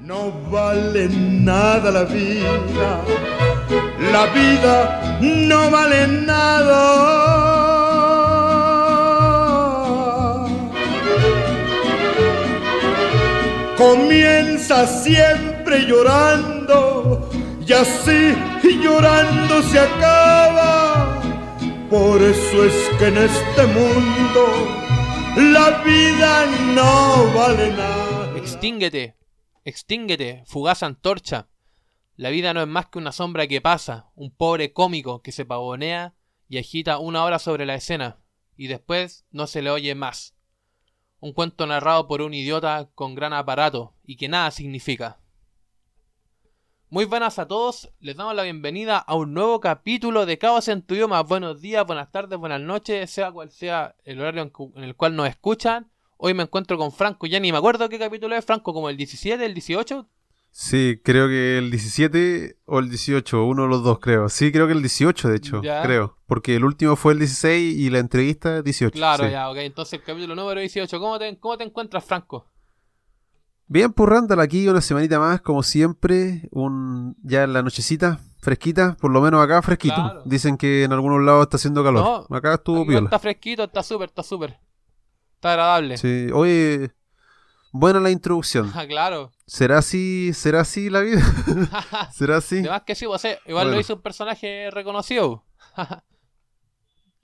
No 0.00 0.32
vale 0.50 1.08
nada 1.08 1.90
la 1.90 2.04
vida, 2.04 3.00
la 4.12 4.26
vida 4.26 5.18
no 5.20 5.70
vale 5.70 6.06
nada. 6.06 6.82
Comienza 13.76 14.86
siempre 14.86 15.84
llorando 15.86 17.28
y 17.66 17.72
así 17.72 18.34
llorando 18.82 19.62
se 19.62 19.78
acaba. 19.78 21.20
Por 21.90 22.20
eso 22.22 22.64
es 22.64 22.74
que 22.98 23.06
en 23.08 23.18
este 23.18 23.66
mundo 23.66 24.42
la 25.36 25.82
vida 25.82 26.46
no 26.74 27.32
vale 27.34 27.72
nada. 27.72 28.36
Extínguete, 28.36 29.17
extínguete, 29.68 30.42
fugaz 30.46 30.82
antorcha. 30.82 31.48
La 32.16 32.30
vida 32.30 32.52
no 32.52 32.60
es 32.60 32.66
más 32.66 32.86
que 32.86 32.98
una 32.98 33.12
sombra 33.12 33.46
que 33.46 33.60
pasa, 33.60 34.10
un 34.14 34.34
pobre 34.34 34.72
cómico 34.72 35.22
que 35.22 35.32
se 35.32 35.44
pavonea 35.44 36.14
y 36.48 36.58
agita 36.58 36.98
una 36.98 37.24
hora 37.24 37.38
sobre 37.38 37.66
la 37.66 37.74
escena, 37.74 38.20
y 38.56 38.66
después 38.66 39.26
no 39.30 39.46
se 39.46 39.62
le 39.62 39.70
oye 39.70 39.94
más. 39.94 40.34
Un 41.20 41.32
cuento 41.32 41.66
narrado 41.66 42.08
por 42.08 42.22
un 42.22 42.34
idiota 42.34 42.90
con 42.94 43.14
gran 43.14 43.32
aparato 43.32 43.94
y 44.04 44.16
que 44.16 44.28
nada 44.28 44.50
significa. 44.50 45.20
Muy 46.90 47.04
buenas 47.04 47.38
a 47.38 47.46
todos, 47.46 47.92
les 48.00 48.16
damos 48.16 48.34
la 48.34 48.44
bienvenida 48.44 48.96
a 48.96 49.14
un 49.14 49.34
nuevo 49.34 49.60
capítulo 49.60 50.24
de 50.24 50.38
Caos 50.38 50.68
en 50.68 50.80
tu 50.80 50.94
idioma. 50.94 51.22
Buenos 51.22 51.60
días, 51.60 51.84
buenas 51.86 52.10
tardes, 52.10 52.38
buenas 52.38 52.62
noches, 52.62 53.10
sea 53.10 53.30
cual 53.30 53.50
sea 53.50 53.94
el 54.04 54.20
horario 54.20 54.50
en, 54.74 54.84
el 54.84 54.96
cual 54.96 55.14
nos 55.14 55.28
escuchan. 55.28 55.90
Hoy 56.18 56.34
me 56.34 56.42
encuentro 56.42 56.76
con 56.76 56.90
Franco, 56.92 57.26
ya 57.26 57.38
ni 57.40 57.52
me 57.52 57.58
acuerdo 57.58 57.88
qué 57.88 57.98
capítulo 57.98 58.34
es, 58.34 58.44
Franco, 58.44 58.74
como 58.74 58.90
el 58.90 58.96
17, 58.96 59.44
el 59.44 59.54
18. 59.54 60.06
Sí, 60.50 61.00
creo 61.04 61.28
que 61.28 61.58
el 61.58 61.70
17 61.70 62.56
o 62.64 62.80
el 62.80 62.88
18, 62.88 63.44
uno 63.44 63.62
de 63.62 63.68
los 63.68 63.84
dos 63.84 64.00
creo. 64.00 64.28
Sí, 64.28 64.50
creo 64.50 64.66
que 64.66 64.72
el 64.72 64.80
18 64.82 65.28
de 65.28 65.36
hecho, 65.36 65.62
Ya. 65.62 65.82
creo. 65.82 66.16
Porque 66.26 66.56
el 66.56 66.64
último 66.64 66.96
fue 66.96 67.12
el 67.12 67.20
16 67.20 67.78
y 67.78 67.90
la 67.90 67.98
entrevista 68.00 68.62
18. 68.62 68.92
Claro, 68.92 69.24
sí. 69.24 69.30
ya, 69.30 69.48
ok, 69.48 69.58
entonces 69.58 69.92
el 69.94 70.02
capítulo 70.02 70.34
número 70.34 70.58
18. 70.58 70.98
¿Cómo 70.98 71.18
te, 71.18 71.38
cómo 71.38 71.56
te 71.56 71.64
encuentras, 71.64 72.04
Franco? 72.04 72.46
Bien, 73.68 73.92
pues 73.92 74.08
Randall, 74.08 74.40
aquí 74.40 74.66
una 74.66 74.80
semanita 74.80 75.20
más, 75.20 75.40
como 75.42 75.62
siempre, 75.62 76.48
un 76.50 77.14
ya 77.22 77.44
en 77.44 77.52
la 77.52 77.62
nochecita, 77.62 78.18
fresquita, 78.40 78.96
por 78.98 79.12
lo 79.12 79.20
menos 79.20 79.44
acá 79.44 79.60
fresquito. 79.62 79.94
Claro. 79.94 80.22
Dicen 80.24 80.56
que 80.56 80.82
en 80.84 80.92
algunos 80.92 81.22
lados 81.22 81.42
está 81.42 81.58
haciendo 81.58 81.84
calor. 81.84 82.26
No, 82.28 82.36
acá 82.36 82.54
estuvo 82.54 82.80
Aquí 82.80 82.88
piola. 82.88 83.04
Está 83.04 83.18
fresquito, 83.18 83.64
está 83.64 83.82
súper, 83.82 84.08
está 84.08 84.22
súper. 84.22 84.58
Está 85.38 85.52
agradable. 85.52 85.96
Sí, 85.98 86.30
oye, 86.34 86.90
buena 87.70 88.00
la 88.00 88.10
introducción. 88.10 88.72
Ah, 88.74 88.88
claro. 88.88 89.30
¿Será 89.46 89.78
así, 89.78 90.32
será 90.34 90.62
así 90.62 90.90
la 90.90 91.00
vida? 91.00 91.22
¿Será 92.12 92.38
así? 92.38 92.58
Además 92.58 92.82
que 92.84 92.96
sí, 92.96 93.06
pues, 93.06 93.24
eh, 93.24 93.38
igual 93.46 93.70
lo 93.70 93.78
hizo 93.78 93.94
un 93.94 94.02
personaje 94.02 94.68
reconocido. 94.72 95.44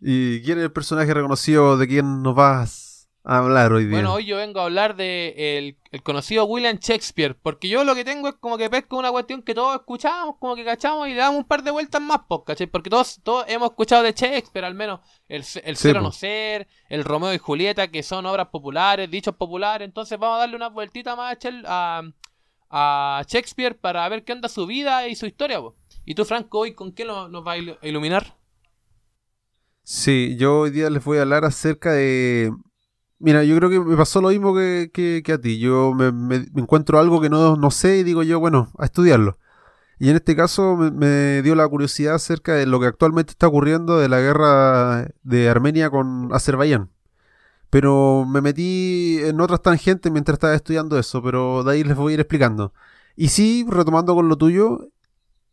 ¿Y 0.01 0.43
quién 0.43 0.59
es 0.59 0.65
el 0.65 0.73
personaje 0.73 1.12
reconocido 1.12 1.77
de 1.77 1.89
quién 1.89 2.23
nos 2.23 2.37
vas 2.37 2.94
a 3.25 3.39
hablar 3.39 3.72
hoy 3.72 3.86
día? 3.86 3.92
Bueno, 3.92 4.12
hoy 4.14 4.27
yo 4.27 4.36
vengo 4.36 4.61
a 4.61 4.64
hablar 4.64 4.97
de 4.97 5.58
el, 5.58 5.78
el 5.92 6.03
conocido 6.03 6.44
William 6.44 6.77
Shakespeare, 6.78 7.34
porque 7.34 7.69
yo 7.69 7.83
lo 7.84 7.94
que 7.94 8.05
tengo 8.05 8.28
es 8.28 8.34
como 8.34 8.58
que 8.58 8.69
pesco 8.69 8.98
una 8.98 9.11
cuestión 9.11 9.42
que 9.42 9.55
todos 9.55 9.75
escuchamos, 9.77 10.36
como 10.39 10.55
que 10.56 10.64
cachamos 10.64 11.08
y 11.08 11.12
le 11.12 11.16
damos 11.16 11.39
un 11.39 11.44
par 11.44 11.62
de 11.62 11.70
vueltas 11.70 12.03
más, 12.03 12.20
pues, 12.28 12.42
¿cachai? 12.47 12.66
Porque 12.66 12.91
todos, 12.91 13.20
todos 13.22 13.44
hemos 13.48 13.70
escuchado 13.70 14.03
de 14.03 14.12
Shakespeare, 14.12 14.64
al 14.66 14.75
menos 14.75 15.00
el, 15.28 15.44
el 15.64 15.77
Sí, 15.77 15.89
Ser 15.89 15.97
o 15.97 16.00
po. 16.00 16.03
no 16.03 16.12
ser, 16.12 16.69
el 16.89 17.03
Romeo 17.05 17.33
y 17.33 17.39
Julieta, 17.39 17.89
que 17.91 18.03
son 18.03 18.27
obras 18.27 18.48
populares, 18.48 19.11
dichos 19.11 19.34
populares, 19.36 19.86
entonces 19.86 20.19
vamos 20.19 20.36
a 20.36 20.41
darle 20.41 20.56
una 20.56 20.69
vueltita 20.69 21.16
más 21.16 21.36
a, 21.66 22.03
a, 22.70 23.19
a 23.19 23.22
Shakespeare 23.27 23.77
para 23.78 24.09
ver 24.09 24.25
qué 24.25 24.33
onda 24.33 24.48
su 24.48 24.66
vida 24.66 25.09
y 25.09 25.14
su 25.16 25.27
historia, 25.27 25.61
pues. 25.61 25.75
¿Y 26.05 26.14
tú, 26.14 26.25
Franco, 26.27 26.59
hoy 26.59 26.75
con 26.75 26.92
qué 26.92 27.05
lo- 27.06 27.28
nos 27.28 27.47
va 27.47 27.53
a 27.53 27.56
ilu- 27.59 27.78
iluminar? 27.83 28.36
Sí, 29.83 30.36
yo 30.38 30.60
hoy 30.60 30.70
día 30.70 30.91
les 30.91 31.04
voy 31.04 31.19
a 31.19 31.22
hablar 31.22 31.44
acerca 31.44 31.93
de... 31.93 32.50
Mira, 33.25 33.43
yo 33.43 33.57
creo 33.57 33.71
que 33.71 33.81
me 33.81 33.97
pasó 33.97 34.21
lo 34.21 34.29
mismo 34.29 34.55
que, 34.55 34.91
que- 34.93 35.23
que 35.25 35.33
a 35.33 35.41
ti. 35.41 35.59
Yo 35.59 35.95
me, 35.95 36.12
me- 36.12 36.47
encuentro 36.57 36.99
algo 36.99 37.21
que 37.23 37.31
no, 37.31 37.57
no 37.57 37.71
sé 37.71 37.99
y 37.99 38.03
digo 38.03 38.23
yo, 38.23 38.39
bueno, 38.39 38.71
a 38.79 38.85
estudiarlo. 38.85 39.39
Y 39.99 40.11
en 40.11 40.17
este 40.17 40.37
caso 40.37 40.77
me, 40.77 40.91
me 40.91 41.41
dio 41.43 41.55
la 41.55 41.67
curiosidad 41.67 42.17
acerca 42.17 42.53
de 42.55 42.67
lo 42.67 42.81
que 42.81 42.87
actualmente 42.87 43.31
está 43.31 43.47
ocurriendo 43.47 43.97
de 43.99 44.09
la 44.09 44.21
guerra 44.21 45.09
de 45.23 45.49
Armenia 45.49 45.89
con 45.89 46.29
Azerbaiyán. 46.35 46.91
Pero 47.71 48.25
me 48.29 48.41
metí 48.41 49.19
en 49.23 49.41
otras 49.41 49.62
tangentes 49.62 50.12
mientras 50.12 50.35
estaba 50.37 50.55
estudiando 50.55 50.99
eso, 50.99 51.23
pero 51.23 51.65
de 51.65 51.73
ahí 51.73 51.85
les 51.85 51.97
voy 51.97 52.12
a 52.12 52.15
ir 52.15 52.21
explicando. 52.21 52.73
Y 53.17 53.29
sí, 53.29 53.65
retomando 53.69 54.15
con 54.15 54.29
lo 54.29 54.37
tuyo, 54.37 54.89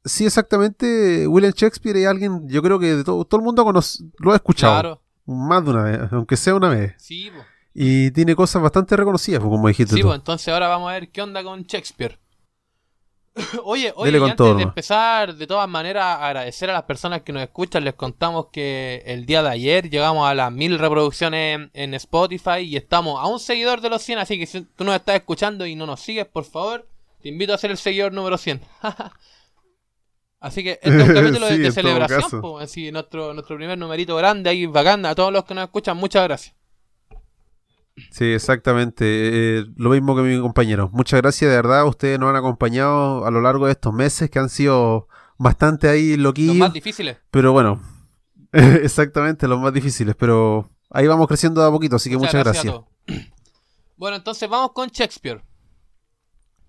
sí, 0.04 0.26
exactamente, 0.26 1.26
William 1.28 1.54
Shakespeare 1.56 1.98
es 1.98 2.08
alguien, 2.08 2.48
yo 2.48 2.62
creo 2.62 2.80
que 2.80 2.96
de 2.98 3.04
todo, 3.04 3.24
todo 3.26 3.40
el 3.40 3.46
mundo 3.46 3.64
conoce, 3.64 4.04
lo 4.20 4.34
ha 4.34 4.36
escuchado. 4.36 4.74
Claro, 4.74 5.02
Más 5.26 5.64
de 5.64 5.70
una 5.72 5.84
vez, 5.84 6.00
aunque 6.12 6.36
sea 6.38 6.54
una 6.56 6.70
vez. 6.70 6.94
sí, 6.98 7.32
pues. 7.34 7.46
Y 7.74 8.12
tiene 8.12 8.36
cosas 8.36 8.62
bastante 8.62 8.96
reconocidas, 8.98 9.40
pues, 9.40 9.50
como 9.50 9.68
dijiste 9.68 9.96
Sí, 9.96 10.02
tú. 10.02 10.08
pues 10.08 10.20
entonces 10.20 10.48
ahora 10.54 10.68
vamos 10.68 10.90
a 10.90 10.94
ver 10.94 11.10
qué 11.10 11.22
onda 11.22 11.44
con 11.44 11.64
Shakespeare. 11.64 12.20
oye, 13.64 13.94
oye, 13.96 14.18
antes 14.18 14.36
todo 14.36 14.56
de 14.56 14.64
empezar, 14.64 15.34
de 15.36 15.48
todas 15.48 15.70
maneras, 15.70 16.18
agradecer 16.20 16.70
a 16.70 16.74
las 16.74 16.84
personas 16.84 17.22
que 17.22 17.32
nos 17.32 17.42
escuchan. 17.44 17.86
Les 17.86 17.94
contamos 17.94 18.48
que 18.52 19.02
el 19.06 19.26
día 19.26 19.42
de 19.42 19.50
ayer 19.50 19.90
llegamos 19.90 20.30
a 20.30 20.34
las 20.34 20.52
mil 20.52 20.78
reproducciones 20.78 21.56
en, 21.56 21.72
en 21.74 21.94
Spotify 21.94 22.60
y 22.60 22.76
estamos 22.76 23.22
a 23.22 23.28
un 23.28 23.40
seguidor 23.40 23.80
de 23.80 23.90
los 23.90 24.02
100. 24.02 24.20
Así 24.20 24.38
que 24.38 24.46
si 24.48 24.62
tú 24.64 24.84
nos 24.84 24.96
estás 24.96 25.16
escuchando 25.16 25.66
y 25.66 25.76
no 25.76 25.86
nos 25.86 26.02
sigues, 26.02 26.26
por 26.26 26.44
favor, 26.44 26.86
te 27.22 27.30
invito 27.30 27.54
a 27.54 27.58
ser 27.58 27.72
el 27.72 27.78
seguidor 27.78 28.12
número 28.12 28.38
100. 28.38 28.60
Así 30.42 30.64
que 30.64 30.72
este 30.82 31.02
es 31.02 31.08
un 31.08 31.14
capítulo 31.16 31.46
de, 31.46 31.56
Sí, 31.56 31.62
de 31.62 31.72
celebración. 31.72 32.42
po, 32.42 32.60
así, 32.60 32.92
nuestro, 32.92 33.32
nuestro 33.34 33.56
primer 33.58 33.78
numerito 33.78 34.16
grande 34.18 34.50
ahí, 34.50 34.66
bacán. 34.66 35.06
A 35.06 35.14
todos 35.16 35.32
los 35.32 35.46
que 35.46 35.54
nos 35.54 35.64
escuchan, 35.66 35.96
muchas 35.98 36.24
gracias. 36.24 36.56
Sí, 38.12 38.26
exactamente. 38.26 39.04
eh, 39.60 39.66
lo 39.76 39.90
mismo 39.90 40.16
que 40.16 40.22
mi 40.22 40.40
compañero. 40.40 40.90
Muchas 40.94 41.22
gracias, 41.22 41.50
de 41.50 41.56
verdad. 41.56 41.86
Ustedes 41.88 42.20
nos 42.20 42.30
han 42.30 42.36
acompañado 42.36 43.26
a 43.26 43.32
lo 43.32 43.42
largo 43.42 43.66
de 43.66 43.74
estos 43.74 43.94
meses 43.94 44.30
que 44.30 44.40
han 44.40 44.50
sido 44.50 45.08
bastante 45.38 45.90
ahí 45.90 46.12
Los 46.12 46.20
loquillos. 46.24 46.56
más 46.56 46.74
difíciles. 46.74 47.18
Pero 47.32 47.52
bueno, 47.52 47.82
exactamente, 48.52 49.48
los 49.48 49.60
más 49.60 49.74
difíciles. 49.74 50.16
Pero 50.16 50.70
ahí 50.90 51.08
vamos 51.08 51.28
creciendo 51.28 51.62
de 51.62 51.68
a 51.68 51.72
poquito, 51.72 51.96
así 51.98 52.10
que 52.10 52.18
muchas, 52.18 52.44
gracias. 52.44 52.76
Bueno, 53.98 54.18
entonces 54.18 54.50
vamos 54.50 54.72
con 54.72 54.90
Shakespeare. 54.90 55.44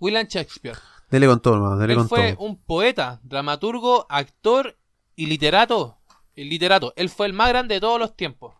William 0.00 0.27
Shakespeare. 0.27 0.77
Dele 1.10 1.27
con 1.27 1.41
todo, 1.41 1.54
hermano, 1.54 1.78
dele 1.78 1.94
Él 1.94 1.99
con 2.00 2.09
fue 2.10 2.34
todo. 2.34 2.44
un 2.44 2.60
poeta, 2.62 3.21
dramaturgo, 3.22 4.04
actor 4.10 4.77
y 5.16 5.25
literato. 5.27 5.97
El 6.37 6.50
literato. 6.50 6.93
Él 6.94 7.09
fue 7.09 7.25
el 7.27 7.33
más 7.33 7.49
grande 7.49 7.77
de 7.77 7.81
todos 7.81 7.99
los 7.99 8.15
tiempos. 8.16 8.54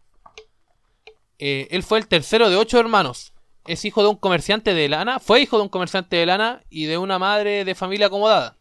Eh, 1.45 1.67
él 1.73 1.83
fue 1.83 1.99
el 1.99 2.07
tercero 2.07 2.49
de 2.51 2.57
ocho 2.57 2.79
hermanos. 2.79 3.33
Es 3.67 3.85
hijo 3.85 4.03
de 4.05 4.09
un 4.11 4.17
comerciante 4.17 4.75
de 4.75 4.89
lana. 4.89 5.19
Fue 5.19 5.41
hijo 5.41 5.57
de 5.57 5.65
un 5.65 5.69
comerciante 5.69 6.15
de 6.17 6.25
lana 6.27 6.63
y 6.71 6.85
de 6.85 6.99
una 6.99 7.19
madre 7.19 7.65
de 7.65 7.75
familia 7.75 8.07
acomodada. 8.07 8.59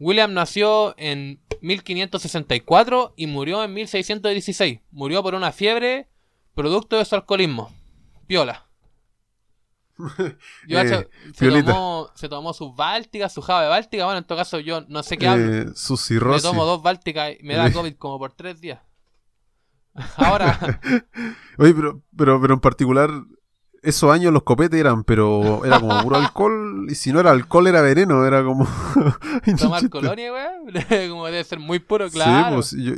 William 0.00 0.34
nació 0.34 0.94
en 0.98 1.40
1564 1.60 3.14
y 3.16 3.28
murió 3.28 3.62
en 3.62 3.72
1616. 3.74 4.80
Murió 4.90 5.22
por 5.22 5.34
una 5.36 5.52
fiebre 5.52 6.08
producto 6.54 6.96
de 6.98 7.04
su 7.04 7.14
alcoholismo. 7.14 7.72
Piola. 8.26 8.66
Yo, 10.66 10.80
Eh, 10.80 11.08
se, 11.34 11.62
tomó, 11.62 12.10
se 12.16 12.28
tomó 12.28 12.52
sus 12.52 12.74
bálticas, 12.74 13.32
su 13.32 13.40
java 13.40 13.62
de 13.62 13.68
báltica. 13.68 14.04
Bueno, 14.04 14.18
en 14.18 14.24
todo 14.24 14.38
caso, 14.38 14.58
yo 14.58 14.80
no 14.88 15.04
sé 15.04 15.16
qué 15.16 15.28
hablo. 15.28 15.54
Eh, 15.54 15.66
su 15.76 15.92
Me 15.92 15.98
cirrosis. 15.98 16.42
tomo 16.42 16.64
dos 16.64 16.82
bálticas 16.82 17.34
y 17.38 17.42
me 17.44 17.54
da 17.54 17.68
Eh. 17.68 17.72
COVID 17.72 17.94
como 17.96 18.18
por 18.18 18.32
tres 18.32 18.60
días. 18.60 18.80
Ahora, 20.16 20.58
Oye, 21.58 21.74
pero, 21.74 22.02
pero, 22.16 22.40
pero 22.40 22.54
en 22.54 22.60
particular, 22.60 23.10
esos 23.82 24.10
años 24.12 24.32
los 24.32 24.42
copetes 24.42 24.80
eran, 24.80 25.04
pero 25.04 25.64
era 25.64 25.78
como 25.78 26.02
puro 26.02 26.16
alcohol, 26.16 26.86
y 26.88 26.94
si 26.94 27.12
no 27.12 27.20
era 27.20 27.30
alcohol 27.30 27.66
era 27.66 27.80
veneno, 27.82 28.24
era 28.26 28.42
como... 28.42 28.66
tomar 29.60 29.88
colonia, 29.88 30.32
weón. 30.32 30.72
como 31.10 31.26
debe 31.26 31.44
ser 31.44 31.60
muy 31.60 31.78
puro, 31.78 32.10
claro. 32.10 32.62
Sí, 32.62 32.74
pues 32.76 32.84
yo, 32.84 32.94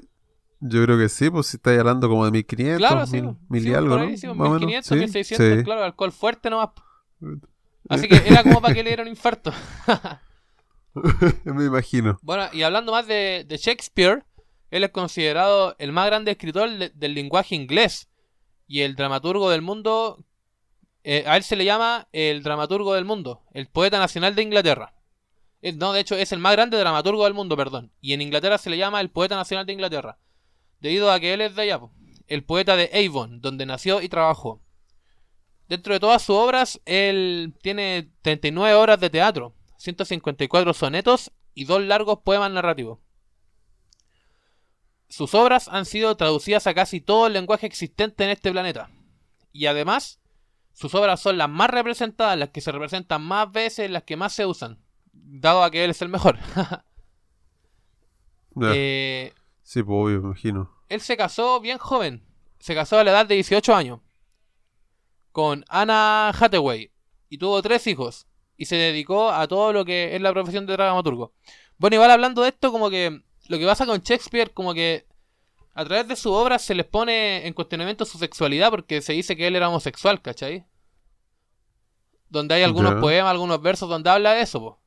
yo 0.60 0.82
creo 0.84 0.96
que 0.98 1.08
sí, 1.08 1.28
pues 1.28 1.48
si 1.48 1.56
estáis 1.56 1.78
hablando 1.78 2.08
como 2.08 2.25
de 2.25 2.31
1500, 2.31 2.78
claro, 2.78 3.06
sí. 3.06 3.20
mil, 3.20 3.37
mil 3.49 3.62
sí, 3.62 3.69
y 3.69 3.75
algo, 3.75 3.90
por 3.90 4.00
¿no? 4.00 4.06
ahí, 4.06 4.16
sí, 4.16 4.26
Más 4.28 4.37
o 4.37 4.42
menos. 4.42 4.60
1500, 4.60 4.87
Sí, 4.87 4.94
1600, 4.94 5.58
sí. 5.58 5.64
claro, 5.64 5.84
alcohol 5.84 6.12
fuerte 6.12 6.49
nomás. 6.50 6.70
Así 7.88 8.08
que 8.08 8.16
era 8.26 8.42
como 8.42 8.60
para 8.60 8.75
que 8.75 8.82
le 8.82 8.90
diera 8.90 9.02
un 9.02 9.08
infarto. 9.08 9.52
Me 11.44 11.64
imagino. 11.66 12.19
Bueno, 12.22 12.44
y 12.52 12.62
hablando 12.62 12.92
más 12.92 13.06
de, 13.06 13.44
de 13.46 13.56
Shakespeare, 13.58 14.25
él 14.76 14.84
es 14.84 14.90
considerado 14.90 15.75
el 15.78 15.93
más 15.93 16.06
grande 16.06 16.32
escritor 16.32 16.70
de- 16.70 16.90
del 16.90 17.14
lenguaje 17.14 17.55
inglés 17.55 18.08
y 18.67 18.81
el 18.82 18.94
dramaturgo 18.96 19.50
del 19.50 19.62
mundo. 19.62 20.25
eh, 21.08 21.23
a 21.26 21.37
él 21.37 21.44
se 21.44 21.55
le 21.55 21.64
llama 21.64 22.08
el 22.12 22.43
dramaturgo 22.43 22.94
del 22.94 23.05
mundo, 23.05 23.43
el 23.52 23.69
poeta 23.69 23.99
nacional 24.00 24.34
de 24.34 24.43
Inglaterra. 24.43 24.93
No, 25.76 25.93
de 25.93 26.00
hecho, 26.00 26.17
es 26.17 26.32
el 26.32 26.40
más 26.40 26.52
grande 26.52 26.76
dramaturgo 26.78 27.23
del 27.25 27.32
mundo, 27.34 27.56
perdón. 27.56 27.93
Y 28.00 28.12
en 28.12 28.23
Inglaterra 28.23 28.58
se 28.58 28.70
le 28.70 28.76
llama 28.76 29.00
el 29.00 29.11
poeta 29.11 29.37
nacional 29.37 29.67
de 29.67 29.73
Inglaterra. 29.73 30.19
Debido 30.81 31.11
a 31.12 31.20
que 31.20 31.32
él 31.34 31.40
es 31.43 31.55
de 31.55 31.62
allá, 31.62 31.81
el 32.26 32.43
poeta 32.44 32.75
de 32.76 32.90
Avon, 32.93 33.40
donde 33.40 33.67
nació 33.67 34.02
y 34.02 34.08
trabajó. 34.08 34.61
dentro 35.69 35.93
de 35.94 36.00
todas 36.00 36.23
sus 36.23 36.34
obras, 36.37 36.81
él 36.84 37.55
tiene 37.62 38.11
39 38.23 38.75
horas 38.75 38.99
de 39.00 39.11
teatro, 39.11 39.55
154 39.78 40.73
sonetos 40.75 41.31
y 41.55 41.64
dos 41.64 41.82
largos 41.82 42.19
poemas 42.25 42.50
narrativos. 42.52 42.99
Sus 45.16 45.34
obras 45.34 45.68
han 45.68 45.86
sido 45.86 46.14
traducidas 46.18 46.66
a 46.66 46.74
casi 46.74 47.00
todo 47.00 47.26
el 47.26 47.32
lenguaje 47.32 47.64
existente 47.64 48.24
en 48.24 48.28
este 48.28 48.52
planeta. 48.52 48.90
Y 49.50 49.64
además, 49.64 50.20
sus 50.74 50.94
obras 50.94 51.20
son 51.20 51.38
las 51.38 51.48
más 51.48 51.70
representadas, 51.70 52.36
las 52.36 52.50
que 52.50 52.60
se 52.60 52.70
representan 52.70 53.22
más 53.22 53.50
veces, 53.50 53.90
las 53.90 54.02
que 54.02 54.18
más 54.18 54.34
se 54.34 54.44
usan, 54.44 54.78
dado 55.14 55.64
a 55.64 55.70
que 55.70 55.84
él 55.84 55.92
es 55.92 56.02
el 56.02 56.10
mejor. 56.10 56.36
eh, 58.62 59.32
sí, 59.62 59.82
pues 59.82 59.96
obvio, 59.96 60.18
imagino. 60.18 60.70
Él 60.90 61.00
se 61.00 61.16
casó 61.16 61.60
bien 61.60 61.78
joven, 61.78 62.22
se 62.58 62.74
casó 62.74 62.98
a 62.98 63.04
la 63.04 63.12
edad 63.12 63.24
de 63.24 63.36
18 63.36 63.74
años, 63.74 64.00
con 65.32 65.64
Anna 65.70 66.28
Hathaway, 66.28 66.92
y 67.30 67.38
tuvo 67.38 67.62
tres 67.62 67.86
hijos, 67.86 68.26
y 68.58 68.66
se 68.66 68.76
dedicó 68.76 69.30
a 69.30 69.48
todo 69.48 69.72
lo 69.72 69.86
que 69.86 70.14
es 70.14 70.20
la 70.20 70.34
profesión 70.34 70.66
de 70.66 70.74
dramaturgo. 70.74 71.32
Bueno, 71.78 71.94
igual 71.94 72.10
hablando 72.10 72.42
de 72.42 72.50
esto, 72.50 72.70
como 72.70 72.90
que 72.90 73.22
lo 73.48 73.58
que 73.58 73.66
pasa 73.66 73.87
con 73.87 74.00
Shakespeare, 74.00 74.52
como 74.52 74.75
que 74.75 75.06
a 75.75 75.84
través 75.84 76.08
de 76.08 76.16
su 76.16 76.32
obra 76.32 76.58
se 76.58 76.75
les 76.75 76.87
pone 76.87 77.46
en 77.46 77.52
cuestionamiento 77.52 78.04
su 78.04 78.19
sexualidad 78.19 78.70
porque 78.70 79.02
se 79.02 79.12
dice 79.12 79.37
que 79.37 79.46
él 79.46 79.56
era 79.56 79.69
homosexual, 79.69 80.22
¿cachai? 80.22 80.64
Donde 82.28 82.54
hay 82.54 82.62
algunos 82.62 82.94
poemas, 82.94 83.31
algunos 83.31 83.60
versos 83.60 83.88
donde 83.88 84.10
habla 84.10 84.32
de 84.32 84.43
eso, 84.43 84.81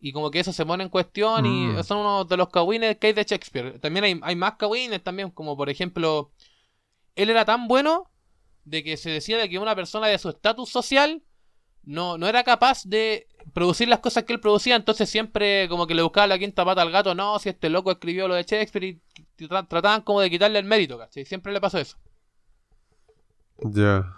Y 0.00 0.12
como 0.12 0.32
que 0.32 0.40
eso 0.40 0.52
se 0.52 0.66
pone 0.66 0.82
en 0.82 0.90
cuestión 0.90 1.46
y 1.46 1.66
mm. 1.66 1.84
son 1.84 1.98
uno 1.98 2.24
de 2.24 2.36
los 2.36 2.48
cagüines 2.48 2.98
que 2.98 3.08
hay 3.08 3.12
de 3.12 3.22
Shakespeare. 3.22 3.78
También 3.78 4.04
hay, 4.04 4.20
hay 4.22 4.34
más 4.34 4.54
cagüines 4.54 5.02
también, 5.02 5.30
como 5.30 5.56
por 5.56 5.70
ejemplo, 5.70 6.32
él 7.14 7.30
era 7.30 7.44
tan 7.44 7.68
bueno 7.68 8.10
de 8.64 8.82
que 8.82 8.96
se 8.96 9.10
decía 9.10 9.38
de 9.38 9.48
que 9.48 9.60
una 9.60 9.76
persona 9.76 10.08
de 10.08 10.18
su 10.18 10.28
estatus 10.28 10.70
social 10.70 11.22
no, 11.84 12.18
no 12.18 12.26
era 12.26 12.42
capaz 12.44 12.84
de 12.84 13.28
producir 13.52 13.88
las 13.88 14.00
cosas 14.00 14.24
que 14.24 14.32
él 14.32 14.40
producía, 14.40 14.76
entonces 14.76 15.08
siempre 15.08 15.68
como 15.68 15.86
que 15.86 15.94
le 15.94 16.02
buscaba 16.02 16.26
la 16.26 16.38
quinta 16.38 16.64
pata 16.64 16.82
al 16.82 16.90
gato, 16.90 17.14
no, 17.14 17.38
si 17.38 17.48
este 17.48 17.68
loco 17.68 17.90
escribió 17.90 18.28
lo 18.28 18.34
de 18.34 18.44
Shakespeare 18.44 18.84
y 18.84 19.00
trataban 19.48 20.02
como 20.02 20.20
de 20.20 20.30
quitarle 20.30 20.58
el 20.58 20.64
mérito, 20.64 20.98
¿cachai? 20.98 21.24
Siempre 21.24 21.52
le 21.52 21.60
pasó 21.60 21.78
eso. 21.78 21.96
Ya. 23.58 24.16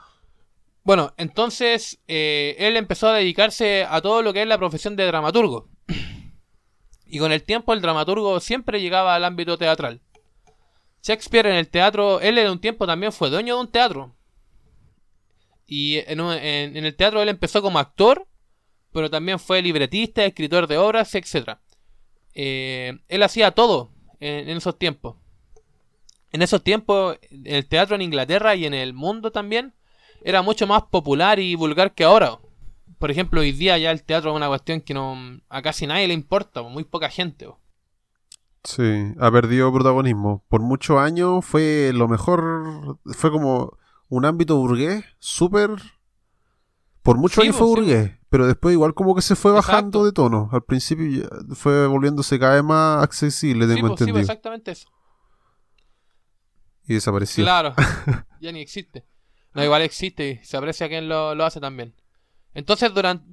Bueno, 0.82 1.14
entonces 1.16 2.00
eh, 2.08 2.56
él 2.58 2.76
empezó 2.76 3.08
a 3.08 3.14
dedicarse 3.14 3.86
a 3.88 4.00
todo 4.00 4.22
lo 4.22 4.32
que 4.32 4.42
es 4.42 4.48
la 4.48 4.58
profesión 4.58 4.96
de 4.96 5.06
dramaturgo. 5.06 5.68
y 7.06 7.18
con 7.18 7.32
el 7.32 7.42
tiempo 7.42 7.72
el 7.72 7.80
dramaturgo 7.80 8.38
siempre 8.40 8.80
llegaba 8.80 9.14
al 9.14 9.24
ámbito 9.24 9.56
teatral. 9.56 10.00
Shakespeare 11.02 11.46
en 11.48 11.56
el 11.56 11.68
teatro, 11.68 12.20
él 12.20 12.38
en 12.38 12.50
un 12.50 12.60
tiempo 12.60 12.86
también 12.86 13.12
fue 13.12 13.30
dueño 13.30 13.56
de 13.56 13.60
un 13.60 13.70
teatro. 13.70 14.14
Y 15.66 15.98
en, 16.06 16.20
el 16.20 16.96
teatro 16.96 17.22
él 17.22 17.28
empezó 17.28 17.62
como 17.62 17.78
actor, 17.78 18.26
pero 18.94 19.10
también 19.10 19.40
fue 19.40 19.60
libretista, 19.60 20.24
escritor 20.24 20.68
de 20.68 20.78
obras, 20.78 21.16
etc. 21.16 21.58
Eh, 22.32 22.96
él 23.08 23.22
hacía 23.24 23.50
todo 23.50 23.90
en, 24.20 24.56
esos 24.56 24.78
tiempos. 24.78 25.16
En 26.30 26.42
esos 26.42 26.62
tiempos, 26.62 27.18
el 27.44 27.66
teatro 27.66 27.96
en 27.96 28.02
Inglaterra 28.02 28.54
y 28.54 28.66
en 28.66 28.72
el 28.72 28.94
mundo 28.94 29.32
también 29.32 29.74
era 30.22 30.42
mucho 30.42 30.68
más 30.68 30.84
popular 30.84 31.40
y 31.40 31.56
vulgar 31.56 31.92
que 31.92 32.04
ahora. 32.04 32.38
Por 33.00 33.10
ejemplo, 33.10 33.40
hoy 33.40 33.50
día 33.50 33.76
ya 33.78 33.90
el 33.90 34.04
teatro 34.04 34.30
es 34.30 34.36
una 34.36 34.46
cuestión 34.46 34.80
que 34.80 34.94
no 34.94 35.18
a 35.48 35.60
casi 35.60 35.88
nadie 35.88 36.06
le 36.06 36.14
importa, 36.14 36.62
muy 36.62 36.84
poca 36.84 37.10
gente. 37.10 37.48
Sí, 38.62 39.12
ha 39.18 39.30
perdido 39.32 39.72
protagonismo. 39.72 40.44
Por 40.48 40.60
muchos 40.60 40.98
años 40.98 41.44
fue 41.44 41.90
lo 41.92 42.06
mejor, 42.06 43.00
fue 43.06 43.32
como 43.32 43.76
un 44.08 44.24
ámbito 44.24 44.56
burgués 44.56 45.04
súper... 45.18 45.70
Por 47.04 47.18
muchos 47.18 47.44
años 47.44 47.54
fue 47.54 47.66
burgués, 47.66 48.12
pero 48.30 48.46
después 48.46 48.72
igual 48.72 48.94
como 48.94 49.14
que 49.14 49.20
se 49.20 49.36
fue 49.36 49.52
bajando 49.52 50.06
de 50.06 50.12
tono. 50.12 50.48
Al 50.52 50.64
principio 50.64 51.28
fue 51.54 51.86
volviéndose 51.86 52.38
cada 52.38 52.54
vez 52.54 52.64
más 52.64 53.04
accesible, 53.04 53.66
tengo 53.66 53.88
entendido. 53.88 54.16
Sí, 54.16 54.22
exactamente 54.22 54.70
eso. 54.70 54.88
Y 56.88 56.94
desapareció. 56.94 57.44
Claro, 57.44 57.74
ya 58.40 58.52
ni 58.52 58.60
existe. 58.62 59.04
No, 59.52 59.62
igual 59.62 59.82
existe 59.82 60.40
y 60.42 60.46
se 60.46 60.56
aprecia 60.56 60.88
quien 60.88 61.06
lo, 61.06 61.34
lo 61.34 61.44
hace 61.44 61.60
también. 61.60 61.94
Entonces, 62.54 62.94
durante, 62.94 63.26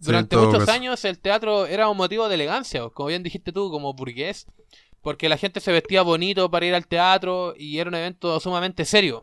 durante 0.00 0.36
muchos 0.36 0.68
años 0.68 1.04
el 1.04 1.20
teatro 1.20 1.66
era 1.66 1.88
un 1.88 1.96
motivo 1.96 2.28
de 2.28 2.34
elegancia, 2.34 2.88
como 2.90 3.06
bien 3.06 3.22
dijiste 3.22 3.52
tú, 3.52 3.70
como 3.70 3.94
burgués, 3.94 4.48
porque 5.00 5.28
la 5.28 5.36
gente 5.36 5.60
se 5.60 5.70
vestía 5.70 6.02
bonito 6.02 6.50
para 6.50 6.66
ir 6.66 6.74
al 6.74 6.88
teatro 6.88 7.54
y 7.56 7.78
era 7.78 7.88
un 7.88 7.94
evento 7.94 8.40
sumamente 8.40 8.84
serio. 8.84 9.22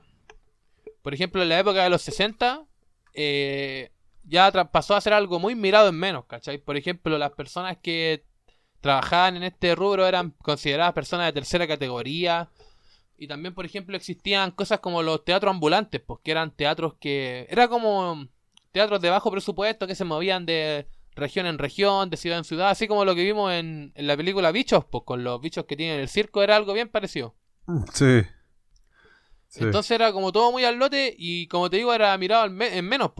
Por 1.01 1.13
ejemplo, 1.13 1.43
en 1.43 1.49
la 1.49 1.59
época 1.59 1.83
de 1.83 1.89
los 1.89 2.01
60, 2.01 2.65
eh, 3.13 3.91
ya 4.23 4.51
pasó 4.71 4.95
a 4.95 5.01
ser 5.01 5.13
algo 5.13 5.39
muy 5.39 5.55
mirado 5.55 5.89
en 5.89 5.95
menos, 5.95 6.25
¿cachai? 6.25 6.57
Por 6.57 6.77
ejemplo, 6.77 7.17
las 7.17 7.31
personas 7.31 7.77
que 7.77 8.25
trabajaban 8.81 9.37
en 9.37 9.43
este 9.43 9.75
rubro 9.75 10.07
eran 10.07 10.31
consideradas 10.41 10.93
personas 10.93 11.27
de 11.27 11.33
tercera 11.33 11.67
categoría. 11.67 12.49
Y 13.17 13.27
también, 13.27 13.53
por 13.53 13.65
ejemplo, 13.65 13.97
existían 13.97 14.51
cosas 14.51 14.79
como 14.79 15.03
los 15.03 15.25
teatros 15.25 15.51
ambulantes, 15.51 16.01
pues 16.01 16.19
que 16.23 16.31
eran 16.31 16.51
teatros 16.51 16.93
que... 16.99 17.47
Era 17.49 17.67
como 17.67 18.27
teatros 18.71 19.01
de 19.01 19.09
bajo 19.09 19.31
presupuesto 19.31 19.87
que 19.87 19.95
se 19.95 20.05
movían 20.05 20.45
de 20.45 20.87
región 21.15 21.45
en 21.45 21.57
región, 21.57 22.09
de 22.09 22.17
ciudad 22.17 22.37
en 22.37 22.45
ciudad, 22.45 22.69
así 22.69 22.87
como 22.87 23.03
lo 23.03 23.15
que 23.15 23.23
vimos 23.23 23.51
en, 23.51 23.91
en 23.95 24.07
la 24.07 24.15
película 24.15 24.51
Bichos, 24.51 24.85
pues 24.85 25.03
con 25.05 25.23
los 25.23 25.41
bichos 25.41 25.65
que 25.65 25.75
tienen 25.75 25.99
el 25.99 26.07
circo, 26.07 26.41
era 26.43 26.55
algo 26.55 26.71
bien 26.71 26.87
parecido. 26.87 27.35
Sí. 27.93 28.21
Entonces 29.55 29.91
era 29.91 30.11
como 30.11 30.31
todo 30.31 30.51
muy 30.51 30.63
al 30.63 30.75
lote 30.75 31.15
y 31.17 31.47
como 31.47 31.69
te 31.69 31.77
digo 31.77 31.93
era 31.93 32.17
mirado 32.17 32.45
en 32.45 32.85
menos. 32.85 33.11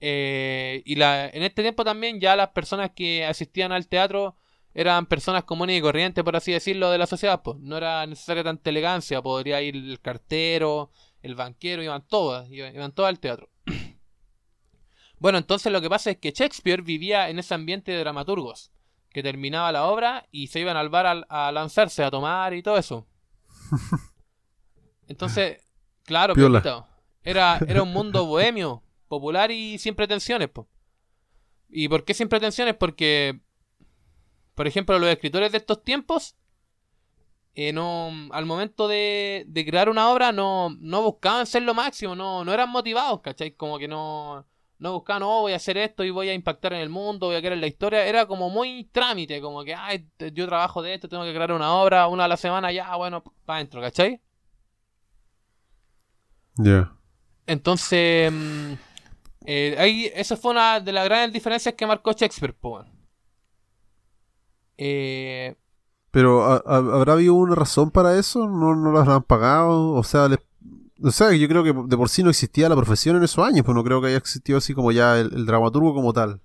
Eh, 0.00 0.82
y 0.84 0.94
la, 0.94 1.28
en 1.28 1.42
este 1.42 1.62
tiempo 1.62 1.84
también 1.84 2.20
ya 2.20 2.36
las 2.36 2.50
personas 2.50 2.90
que 2.94 3.24
asistían 3.24 3.72
al 3.72 3.88
teatro 3.88 4.36
eran 4.74 5.06
personas 5.06 5.44
comunes 5.44 5.78
y 5.78 5.82
corrientes, 5.82 6.22
por 6.22 6.36
así 6.36 6.52
decirlo, 6.52 6.90
de 6.90 6.98
la 6.98 7.06
sociedad. 7.06 7.42
Pues. 7.42 7.58
No 7.58 7.76
era 7.76 8.06
necesaria 8.06 8.44
tanta 8.44 8.70
elegancia, 8.70 9.22
podría 9.22 9.60
ir 9.62 9.74
el 9.74 10.00
cartero, 10.00 10.92
el 11.22 11.34
banquero, 11.34 11.82
iban 11.82 12.06
todas, 12.06 12.48
iban, 12.50 12.92
todas 12.92 13.08
al 13.08 13.18
teatro. 13.18 13.48
bueno, 15.18 15.38
entonces 15.38 15.72
lo 15.72 15.80
que 15.80 15.90
pasa 15.90 16.10
es 16.10 16.18
que 16.18 16.30
Shakespeare 16.30 16.82
vivía 16.82 17.28
en 17.28 17.38
ese 17.38 17.54
ambiente 17.54 17.90
de 17.90 17.98
dramaturgos, 17.98 18.70
que 19.10 19.22
terminaba 19.22 19.72
la 19.72 19.86
obra 19.86 20.28
y 20.30 20.48
se 20.48 20.60
iban 20.60 20.76
al 20.76 20.90
bar 20.90 21.24
a 21.28 21.50
lanzarse, 21.50 22.04
a 22.04 22.10
tomar 22.10 22.54
y 22.54 22.62
todo 22.62 22.76
eso. 22.76 23.08
Entonces, 25.08 25.62
claro, 26.04 26.34
era, 27.24 27.58
era 27.66 27.82
un 27.82 27.92
mundo 27.92 28.26
bohemio, 28.26 28.82
popular 29.08 29.50
y 29.50 29.78
sin 29.78 29.94
pretensiones. 29.94 30.48
Po. 30.48 30.68
¿Y 31.68 31.88
por 31.88 32.04
qué 32.04 32.14
sin 32.14 32.28
pretensiones? 32.28 32.74
Porque, 32.74 33.40
por 34.54 34.66
ejemplo, 34.66 34.98
los 34.98 35.10
escritores 35.10 35.50
de 35.52 35.58
estos 35.58 35.82
tiempos, 35.82 36.36
eh, 37.54 37.72
no, 37.72 38.12
al 38.30 38.46
momento 38.46 38.86
de, 38.86 39.44
de, 39.48 39.66
crear 39.66 39.88
una 39.88 40.10
obra, 40.10 40.30
no, 40.30 40.76
no 40.78 41.02
buscaban 41.02 41.46
ser 41.46 41.62
lo 41.62 41.74
máximo, 41.74 42.14
no, 42.14 42.44
no 42.44 42.52
eran 42.52 42.70
motivados, 42.70 43.20
¿cachai? 43.20 43.52
Como 43.52 43.78
que 43.78 43.88
no, 43.88 44.46
no 44.78 44.92
buscaban, 44.92 45.22
oh, 45.24 45.40
voy 45.40 45.54
a 45.54 45.56
hacer 45.56 45.76
esto 45.76 46.04
y 46.04 46.10
voy 46.10 46.28
a 46.28 46.34
impactar 46.34 46.72
en 46.74 46.80
el 46.80 46.88
mundo, 46.88 47.26
voy 47.26 47.36
a 47.36 47.40
crear 47.40 47.58
la 47.58 47.66
historia. 47.66 48.06
Era 48.06 48.26
como 48.26 48.48
muy 48.50 48.84
trámite, 48.84 49.40
como 49.40 49.64
que, 49.64 49.74
ay, 49.74 50.06
yo 50.32 50.46
trabajo 50.46 50.82
de 50.82 50.94
esto, 50.94 51.08
tengo 51.08 51.24
que 51.24 51.34
crear 51.34 51.52
una 51.52 51.74
obra, 51.74 52.06
una 52.08 52.24
a 52.24 52.28
la 52.28 52.36
semana, 52.36 52.70
ya, 52.72 52.94
bueno, 52.96 53.24
para 53.44 53.56
adentro, 53.56 53.80
¿cachai? 53.80 54.20
Ya. 56.58 56.92
Entonces, 57.46 58.30
mm, 58.30 58.72
eh, 59.46 59.76
ahí, 59.78 60.12
esa 60.14 60.36
fue 60.36 60.50
una 60.50 60.80
de 60.80 60.92
las 60.92 61.04
grandes 61.06 61.32
diferencias 61.32 61.74
que 61.74 61.86
marcó 61.86 62.12
Shakespeare, 62.12 62.54
eh, 64.76 65.56
Pero, 66.10 66.42
¿habrá 66.42 67.14
habido 67.14 67.34
una 67.34 67.54
razón 67.54 67.90
para 67.90 68.18
eso? 68.18 68.46
¿No, 68.46 68.76
no 68.76 68.92
las 68.92 69.08
han 69.08 69.22
pagado? 69.22 69.92
O 69.94 70.04
sea, 70.04 70.28
o 71.02 71.10
sea, 71.10 71.32
yo 71.32 71.48
creo 71.48 71.62
que 71.62 71.72
de 71.72 71.96
por 71.96 72.08
sí 72.08 72.22
no 72.22 72.30
existía 72.30 72.68
la 72.68 72.76
profesión 72.76 73.16
en 73.16 73.22
esos 73.22 73.44
años, 73.44 73.64
pues 73.64 73.74
no 73.74 73.84
creo 73.84 74.00
que 74.00 74.08
haya 74.08 74.16
existido 74.16 74.58
así 74.58 74.74
como 74.74 74.92
ya 74.92 75.18
el, 75.18 75.46
dramaturgo 75.46 75.94
como 75.94 76.12
tal. 76.12 76.40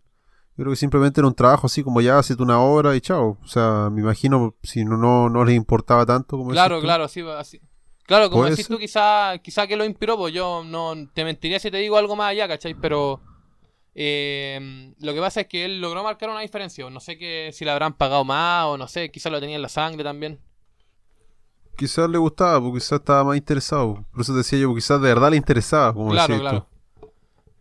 Yo 0.55 0.63
creo 0.63 0.70
que 0.70 0.75
simplemente 0.75 1.20
era 1.20 1.27
un 1.27 1.34
trabajo 1.34 1.65
así 1.65 1.84
como 1.84 2.00
ya 2.01 2.20
haces 2.20 2.38
una 2.38 2.60
hora 2.60 2.96
y 2.96 3.01
chao. 3.01 3.39
O 3.41 3.48
sea, 3.48 3.89
me 3.91 4.01
imagino 4.01 4.55
si 4.62 4.86
no, 4.86 4.98
no, 4.98 5.29
no 5.29 5.43
les 5.43 5.55
importaba 5.55 6.05
tanto 6.05 6.38
como 6.38 6.51
Claro, 6.51 6.79
claro, 6.79 7.08
sí, 7.08 7.22
así, 7.38 7.60
Claro, 8.05 8.29
como 8.29 8.45
decís 8.45 8.67
tú, 8.67 8.77
quizá, 8.77 9.38
quizá 9.41 9.65
que 9.65 9.77
lo 9.77 9.86
inspiró, 9.86 10.17
pues 10.17 10.33
yo 10.33 10.63
no 10.65 10.93
te 11.13 11.24
mentiría 11.24 11.60
si 11.60 11.72
te 11.72 11.77
digo 11.77 11.98
algo 11.98 12.15
más 12.15 12.31
allá, 12.31 12.48
¿cachai? 12.48 12.74
Pero 12.75 13.22
eh, 13.95 14.93
lo 15.00 15.13
que 15.13 15.19
pasa 15.19 15.41
es 15.41 15.48
que 15.48 15.65
él 15.65 15.79
logró 15.79 16.03
marcar 16.03 16.29
una 16.29 16.41
diferencia. 16.41 16.89
No 16.89 17.00
sé 17.00 17.17
que, 17.17 17.51
si 17.53 17.63
le 17.63 17.72
habrán 17.72 17.93
pagado 17.93 18.25
más 18.25 18.65
o 18.65 18.77
no 18.77 18.88
sé, 18.88 19.10
quizás 19.10 19.31
lo 19.31 19.39
tenía 19.39 19.55
en 19.55 19.62
la 19.62 19.69
sangre 19.69 20.03
también. 20.03 20.39
Quizás 21.77 22.10
le 22.10 22.17
gustaba, 22.17 22.60
porque 22.62 22.79
quizás 22.79 23.00
estaba 23.00 23.24
más 23.24 23.38
interesado. 23.38 24.05
Por 24.12 24.22
eso 24.22 24.36
decía 24.36 24.60
yo, 24.60 24.67
porque 24.67 24.81
quizás 24.81 25.01
de 25.01 25.07
verdad 25.07 25.31
le 25.31 25.38
interesaba. 25.38 25.93
Como 25.93 26.12
claro, 26.12 26.39
claro. 26.39 26.67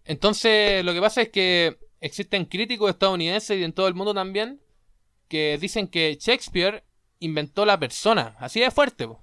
Entonces, 0.04 0.84
lo 0.84 0.92
que 0.92 1.00
pasa 1.00 1.22
es 1.22 1.28
que 1.28 1.78
existen 2.00 2.44
críticos 2.46 2.90
estadounidenses 2.90 3.58
y 3.58 3.62
en 3.62 3.72
todo 3.72 3.86
el 3.86 3.94
mundo 3.94 4.12
también 4.12 4.60
que 5.28 5.56
dicen 5.58 5.86
que 5.86 6.18
Shakespeare 6.20 6.84
inventó 7.20 7.64
la 7.64 7.78
persona. 7.78 8.36
Así 8.38 8.60
de 8.60 8.70
fuerte, 8.70 9.06
pues. 9.06 9.18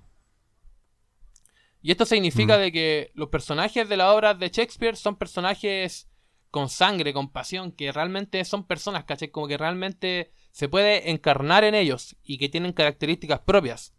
Y 1.82 1.92
esto 1.92 2.06
significa 2.06 2.58
Mm. 2.58 2.62
de 2.62 2.72
que 2.72 3.12
los 3.14 3.30
personajes 3.30 3.88
de 3.88 3.98
las 3.98 4.14
obras 4.14 4.38
de 4.38 4.50
Shakespeare 4.50 4.96
son 4.98 5.16
personajes 5.16 6.08
con 6.52 6.68
sangre, 6.68 7.14
con 7.14 7.32
pasión, 7.32 7.72
que 7.72 7.92
realmente 7.92 8.44
son 8.44 8.66
personas, 8.66 9.06
¿cachai? 9.06 9.30
Como 9.30 9.48
que 9.48 9.58
realmente 9.58 10.32
se 10.52 10.68
puede 10.68 11.12
encarnar 11.12 11.64
en 11.64 11.76
ellos 11.76 12.16
y 12.24 12.38
que 12.38 12.50
tienen 12.50 12.74
características 12.74 13.40
propias. 13.42 13.94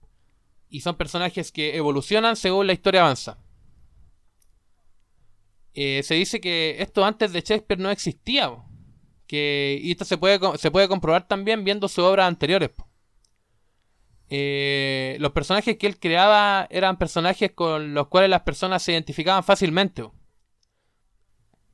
Y 0.68 0.80
son 0.80 0.96
personajes 0.96 1.52
que 1.52 1.76
evolucionan 1.76 2.36
según 2.36 2.66
la 2.66 2.72
historia 2.72 3.02
avanza. 3.02 3.38
Eh, 5.74 6.02
se 6.02 6.14
dice 6.14 6.40
que 6.40 6.76
esto 6.80 7.04
antes 7.04 7.32
de 7.32 7.40
Shakespeare 7.40 7.80
no 7.80 7.90
existía. 7.90 8.52
Que, 9.26 9.78
y 9.80 9.92
esto 9.92 10.04
se 10.04 10.18
puede, 10.18 10.40
se 10.58 10.70
puede 10.72 10.88
comprobar 10.88 11.28
también 11.28 11.62
viendo 11.64 11.86
sus 11.88 12.04
obras 12.04 12.26
anteriores. 12.26 12.70
po. 12.70 12.89
Eh, 14.32 15.16
los 15.18 15.32
personajes 15.32 15.76
que 15.76 15.88
él 15.88 15.98
creaba 15.98 16.68
eran 16.70 16.98
personajes 16.98 17.50
con 17.52 17.94
los 17.94 18.06
cuales 18.06 18.30
las 18.30 18.42
personas 18.42 18.80
se 18.82 18.92
identificaban 18.92 19.42
fácilmente. 19.42 20.08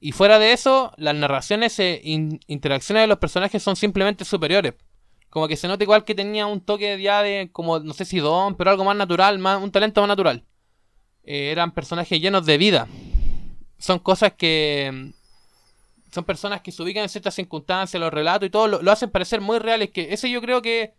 Y 0.00 0.12
fuera 0.12 0.38
de 0.38 0.52
eso, 0.52 0.92
las 0.96 1.14
narraciones 1.14 1.78
e 1.78 2.00
in- 2.02 2.40
interacciones 2.46 3.02
de 3.02 3.06
los 3.08 3.18
personajes 3.18 3.62
son 3.62 3.76
simplemente 3.76 4.24
superiores. 4.24 4.74
Como 5.28 5.48
que 5.48 5.56
se 5.56 5.68
nota 5.68 5.84
igual 5.84 6.04
que 6.04 6.14
tenía 6.14 6.46
un 6.46 6.62
toque 6.62 7.00
ya 7.00 7.22
de, 7.22 7.50
como, 7.52 7.78
no 7.78 7.92
sé 7.92 8.06
si 8.06 8.20
don, 8.20 8.56
pero 8.56 8.70
algo 8.70 8.84
más 8.84 8.96
natural, 8.96 9.38
más, 9.38 9.62
un 9.62 9.70
talento 9.70 10.00
más 10.00 10.08
natural. 10.08 10.44
Eh, 11.24 11.50
eran 11.50 11.72
personajes 11.72 12.18
llenos 12.20 12.46
de 12.46 12.56
vida. 12.56 12.88
Son 13.78 13.98
cosas 13.98 14.32
que... 14.32 15.12
Son 16.10 16.24
personas 16.24 16.62
que 16.62 16.72
se 16.72 16.82
ubican 16.82 17.02
en 17.02 17.10
ciertas 17.10 17.34
circunstancias, 17.34 18.00
los 18.00 18.14
relatos 18.14 18.46
y 18.46 18.50
todo, 18.50 18.66
lo, 18.66 18.80
lo 18.80 18.92
hacen 18.92 19.10
parecer 19.10 19.42
muy 19.42 19.58
reales. 19.58 19.90
Que 19.90 20.14
ese 20.14 20.30
yo 20.30 20.40
creo 20.40 20.62
que 20.62 20.94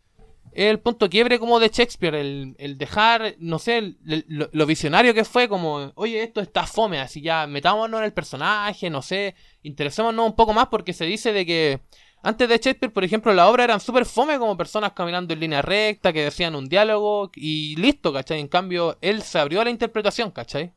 es 0.65 0.71
el 0.71 0.79
punto 0.79 1.09
quiebre 1.09 1.39
como 1.39 1.59
de 1.59 1.69
Shakespeare, 1.69 2.15
el, 2.15 2.55
el 2.59 2.77
dejar, 2.77 3.35
no 3.39 3.59
sé, 3.59 3.77
el- 3.77 3.97
el- 4.07 4.25
lo, 4.27 4.49
lo 4.51 4.65
visionario 4.65 5.13
que 5.13 5.23
fue, 5.23 5.47
como, 5.47 5.91
oye, 5.95 6.23
esto 6.23 6.41
está 6.41 6.65
fome, 6.65 6.99
así 6.99 7.21
ya 7.21 7.47
metámonos 7.47 7.99
en 7.99 8.05
el 8.05 8.13
personaje, 8.13 8.89
no 8.89 9.01
sé, 9.01 9.35
interesémonos 9.63 10.25
un 10.25 10.35
poco 10.35 10.53
más 10.53 10.67
porque 10.67 10.93
se 10.93 11.05
dice 11.05 11.33
de 11.33 11.45
que 11.45 11.81
antes 12.23 12.49
de 12.49 12.55
Shakespeare, 12.57 12.91
por 12.91 13.03
ejemplo, 13.03 13.33
la 13.33 13.47
obra 13.47 13.63
eran 13.63 13.79
súper 13.79 14.05
fome 14.05 14.39
como 14.39 14.57
personas 14.57 14.93
caminando 14.93 15.33
en 15.33 15.39
línea 15.39 15.61
recta, 15.61 16.11
que 16.11 16.23
decían 16.23 16.55
un 16.55 16.67
diálogo 16.67 17.31
y 17.35 17.75
listo, 17.77 18.11
¿cachai? 18.11 18.39
En 18.39 18.47
cambio, 18.47 18.97
él 19.01 19.21
se 19.21 19.39
abrió 19.39 19.61
a 19.61 19.63
la 19.65 19.69
interpretación, 19.69 20.31
¿cachai? 20.31 20.73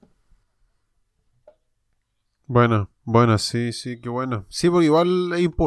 Bueno, 2.46 2.90
bueno, 3.04 3.38
sí, 3.38 3.72
sí, 3.72 4.00
qué 4.00 4.08
bueno. 4.08 4.44
Sí, 4.48 4.68
porque 4.70 4.86
igual, 4.86 5.08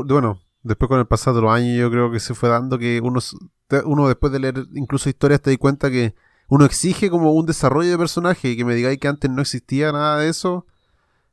bueno, 0.05 0.41
después 0.63 0.89
con 0.89 0.99
el 0.99 1.07
pasado 1.07 1.37
de 1.37 1.41
los 1.43 1.51
años 1.53 1.77
yo 1.77 1.89
creo 1.89 2.11
que 2.11 2.19
se 2.19 2.33
fue 2.33 2.49
dando 2.49 2.77
que 2.77 2.99
uno, 3.01 3.19
s- 3.19 3.37
te- 3.62 3.62
uno 3.85 4.07
después 4.07 4.31
de 4.33 4.39
leer 4.39 4.65
incluso 4.75 5.09
historias 5.09 5.41
te 5.41 5.49
di 5.49 5.57
cuenta 5.57 5.89
que 5.89 6.13
uno 6.49 6.65
exige 6.65 7.09
como 7.09 7.31
un 7.33 7.45
desarrollo 7.45 7.89
de 7.91 7.97
personaje 7.97 8.49
y 8.49 8.57
que 8.57 8.65
me 8.65 8.75
digáis 8.75 8.99
que 8.99 9.07
antes 9.07 9.29
no 9.31 9.41
existía 9.41 9.91
nada 9.91 10.17
de 10.19 10.29
eso, 10.29 10.65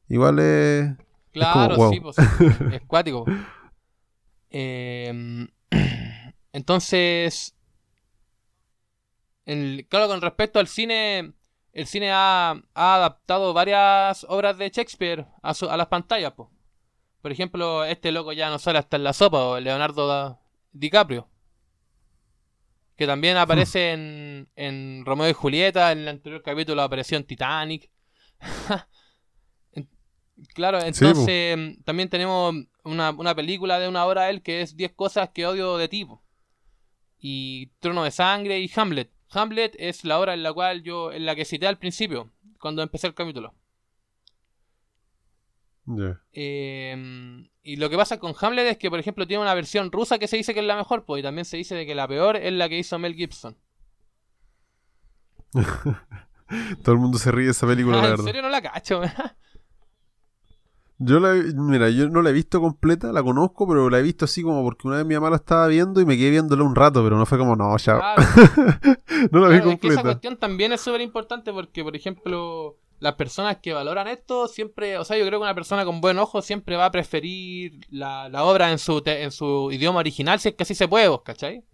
igual 0.08 0.38
es... 0.38 0.90
Claro, 1.32 1.76
wow. 1.76 1.92
sí, 1.92 2.00
pues, 2.00 2.16
es 2.72 2.80
cuático. 2.86 3.24
Eh, 4.50 5.46
entonces, 6.52 7.54
el- 9.46 9.86
claro, 9.88 10.08
con 10.08 10.20
respecto 10.20 10.58
al 10.58 10.66
cine, 10.68 11.32
el 11.72 11.86
cine 11.86 12.10
ha, 12.12 12.50
ha 12.74 12.94
adaptado 12.94 13.52
varias 13.52 14.24
obras 14.28 14.58
de 14.58 14.70
Shakespeare 14.70 15.26
a, 15.42 15.54
su- 15.54 15.68
a 15.70 15.76
las 15.76 15.86
pantallas. 15.88 16.32
po. 16.32 16.50
Por 17.22 17.32
ejemplo, 17.32 17.84
este 17.84 18.12
loco 18.12 18.32
ya 18.32 18.48
no 18.50 18.58
sale 18.58 18.78
hasta 18.78 18.96
en 18.96 19.04
la 19.04 19.12
sopa, 19.12 19.38
o 19.44 19.60
Leonardo 19.60 20.06
da- 20.06 20.40
DiCaprio. 20.72 21.28
Que 23.00 23.06
también 23.06 23.38
aparece 23.38 23.92
en, 23.92 24.50
en 24.56 25.06
Romeo 25.06 25.30
y 25.30 25.32
Julieta, 25.32 25.90
en 25.90 26.00
el 26.00 26.08
anterior 26.08 26.42
capítulo 26.42 26.82
apareció 26.82 27.16
en 27.16 27.24
Titanic. 27.24 27.90
Claro, 30.54 30.82
entonces 30.82 31.56
mm, 31.56 31.82
también 31.82 32.08
tenemos 32.08 32.54
una, 32.82 33.10
una 33.10 33.34
película 33.34 33.78
de 33.78 33.88
una 33.88 34.04
hora 34.06 34.24
de 34.24 34.30
él 34.30 34.42
que 34.42 34.62
es 34.62 34.74
10 34.74 34.92
cosas 34.92 35.30
que 35.30 35.46
odio 35.46 35.78
de 35.78 35.88
tipo. 35.88 36.22
Y 37.18 37.68
Trono 37.78 38.04
de 38.04 38.10
Sangre 38.10 38.58
y 38.58 38.70
Hamlet. 38.74 39.10
Hamlet 39.30 39.76
es 39.78 40.04
la 40.04 40.18
obra 40.18 40.34
en 40.34 40.42
la 40.42 40.52
cual 40.52 40.82
yo, 40.82 41.12
en 41.12 41.24
la 41.24 41.34
que 41.34 41.46
cité 41.46 41.66
al 41.66 41.78
principio, 41.78 42.30
cuando 42.58 42.82
empecé 42.82 43.06
el 43.06 43.14
capítulo. 43.14 43.54
Ya. 45.86 46.20
Eh, 46.32 47.46
y 47.62 47.76
lo 47.76 47.90
que 47.90 47.96
pasa 47.96 48.18
con 48.18 48.34
Hamlet 48.40 48.66
es 48.66 48.78
que, 48.78 48.90
por 48.90 48.98
ejemplo, 49.00 49.26
tiene 49.26 49.42
una 49.42 49.54
versión 49.54 49.90
rusa 49.92 50.18
que 50.18 50.28
se 50.28 50.36
dice 50.36 50.54
que 50.54 50.60
es 50.60 50.66
la 50.66 50.76
mejor, 50.76 51.04
pues, 51.04 51.20
y 51.20 51.22
también 51.22 51.44
se 51.44 51.56
dice 51.56 51.74
de 51.74 51.86
que 51.86 51.94
la 51.94 52.06
peor 52.08 52.36
es 52.36 52.52
la 52.52 52.68
que 52.68 52.78
hizo 52.78 52.98
Mel 52.98 53.14
Gibson. 53.14 53.56
Todo 56.82 56.94
el 56.94 56.98
mundo 57.00 57.18
se 57.18 57.30
ríe 57.30 57.46
de 57.46 57.50
esa 57.52 57.66
película, 57.66 57.98
Ah, 57.98 58.02
la 58.02 58.06
en 58.06 58.10
verdad. 58.12 58.24
serio 58.24 58.42
no 58.42 58.48
la 58.48 58.62
cacho. 58.62 59.00
Yo 61.02 61.18
la, 61.18 61.32
mira, 61.32 61.88
yo 61.88 62.10
no 62.10 62.20
la 62.20 62.28
he 62.28 62.32
visto 62.34 62.60
completa, 62.60 63.10
la 63.10 63.22
conozco, 63.22 63.66
pero 63.66 63.88
la 63.88 63.98
he 63.98 64.02
visto 64.02 64.26
así 64.26 64.42
como 64.42 64.62
porque 64.62 64.86
una 64.86 64.98
vez 64.98 65.06
mi 65.06 65.14
mamá 65.14 65.30
la 65.30 65.36
estaba 65.36 65.66
viendo 65.66 65.98
y 66.00 66.04
me 66.04 66.14
quedé 66.18 66.28
viéndola 66.30 66.62
un 66.62 66.74
rato, 66.76 67.02
pero 67.02 67.16
no 67.16 67.24
fue 67.24 67.38
como, 67.38 67.56
no, 67.56 67.74
ya, 67.78 67.96
Claro, 67.98 68.22
no 69.32 69.40
la 69.40 69.48
vi 69.48 69.60
claro, 69.60 69.70
es 69.70 69.80
que 69.80 69.88
esa 69.88 69.96
completa. 69.96 70.02
cuestión 70.02 70.36
también 70.36 70.72
es 70.72 70.80
súper 70.82 71.00
importante 71.00 71.54
porque, 71.54 71.82
por 71.82 71.96
ejemplo, 71.96 72.76
las 73.00 73.14
personas 73.16 73.58
que 73.58 73.72
valoran 73.72 74.08
esto 74.08 74.48
siempre, 74.48 74.98
o 74.98 75.04
sea, 75.04 75.16
yo 75.18 75.26
creo 75.26 75.40
que 75.40 75.44
una 75.44 75.54
persona 75.54 75.84
con 75.84 76.00
buen 76.00 76.18
ojo 76.18 76.42
siempre 76.42 76.76
va 76.76 76.86
a 76.86 76.90
preferir 76.92 77.80
la, 77.90 78.28
la 78.28 78.44
obra 78.44 78.70
en 78.72 78.78
su, 78.78 79.00
te- 79.02 79.22
en 79.24 79.32
su 79.32 79.70
idioma 79.72 80.00
original 80.00 80.38
si 80.40 80.50
es 80.50 80.54
que 80.56 80.62
así 80.64 80.74
se 80.74 80.88
puede, 80.88 81.08
vos, 81.08 81.22
¿cachai? 81.22 81.64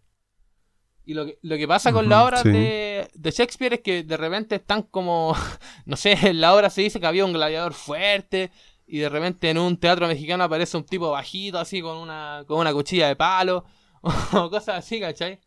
Y 1.05 1.15
lo 1.15 1.25
que, 1.27 1.39
lo 1.43 1.57
que 1.57 1.69
pasa 1.69 1.93
con 1.93 2.09
Ujú, 2.09 2.09
las 2.09 2.25
obras 2.25 2.51
sí. 2.51 2.51
de, 2.51 3.09
de 3.15 3.31
Shakespeare 3.31 3.75
es 3.75 3.81
que 3.81 4.03
de 4.03 4.17
repente 4.17 4.57
están 4.57 4.83
como, 4.83 5.37
no 5.87 5.97
sé, 5.97 6.13
en 6.23 6.41
la 6.41 6.55
obra 6.55 6.69
se 6.71 6.83
dice 6.83 6.99
que 7.01 7.07
había 7.07 7.25
un 7.25 7.33
gladiador 7.33 7.75
fuerte 7.75 8.51
y 8.89 8.99
de 8.99 9.09
repente 9.09 9.51
en 9.51 9.59
un 9.59 9.77
teatro 9.79 10.09
mexicano 10.09 10.45
aparece 10.45 10.77
un 10.77 10.85
tipo 10.85 11.11
bajito 11.11 11.59
así 11.59 11.81
con 11.81 11.97
una, 11.99 12.45
con 12.49 12.59
una 12.59 12.73
cuchilla 12.73 13.07
de 13.09 13.17
palo 13.17 13.65
o 14.33 14.51
cosas 14.51 14.79
así, 14.79 14.99
¿cachai? 15.01 15.39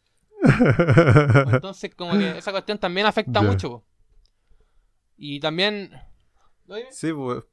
Entonces, 1.46 1.94
como 1.96 2.18
que 2.18 2.38
esa 2.38 2.52
cuestión 2.52 2.78
también 2.80 3.08
afecta 3.08 3.42
mucho. 3.42 3.70
po. 3.70 3.86
Y 5.22 5.40
también. 5.42 5.92
Sí, 6.92 7.12
pues. 7.14 7.44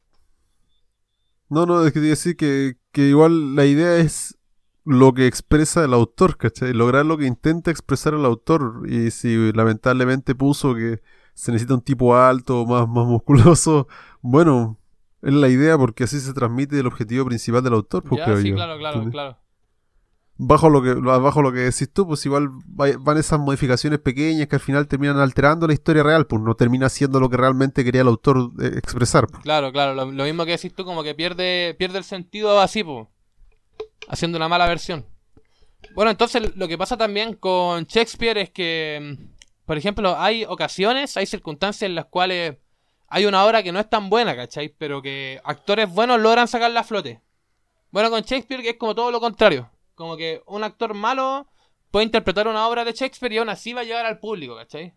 No, 1.49 1.67
no, 1.67 1.85
es 1.85 1.93
que 1.93 2.01
te 2.01 2.07
iba 2.07 2.13
a 2.13 2.17
decir 2.17 2.37
que, 2.37 2.77
que 2.93 3.03
igual 3.09 3.55
la 3.55 3.65
idea 3.67 3.97
es 3.97 4.39
lo 4.85 5.13
que 5.13 5.27
expresa 5.27 5.85
el 5.85 5.93
autor, 5.95 6.37
¿cachai? 6.37 6.73
Lograr 6.73 7.05
lo 7.05 7.19
que 7.19 7.27
intenta 7.27 7.71
expresar 7.71 8.15
el 8.15 8.25
autor. 8.25 8.83
Y 8.89 9.11
si 9.11 9.53
lamentablemente 9.53 10.35
puso 10.35 10.75
que 10.75 11.01
se 11.35 11.53
necesita 11.53 11.75
un 11.75 11.83
tipo 11.83 12.17
alto, 12.17 12.65
más, 12.67 12.89
más 12.89 13.07
musculoso, 13.07 13.89
bueno, 14.23 14.79
es 15.23 15.35
la 15.35 15.49
idea 15.49 15.77
porque 15.77 16.05
así 16.05 16.21
se 16.21 16.33
transmite 16.33 16.79
el 16.79 16.87
objetivo 16.87 17.27
principal 17.27 17.63
del 17.65 17.75
autor, 17.75 18.05
pues, 18.05 18.21
Ya, 18.25 18.37
sí, 18.37 18.51
yo. 18.51 18.55
claro, 18.55 18.79
claro, 18.79 18.97
¿Entiendes? 19.03 19.13
claro. 19.13 19.39
Bajo 20.39 20.69
lo 20.69 20.83
que 20.83 20.93
bajo 20.93 21.41
lo 21.41 21.51
que 21.51 21.61
decís 21.61 21.91
tú, 21.91 22.07
pues 22.07 22.25
igual 22.27 22.51
va- 22.51 22.95
van 22.99 23.17
esas 23.17 23.41
modificaciones 23.41 23.99
pequeñas 24.01 24.47
que 24.49 24.57
al 24.57 24.61
final 24.61 24.87
terminan 24.87 25.19
alterando 25.19 25.67
la 25.67 25.73
historia 25.73 26.03
real, 26.03 26.27
pues 26.27 26.43
no 26.43 26.55
termina 26.55 26.91
siendo 26.91 27.21
lo 27.21 27.31
que 27.31 27.39
realmente 27.39 27.83
quería 27.85 28.03
el 28.03 28.09
autor 28.09 28.51
eh, 28.61 28.73
expresar. 28.77 29.27
pues. 29.29 29.43
Claro, 29.43 29.73
claro. 29.73 29.95
Lo, 29.95 30.25
mismo 30.25 30.45
que 30.45 30.51
decís 30.53 30.75
tú, 30.75 30.85
como 30.85 31.03
que 31.03 31.15
pierde, 31.15 31.75
pierde 31.79 31.97
el 31.99 32.05
sentido 32.05 32.61
así, 32.61 32.85
po, 32.85 33.11
haciendo 34.09 34.37
una 34.37 34.49
mala 34.49 34.67
versión. 34.67 35.07
Bueno, 35.95 36.11
entonces 36.11 36.55
lo 36.55 36.69
que 36.69 36.77
pasa 36.77 36.99
también 36.99 37.35
con 37.35 37.85
Shakespeare 37.85 38.37
es 38.39 38.51
que, 38.51 39.17
mm, 39.19 39.65
por 39.65 39.79
ejemplo, 39.79 40.19
hay 40.19 40.45
ocasiones, 40.45 41.17
hay 41.17 41.25
circunstancias 41.25 41.89
en 41.89 41.95
las 41.95 42.07
cuales 42.07 42.57
hay 43.09 43.25
una 43.25 43.43
obra 43.45 43.63
que 43.63 43.73
no 43.73 43.81
es 43.81 43.89
tan 43.89 44.11
buena, 44.11 44.37
¿cachai? 44.37 44.69
Pero 44.77 45.01
que 45.01 45.41
actores 45.45 45.89
buenos 45.89 46.21
logran 46.21 46.47
sacarla 46.47 46.81
a 46.81 46.85
flote. 46.85 47.23
Bueno, 47.91 48.11
con 48.11 48.21
Shakespeare 48.21 48.61
es 48.69 48.77
como 48.77 48.95
todo 48.95 49.11
lo 49.11 49.21
contrario. 49.21 49.71
Como 49.97 50.17
que 50.17 50.43
un 50.47 50.63
actor 50.63 50.95
malo 50.95 51.49
puede 51.91 52.05
interpretar 52.07 52.47
una 52.47 52.69
obra 52.69 52.85
de 52.85 52.93
Shakespeare 52.93 53.33
y 53.35 53.39
aún 53.39 53.49
así 53.49 53.73
va 53.73 53.81
a 53.81 53.85
llegar 53.85 54.07
al 54.07 54.21
público, 54.21 54.55
¿cachai? 54.55 54.95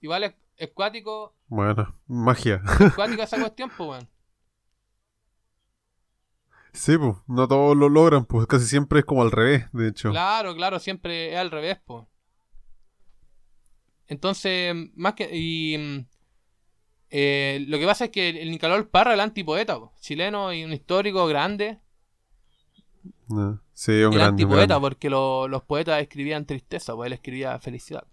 Igual 0.00 0.24
es, 0.24 0.34
es 0.56 0.70
cuático, 0.72 1.36
Bueno, 1.46 1.94
magia. 2.08 2.60
es 2.80 2.92
cuática 2.94 3.22
esa 3.22 3.38
cuestión, 3.38 3.70
pues, 3.76 3.88
weón. 3.88 4.08
Sí, 6.72 6.98
pues, 6.98 7.14
no 7.28 7.46
todos 7.46 7.76
lo 7.76 7.88
logran, 7.88 8.24
pues 8.24 8.46
casi 8.48 8.66
siempre 8.66 8.98
es 9.00 9.04
como 9.04 9.22
al 9.22 9.30
revés, 9.30 9.66
de 9.72 9.88
hecho. 9.88 10.10
Claro, 10.10 10.54
claro, 10.56 10.80
siempre 10.80 11.32
es 11.32 11.36
al 11.38 11.50
revés, 11.52 11.78
pues. 11.84 12.04
Entonces, 14.08 14.74
más 14.94 15.14
que. 15.14 15.30
Y. 15.32 16.04
eh, 17.10 17.64
lo 17.68 17.78
que 17.78 17.86
pasa 17.86 18.06
es 18.06 18.10
que 18.10 18.28
el 18.30 18.50
Nicolás 18.50 18.84
Parra, 18.90 19.14
el 19.14 19.20
antipoeta, 19.20 19.78
po, 19.78 19.92
chileno 20.00 20.52
y 20.52 20.64
un 20.64 20.72
histórico 20.72 21.26
grande. 21.26 21.78
No, 23.28 23.60
Sí, 23.72 23.92
un 23.92 24.12
el 24.12 24.18
grande, 24.18 24.44
un 24.44 24.50
antipoeta, 24.50 24.80
porque 24.80 25.10
lo- 25.10 25.48
los 25.48 25.62
poetas 25.62 26.00
escribían 26.00 26.46
tristeza, 26.46 26.94
pues 26.94 27.06
él 27.08 27.12
escribía 27.14 27.58
felicidad. 27.58 28.04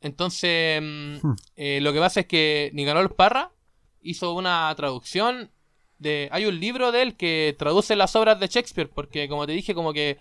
Entonces, 0.00 0.80
mm, 0.82 1.16
Hmm. 1.26 1.36
eh, 1.56 1.80
lo 1.80 1.92
que 1.92 1.98
pasa 2.00 2.20
es 2.20 2.26
que 2.26 2.70
Nicanor 2.74 3.14
Parra 3.16 3.52
hizo 4.02 4.34
una 4.34 4.72
traducción 4.76 5.50
de... 5.98 6.28
Hay 6.32 6.46
un 6.46 6.60
libro 6.60 6.92
de 6.92 7.02
él 7.02 7.16
que 7.16 7.54
traduce 7.58 7.96
las 7.96 8.14
obras 8.16 8.38
de 8.38 8.46
Shakespeare, 8.48 8.88
porque 8.88 9.28
como 9.28 9.46
te 9.46 9.52
dije, 9.52 9.74
como 9.74 9.92
que 9.92 10.18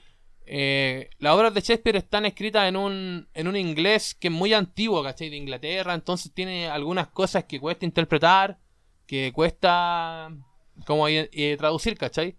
eh, 0.47 1.09
las 1.19 1.33
obras 1.35 1.53
de 1.53 1.61
Shakespeare 1.61 1.97
están 1.97 2.25
escritas 2.25 2.67
en 2.69 2.75
un, 2.77 3.27
en 3.33 3.47
un 3.47 3.55
inglés 3.55 4.13
que 4.15 4.27
es 4.29 4.33
muy 4.33 4.53
antiguo, 4.53 5.03
¿cachai? 5.03 5.29
De 5.29 5.37
Inglaterra, 5.37 5.93
entonces 5.93 6.31
tiene 6.33 6.67
algunas 6.69 7.07
cosas 7.07 7.45
que 7.45 7.59
cuesta 7.59 7.85
interpretar, 7.85 8.59
que 9.07 9.31
cuesta 9.33 10.29
como 10.85 11.07
eh, 11.07 11.55
traducir, 11.57 11.97
¿cachai? 11.97 12.35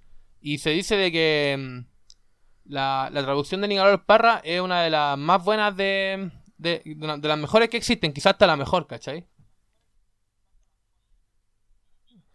Y 0.47 0.59
se 0.59 0.71
dice 0.71 0.97
de 0.97 1.11
que 1.11 1.57
mm, 1.59 2.71
la, 2.71 3.11
la, 3.13 3.25
traducción 3.25 3.61
de 3.63 3.67
Nicolás 3.67 3.99
Parra 4.07 4.41
es 4.45 4.61
una 4.61 4.83
de 4.83 4.91
las 4.91 5.19
más 5.19 5.45
buenas 5.45 5.77
de, 5.77 6.31
de, 6.57 6.83
de, 6.85 7.29
las 7.29 7.39
mejores 7.39 7.69
que 7.69 7.77
existen, 7.77 8.13
quizás 8.13 8.35
hasta 8.35 8.47
la 8.47 8.55
mejor, 8.55 8.87
¿cachai? 8.87 9.27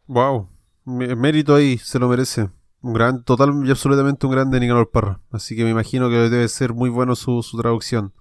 Wow, 0.08 0.50
mérito 0.84 1.56
ahí, 1.56 1.77
se 1.77 2.00
lo 2.00 2.10
merece. 2.10 2.50
Un 2.82 2.91
gran, 2.91 3.24
total 3.24 3.53
y 3.65 3.70
absolutamente 3.70 4.25
un 4.25 4.34
grande 4.34 4.60
Nicolás 4.60 4.88
Parra. 4.91 5.22
Así 5.32 5.56
que 5.56 5.63
me 5.63 5.70
imagino 5.70 6.10
que 6.10 6.15
debe 6.15 6.50
ser 6.50 6.74
muy 6.74 6.89
bueno 6.89 7.15
su, 7.15 7.41
su 7.41 7.58
traducción. 7.62 8.13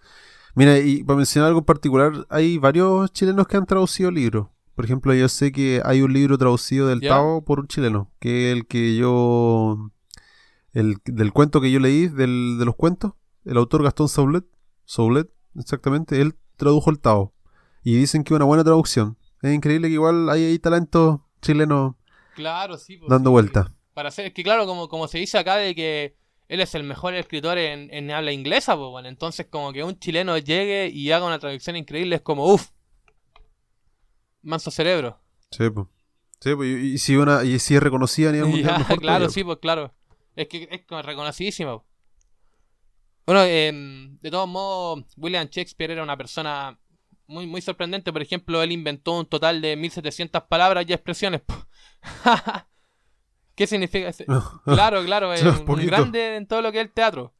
Mira, 0.55 0.79
y 0.79 1.03
para 1.03 1.17
mencionar 1.17 1.49
algo 1.49 1.63
en 1.63 1.67
particular, 1.67 2.13
hay 2.29 2.59
varios 2.59 3.13
chilenos 3.13 3.49
que 3.49 3.57
han 3.57 3.67
traducido 3.67 4.13
libros. 4.13 4.51
Por 4.81 4.87
ejemplo, 4.87 5.13
yo 5.13 5.29
sé 5.29 5.53
que 5.53 5.83
hay 5.85 6.01
un 6.01 6.15
libro 6.15 6.39
traducido 6.39 6.89
del 6.89 7.03
Tao 7.03 7.45
por 7.45 7.61
un 7.61 7.69
chileno, 7.69 8.11
que 8.19 8.49
es 8.51 8.57
el 8.57 8.67
que 8.67 8.97
yo. 8.97 9.91
El, 10.73 10.97
del 11.05 11.35
cuento 11.35 11.61
que 11.61 11.71
yo 11.71 11.81
leí, 11.81 12.09
del, 12.09 12.57
de 12.59 12.65
los 12.65 12.77
cuentos, 12.77 13.13
el 13.45 13.59
autor 13.59 13.83
Gastón 13.83 14.09
Saulet, 14.09 14.47
Saulet, 14.87 15.29
exactamente, 15.55 16.23
él 16.23 16.35
tradujo 16.57 16.89
el 16.89 16.99
Tao. 16.99 17.35
Y 17.85 17.95
dicen 17.95 18.25
que 18.25 18.33
es 18.33 18.37
una 18.37 18.47
buena 18.47 18.65
traducción. 18.65 19.19
Es 19.43 19.53
increíble 19.53 19.89
que 19.89 19.93
igual 19.95 20.31
hay, 20.31 20.45
hay 20.45 20.59
talento 20.59 21.29
chileno 21.43 21.99
claro, 22.35 22.79
sí, 22.79 22.97
pues, 22.97 23.11
dando 23.11 23.33
vuelta. 23.33 23.75
Para 23.93 24.09
hacer, 24.09 24.25
es 24.25 24.33
que 24.33 24.43
claro, 24.43 24.65
como, 24.65 24.89
como 24.89 25.09
se 25.09 25.19
dice 25.19 25.37
acá 25.37 25.57
de 25.57 25.75
que 25.75 26.17
él 26.49 26.59
es 26.61 26.75
el 26.75 26.85
mejor 26.85 27.13
escritor 27.13 27.59
en, 27.59 27.93
en 27.93 28.11
habla 28.13 28.33
inglesa, 28.33 28.79
pues 28.79 28.89
bueno, 28.89 29.11
entonces 29.11 29.45
como 29.45 29.75
que 29.75 29.85
un 29.85 29.99
chileno 29.99 30.39
llegue 30.39 30.89
y 30.89 31.13
haga 31.13 31.27
una 31.27 31.39
traducción 31.39 31.77
increíble 31.77 32.17
es 32.17 32.23
como, 32.23 32.51
uff, 32.51 32.71
manso 34.43 34.71
cerebro. 34.71 35.21
Sí, 35.51 35.69
pues. 35.71 35.87
Sí, 36.41 36.55
pues, 36.55 36.69
y, 36.69 36.99
si 36.99 37.17
una, 37.17 37.45
y 37.45 37.59
si 37.59 37.75
es 37.75 37.83
reconocida 37.83 38.31
a 38.31 38.33
nivel 38.33 38.49
mundial, 38.49 38.87
Claro, 38.99 39.29
sí, 39.29 39.45
pues 39.45 39.59
claro. 39.59 39.95
Es 40.37 40.49
que 40.49 40.69
es 40.71 41.05
reconocidísima. 41.05 41.83
Bueno, 43.27 43.43
eh, 43.45 43.71
de 44.21 44.31
todos 44.31 44.49
modos, 44.49 45.05
William 45.17 45.47
Shakespeare 45.49 45.93
era 45.93 46.03
una 46.03 46.17
persona 46.17 46.79
muy, 47.27 47.47
muy 47.47 47.61
sorprendente. 47.61 48.13
Por 48.13 48.23
ejemplo, 48.23 48.63
él 48.63 48.73
inventó 48.73 49.19
un 49.19 49.27
total 49.27 49.61
de 49.61 49.77
1700 49.77 50.43
palabras 50.45 50.85
y 50.89 50.93
expresiones. 50.93 51.43
¿Qué 53.55 53.67
significa? 53.67 54.09
eso? 54.09 54.25
claro, 54.65 55.05
claro, 55.05 55.33
es 55.35 55.43
un, 55.43 55.87
grande 55.87 56.37
en 56.37 56.47
todo 56.47 56.63
lo 56.63 56.73
que 56.73 56.81
es 56.81 56.87
el 56.87 56.93
teatro. 56.93 57.35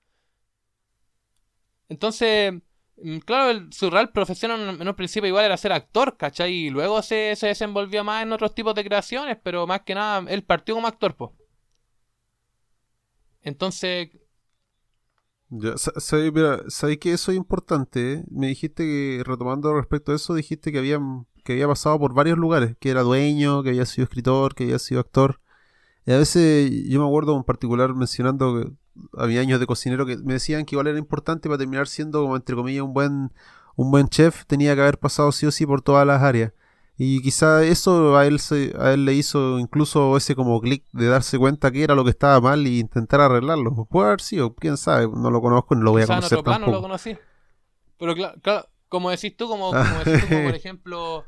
Entonces, 1.89 2.55
mm, 3.03 3.19
claro, 3.19 3.67
su 3.71 3.91
real 3.91 4.11
profesión 4.11 4.53
en, 4.53 4.89
un 4.89 4.95
principio 4.95 5.29
igual 5.29 5.45
era 5.45 5.57
ser 5.57 5.73
actor, 5.73 6.17
¿cachai? 6.17 6.53
Y 6.53 6.71
luego 6.71 7.03
se, 7.03 7.35
se, 7.37 7.49
desenvolvió 7.49 8.05
más 8.05 8.23
en 8.23 8.33
otros 8.33 8.55
tipos 8.55 8.75
de 8.75 8.85
creaciones, 8.85 9.39
pero 9.43 9.67
más 9.67 9.83
que 9.83 9.95
nada, 9.95 10.25
él 10.31 10.45
partió 10.45 10.75
como 10.75 10.87
actor, 10.89 11.17
pues. 11.17 11.31
Entonces, 13.43 14.11
ya, 15.51 15.77
sabéis 15.77 16.99
que 16.99 17.13
eso 17.13 17.33
es 17.33 17.37
importante. 17.37 18.13
¿eh? 18.13 18.25
Me 18.31 18.49
dijiste 18.49 18.85
que, 18.85 19.23
retomando 19.25 19.75
respecto 19.75 20.13
a 20.13 20.17
eso, 20.17 20.35
dijiste 20.35 20.73
que 20.73 20.99
que 21.45 21.53
había 21.55 21.69
pasado 21.69 21.99
por 21.99 22.15
varios 22.15 22.39
lugares, 22.39 22.77
que 22.79 22.91
era 22.91 23.03
dueño, 23.03 23.63
que 23.63 23.71
había 23.71 23.87
sido 23.87 24.05
escritor, 24.05 24.55
que 24.55 24.65
había 24.65 24.79
sido 24.79 25.01
actor. 25.01 25.41
Y 26.07 26.13
a 26.13 26.19
veces 26.19 26.71
yo 26.89 27.01
me 27.01 27.07
acuerdo 27.07 27.37
en 27.37 27.45
particular 27.45 27.95
mencionando 27.95 28.55
que 28.63 28.73
había 29.17 29.41
años 29.41 29.61
de 29.61 29.67
cocinero 29.67 30.07
que 30.07 30.17
me 30.19 30.35
decían 30.35 30.65
que 30.65 30.75
igual 30.75 30.89
era 30.89 30.99
importante 30.99 31.49
para 31.49 31.59
terminar 31.59 31.89
siendo 31.89 32.23
como 32.23 32.37
entre 32.37 32.57
comillas 32.57 32.83
un 32.83 32.95
buen 32.95 33.33
un 33.77 33.91
buen 33.91 34.09
chef 34.09 34.45
tenía 34.47 34.75
que 34.75 34.83
haber 34.83 34.99
pasado 34.99 35.33
sí 35.33 35.47
o 35.47 35.51
sí 35.51 35.67
por 35.67 35.83
todas 35.83 36.07
las 36.07 36.23
áreas 36.23 36.53
y 37.03 37.23
quizá 37.23 37.65
eso 37.65 38.19
a 38.19 38.27
él, 38.27 38.41
se, 38.41 38.75
a 38.79 38.93
él 38.93 39.07
le 39.07 39.15
hizo 39.15 39.59
incluso 39.59 40.19
ese 40.19 40.35
como 40.35 40.61
clic 40.61 40.85
de 40.93 41.07
darse 41.07 41.39
cuenta 41.39 41.71
que 41.71 41.83
era 41.83 41.95
lo 41.95 42.05
que 42.05 42.11
estaba 42.11 42.39
mal 42.43 42.67
y 42.67 42.79
intentar 42.79 43.23
arreglarlo. 43.23 43.87
Puede 43.87 44.09
haber 44.09 44.21
sido, 44.21 44.55
quién 44.55 44.77
sabe, 44.77 45.09
no 45.09 45.31
lo 45.31 45.41
conozco, 45.41 45.75
no 45.75 45.83
lo 45.83 45.93
voy 45.93 46.03
a 46.03 46.07
conocer 46.07 46.35
en 46.35 46.39
otro 46.41 46.45
plano 46.45 46.67
lo 46.67 46.83
conocí. 46.83 47.17
Pero 47.97 48.15
claro, 48.15 48.69
como 48.91 49.09
decís 49.09 49.35
tú, 49.35 49.49
como, 49.49 49.71
como 49.71 50.05
decís 50.05 50.21
tú, 50.21 50.29
como 50.29 50.45
por 50.45 50.55
ejemplo, 50.55 51.25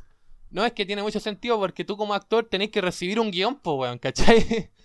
no 0.50 0.62
es 0.66 0.74
que 0.74 0.84
tiene 0.84 1.02
mucho 1.02 1.20
sentido 1.20 1.58
porque 1.58 1.86
tú 1.86 1.96
como 1.96 2.12
actor 2.12 2.44
tenés 2.44 2.68
que 2.68 2.82
recibir 2.82 3.18
un 3.18 3.30
guion, 3.30 3.54
pues, 3.54 3.74
weón, 3.78 3.98
¿cachai? 3.98 4.70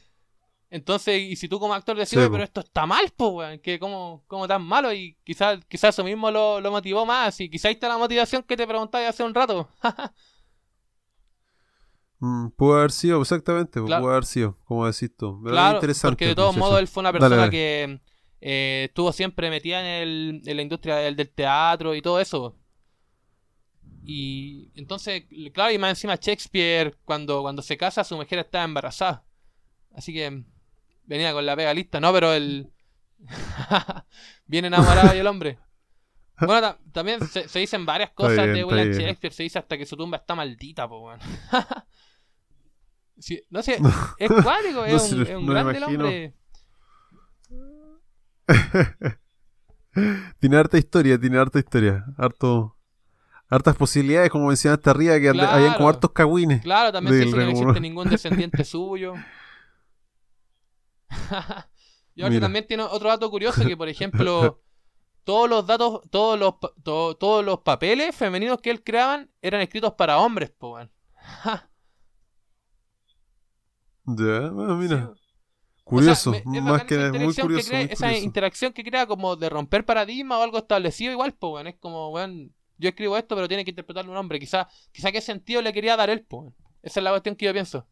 Entonces, 0.69 1.21
y 1.21 1.35
si 1.37 1.47
tú 1.47 1.59
como 1.59 1.73
actor 1.73 1.95
decís, 1.95 2.19
pero 2.29 2.43
esto 2.43 2.59
está 2.59 2.85
mal, 2.85 3.11
pues, 3.15 3.31
weón, 3.31 3.59
que 3.59 3.79
como, 3.79 4.23
como 4.27 4.47
tan 4.47 4.61
malo, 4.61 4.91
y 4.91 5.17
quizás 5.23 5.59
quizás 5.67 5.95
eso 5.95 6.03
mismo 6.03 6.29
lo, 6.29 6.59
lo 6.59 6.71
motivó 6.71 7.05
más, 7.05 7.39
y 7.39 7.49
quizás 7.49 7.65
ahí 7.65 7.73
está 7.73 7.87
la 7.87 7.97
motivación 7.97 8.43
que 8.43 8.57
te 8.57 8.67
preguntabas 8.67 9.09
hace 9.09 9.23
un 9.23 9.33
rato. 9.33 9.69
Mm, 12.19 12.47
pudo 12.55 12.79
haber 12.79 12.91
sido, 12.91 13.21
exactamente, 13.21 13.79
pudo 13.79 14.09
haber 14.09 14.25
sido, 14.25 14.57
como 14.63 14.87
decís 14.87 15.15
tú. 15.15 15.39
claro, 15.43 15.79
porque 16.01 16.25
de 16.25 16.33
todos 16.33 16.57
modos 16.57 16.79
él 16.79 16.87
fue 16.87 17.01
una 17.01 17.11
persona 17.11 17.47
que 17.47 18.01
eh, 18.41 18.85
estuvo 18.87 19.11
siempre 19.11 19.51
metida 19.51 19.81
en, 19.81 19.85
el, 19.85 20.41
en 20.43 20.57
la 20.57 20.63
industria 20.63 20.95
del, 20.95 21.15
del, 21.15 21.29
teatro 21.29 21.93
y 21.93 22.01
todo 22.01 22.19
eso. 22.19 22.55
Y 24.03 24.71
entonces, 24.73 25.25
claro, 25.53 25.71
y 25.71 25.77
más 25.77 25.91
encima 25.91 26.15
Shakespeare, 26.15 26.97
cuando, 27.05 27.43
cuando 27.43 27.61
se 27.61 27.77
casa, 27.77 28.03
su 28.03 28.15
mujer 28.15 28.39
estaba 28.39 28.63
embarazada. 28.63 29.23
Así 29.93 30.11
que 30.11 30.43
venía 31.07 31.33
con 31.33 31.45
la 31.45 31.55
pega 31.55 31.73
lista, 31.73 31.99
¿no? 31.99 32.13
Pero 32.13 32.33
el... 32.33 32.71
Bien 34.45 34.65
enamorado 34.65 35.15
y 35.15 35.19
el 35.19 35.27
hombre. 35.27 35.57
Bueno, 36.39 36.77
también 36.91 37.25
se, 37.27 37.47
dicen 37.59 37.85
varias 37.85 38.11
cosas 38.11 38.45
de 38.45 38.63
William 38.63 38.91
Shakespeare. 38.91 39.33
Se 39.33 39.43
dice 39.43 39.57
hasta 39.57 39.77
que 39.77 39.85
su 39.87 39.97
tumba 39.97 40.17
está 40.17 40.35
maldita, 40.35 40.87
pues, 40.87 41.01
bueno. 41.01 41.23
no 43.49 43.63
sé, 43.63 43.79
es 44.19 44.31
cuático, 44.31 44.85
es, 44.85 45.11
un, 45.11 45.21
es 45.23 45.29
un 45.35 45.47
grande 45.47 45.77
el 45.77 45.83
hombre. 45.83 46.33
tiene 50.39 50.57
harta 50.57 50.77
historia, 50.77 51.19
tiene 51.19 51.39
harta 51.39 51.57
historia. 51.57 52.05
Harto, 52.19 52.77
hartas 53.49 53.75
posibilidades, 53.75 54.29
como 54.29 54.47
mencionaste 54.47 54.91
arriba, 54.91 55.19
que 55.19 55.31
claro, 55.31 55.51
habían 55.51 55.73
como 55.73 55.89
hartos 55.89 56.11
cagüines. 56.11 56.61
Claro, 56.61 56.91
también 56.91 57.15
se 57.15 57.25
dice 57.25 57.35
que 57.35 57.43
no 57.45 57.49
existe 57.49 57.79
ningún 57.79 58.09
descendiente 58.09 58.63
suyo. 58.63 59.15
y 62.15 62.23
ahora 62.23 62.39
también 62.39 62.67
tiene 62.67 62.83
otro 62.83 63.09
dato 63.09 63.29
curioso 63.29 63.65
que, 63.65 63.77
por 63.77 63.89
ejemplo, 63.89 64.61
todos 65.23 65.49
los 65.49 65.65
datos, 65.67 66.01
todos 66.09 66.39
los, 66.39 66.55
todos 66.83 67.43
los 67.45 67.59
papeles 67.59 68.15
femeninos 68.15 68.61
que 68.61 68.69
él 68.69 68.83
creaban 68.83 69.29
eran 69.41 69.61
escritos 69.61 69.93
para 69.93 70.19
hombres, 70.19 70.51
pues, 70.57 70.87
Ya, 74.09 74.49
bueno, 74.51 74.77
mira. 74.77 75.13
Curioso, 75.83 76.33
más 76.45 76.83
que 76.85 76.97
muy 77.11 77.33
curioso. 77.33 77.73
esa 77.73 78.13
interacción 78.13 78.73
que 78.73 78.83
crea 78.83 79.05
como 79.05 79.35
de 79.35 79.49
romper 79.49 79.85
paradigma 79.85 80.37
o 80.37 80.43
algo 80.43 80.57
establecido 80.57 81.11
igual, 81.11 81.33
pues, 81.33 81.51
bueno, 81.51 81.69
es 81.69 81.75
como, 81.77 82.09
bueno, 82.09 82.49
yo 82.77 82.89
escribo 82.89 83.17
esto, 83.17 83.35
pero 83.35 83.47
tiene 83.47 83.63
que 83.65 83.71
interpretarlo 83.71 84.11
un 84.11 84.17
hombre. 84.17 84.39
Quizá, 84.39 84.67
quizá 84.91 85.11
qué 85.11 85.21
sentido 85.21 85.61
le 85.61 85.73
quería 85.73 85.95
dar 85.95 86.09
él, 86.09 86.25
pues. 86.25 86.53
Esa 86.81 86.99
es 86.99 87.03
la 87.03 87.11
cuestión 87.11 87.35
que 87.35 87.45
yo 87.45 87.53
pienso. 87.53 87.87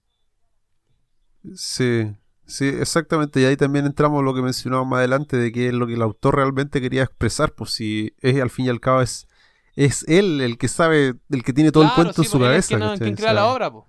Sí, 1.56 2.14
sí, 2.46 2.66
exactamente. 2.68 3.42
Y 3.42 3.46
ahí 3.46 3.58
también 3.58 3.86
entramos 3.86 4.24
lo 4.24 4.34
que 4.34 4.42
mencionaba 4.42 4.84
más 4.84 5.00
adelante, 5.00 5.38
de 5.38 5.52
que 5.52 5.68
es 5.68 5.74
lo 5.74 5.88
que 5.88 5.94
el 5.94 6.02
autor 6.02 6.36
realmente 6.36 6.82
quería 6.82 7.04
expresar, 7.04 7.54
pues 7.54 7.72
si 7.72 8.14
es 8.22 8.42
al 8.42 8.50
fin 8.50 8.66
y 8.66 8.70
al 8.70 8.80
cabo 8.80 9.02
es, 9.02 9.28
es 9.76 10.04
él 10.08 10.42
el 10.42 10.58
que 10.58 10.68
sabe, 10.68 11.16
el 11.30 11.44
que 11.44 11.54
tiene 11.54 11.72
todo 11.72 11.84
el 11.84 11.92
cuento 11.92 12.22
en 12.22 12.28
su 12.28 12.38
pues, 12.38 12.50
cabeza. 12.68 12.94
Es 12.94 13.00
quien, 13.00 13.16
crea 13.16 13.34
la 13.34 13.48
obra, 13.48 13.72
pues. 13.72 13.86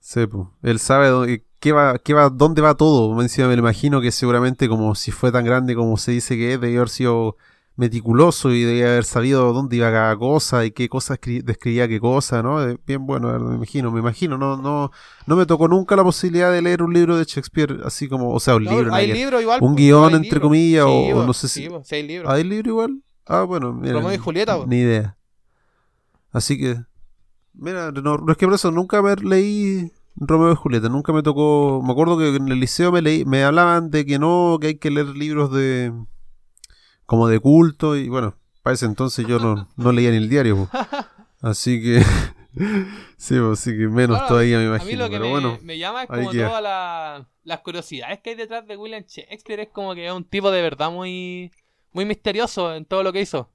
Sí, 0.00 0.20
él 0.62 0.78
sabe 0.80 1.08
dónde, 1.08 1.44
qué 1.60 1.72
va, 1.72 1.98
qué 1.98 2.12
va, 2.12 2.28
dónde 2.28 2.60
va 2.60 2.74
todo. 2.74 3.14
me 3.14 3.26
lo 3.26 3.52
imagino 3.54 4.02
que 4.02 4.12
seguramente 4.12 4.68
como 4.68 4.94
si 4.94 5.10
fue 5.10 5.32
tan 5.32 5.46
grande 5.46 5.74
como 5.74 5.96
se 5.96 6.12
dice 6.12 6.36
que 6.36 6.52
es, 6.52 6.60
debió 6.60 6.80
haber 6.80 6.90
sido 6.90 7.36
meticuloso 7.76 8.52
y 8.52 8.62
debía 8.62 8.86
haber 8.86 9.04
sabido 9.04 9.52
dónde 9.52 9.76
iba 9.76 9.90
cada 9.90 10.16
cosa 10.16 10.64
y 10.64 10.70
qué 10.70 10.88
cosas 10.88 11.18
describía 11.20 11.88
qué 11.88 11.98
cosa, 11.98 12.42
¿no? 12.42 12.58
Bien 12.86 13.06
bueno, 13.06 13.38
me 13.38 13.56
imagino, 13.56 13.90
me 13.90 14.00
imagino, 14.00 14.38
no, 14.38 14.56
no, 14.56 14.90
no 15.26 15.36
me 15.36 15.46
tocó 15.46 15.66
nunca 15.68 15.96
la 15.96 16.04
posibilidad 16.04 16.52
de 16.52 16.62
leer 16.62 16.82
un 16.82 16.92
libro 16.92 17.16
de 17.16 17.24
Shakespeare 17.24 17.80
así 17.84 18.08
como, 18.08 18.30
o 18.32 18.40
sea, 18.40 18.56
un 18.56 18.64
libro, 18.64 18.92
un 19.60 19.74
guion 19.74 20.14
entre 20.14 20.40
comillas, 20.40 20.86
o, 20.86 21.24
no 21.24 21.32
sé 21.32 21.48
si, 21.48 21.68
hay 21.90 22.02
libro. 22.02 22.30
¿Hay 22.30 22.44
libro 22.44 22.70
igual? 22.70 23.02
Ah, 23.26 23.42
bueno, 23.42 23.72
mira, 23.72 24.14
y 24.14 24.18
Julieta, 24.18 24.58
ni 24.66 24.76
idea. 24.76 25.16
Así 26.30 26.58
que 26.58 26.76
Mira, 27.54 27.92
no, 27.92 28.18
es 28.28 28.36
que 28.36 28.46
por 28.46 28.54
eso 28.54 28.70
nunca 28.72 29.00
me 29.00 29.14
leí 29.14 29.92
Romeo 30.16 30.52
y 30.52 30.56
Julieta, 30.56 30.88
nunca 30.88 31.12
me 31.12 31.22
tocó. 31.22 31.82
Me 31.84 31.92
acuerdo 31.92 32.18
que 32.18 32.34
en 32.34 32.48
el 32.48 32.58
liceo 32.58 32.90
me 32.90 33.00
leí, 33.00 33.24
me 33.24 33.44
hablaban 33.44 33.90
de 33.90 34.04
que 34.04 34.18
no, 34.18 34.58
que 34.60 34.68
hay 34.68 34.78
que 34.78 34.90
leer 34.90 35.08
libros 35.08 35.52
de. 35.52 35.92
Como 37.06 37.28
de 37.28 37.38
culto, 37.40 37.96
y 37.96 38.08
bueno, 38.08 38.36
para 38.62 38.74
ese 38.74 38.86
entonces 38.86 39.26
yo 39.26 39.38
no, 39.38 39.68
no 39.76 39.92
leía 39.92 40.10
ni 40.10 40.16
el 40.18 40.28
diario. 40.28 40.68
Así 41.42 41.82
que 41.82 42.02
Sí, 43.16 43.36
pues 43.38 43.58
sí 43.60 43.70
que 43.76 43.88
menos 43.88 44.26
todavía 44.26 44.58
me 44.58 44.64
A 44.64 44.66
imagino. 44.68 44.90
mí 44.90 44.96
lo 44.96 45.04
que 45.06 45.10
pero 45.16 45.24
me, 45.24 45.30
bueno, 45.30 45.58
me 45.62 45.76
llama 45.78 46.02
es 46.04 46.08
como 46.08 46.30
todas 46.32 46.62
la- 46.62 47.28
las 47.42 47.60
curiosidades 47.60 48.20
que 48.20 48.30
hay 48.30 48.36
detrás 48.36 48.66
de 48.66 48.76
William 48.76 49.02
Shakespeare. 49.06 49.60
Es 49.60 49.68
como 49.70 49.94
que 49.94 50.06
es 50.06 50.12
un 50.12 50.24
tipo 50.24 50.50
de 50.50 50.62
verdad 50.62 50.90
muy, 50.90 51.50
muy 51.92 52.04
misterioso 52.06 52.74
en 52.74 52.84
todo 52.86 53.02
lo 53.02 53.12
que 53.12 53.20
hizo. 53.20 53.50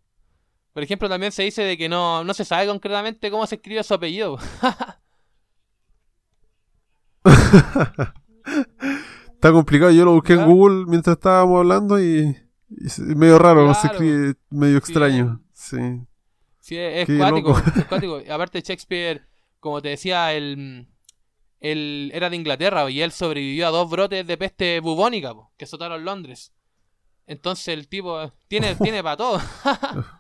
Por 0.74 0.84
ejemplo, 0.84 1.10
también 1.10 1.32
se 1.32 1.44
dice 1.44 1.64
de 1.64 1.78
que 1.78 1.90
no, 1.90 2.24
no 2.24 2.34
se 2.36 2.46
sabe 2.46 2.68
concretamente 2.68 3.32
cómo 3.32 3.48
se 3.48 3.56
escribe 3.56 3.82
su 3.84 3.94
apellido. 3.96 4.38
está 9.34 9.52
complicado. 9.52 9.92
Yo 9.92 10.06
lo 10.06 10.14
busqué 10.14 10.34
en 10.34 10.40
Claro. 10.40 10.52
Google 10.54 10.86
mientras 10.88 11.16
estábamos 11.18 11.60
hablando 11.60 12.00
y 12.02 12.36
es 12.78 13.00
medio 13.00 13.40
raro, 13.40 13.66
no 13.66 13.74
se 13.74 13.82
Claro. 13.90 13.96
escribe 13.96 14.36
medio 14.50 14.74
Sí. 14.74 14.78
extraño. 14.78 15.42
Sí. 15.54 15.78
Sí, 16.60 16.78
es, 16.78 17.02
es 17.02 17.06
Qué 17.08 17.18
cuático, 17.88 18.20
es 18.20 18.30
Aparte, 18.30 18.62
Shakespeare, 18.62 19.28
como 19.60 19.82
te 19.82 19.90
decía, 19.90 20.34
él, 20.34 20.88
él 21.60 22.12
era 22.14 22.30
de 22.30 22.36
Inglaterra 22.36 22.90
y 22.90 23.02
él 23.02 23.12
sobrevivió 23.12 23.68
a 23.68 23.72
dos 23.72 23.90
brotes 23.90 24.26
de 24.28 24.38
peste 24.38 24.80
bubónica 24.80 25.34
po, 25.34 25.52
que 25.58 25.66
azotaron 25.66 26.06
Londres. 26.06 26.54
Entonces 27.26 27.68
el 27.70 27.88
tipo 27.88 28.22
eh, 28.22 28.32
tiene, 28.48 28.76
tiene 28.82 29.02
para 29.04 29.18
todo. 29.18 29.40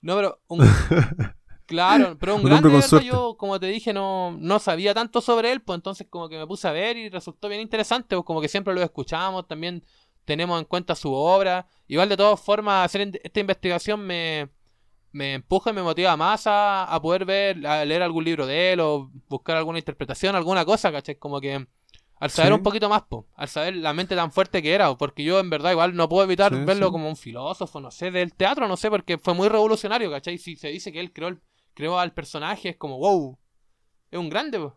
no, 0.00 0.16
pero 0.16 0.40
un, 0.48 0.60
claro, 1.66 2.16
pero 2.18 2.36
un, 2.36 2.42
Un 2.50 2.62
de 2.62 2.68
verdad, 2.68 3.00
yo, 3.00 3.36
como 3.36 3.58
te 3.58 3.66
dije, 3.66 3.92
no, 3.92 4.36
no 4.38 4.58
sabía 4.58 4.94
tanto 4.94 5.20
sobre 5.20 5.52
él, 5.52 5.62
pues 5.62 5.76
entonces 5.76 6.06
como 6.10 6.28
que 6.28 6.38
me 6.38 6.46
puse 6.46 6.68
a 6.68 6.72
ver 6.72 6.96
y 6.96 7.08
resultó 7.08 7.48
bien 7.48 7.60
interesante, 7.60 8.16
pues 8.16 8.24
como 8.26 8.40
que 8.40 8.48
siempre 8.48 8.74
lo 8.74 8.82
escuchamos, 8.82 9.46
también 9.48 9.82
tenemos 10.24 10.58
en 10.58 10.64
cuenta 10.66 10.94
su 10.94 11.12
obra. 11.12 11.66
Igual 11.88 12.08
de 12.08 12.16
todas 12.16 12.40
formas, 12.40 12.84
hacer 12.84 13.20
esta 13.22 13.40
investigación 13.40 14.00
me, 14.06 14.48
me 15.12 15.34
empuja 15.34 15.70
y 15.70 15.72
me 15.74 15.82
motiva 15.82 16.16
más 16.16 16.46
a, 16.46 16.84
a 16.84 17.00
poder 17.02 17.24
ver, 17.24 17.66
a 17.66 17.84
leer 17.84 18.02
algún 18.02 18.24
libro 18.24 18.46
de 18.46 18.72
él 18.72 18.80
o 18.80 19.10
buscar 19.28 19.56
alguna 19.56 19.78
interpretación, 19.78 20.34
alguna 20.36 20.64
cosa, 20.64 20.90
¿cachai? 20.92 21.16
Como 21.16 21.40
que 21.40 21.66
al 22.16 22.30
saber 22.30 22.52
Sí. 22.52 22.56
un 22.58 22.62
poquito 22.62 22.88
más, 22.88 23.02
po, 23.02 23.26
al 23.34 23.48
saber 23.48 23.76
la 23.76 23.92
mente 23.92 24.16
tan 24.16 24.32
fuerte 24.32 24.62
que 24.62 24.72
era, 24.72 24.94
porque 24.96 25.24
yo 25.24 25.40
en 25.40 25.50
verdad 25.50 25.72
igual 25.72 25.94
no 25.94 26.08
puedo 26.08 26.24
evitar 26.24 26.52
Sí, 26.54 26.64
verlo 26.64 26.86
sí. 26.86 26.92
como 26.92 27.08
un 27.08 27.16
filósofo, 27.16 27.80
no 27.80 27.90
sé, 27.90 28.10
del 28.10 28.32
teatro, 28.32 28.66
no 28.68 28.76
sé, 28.76 28.88
porque 28.88 29.18
fue 29.18 29.34
muy 29.34 29.48
revolucionario, 29.48 30.10
¿cachai? 30.10 30.38
Si 30.38 30.56
se 30.56 30.68
dice 30.68 30.90
que 30.92 31.00
él 31.00 31.12
creó, 31.12 31.28
el- 31.28 31.40
creó 31.74 31.98
al 31.98 32.12
personaje, 32.14 32.70
es 32.70 32.76
como, 32.76 32.98
wow, 32.98 33.36
es 34.10 34.18
un 34.18 34.30
grande, 34.30 34.58
po. 34.58 34.74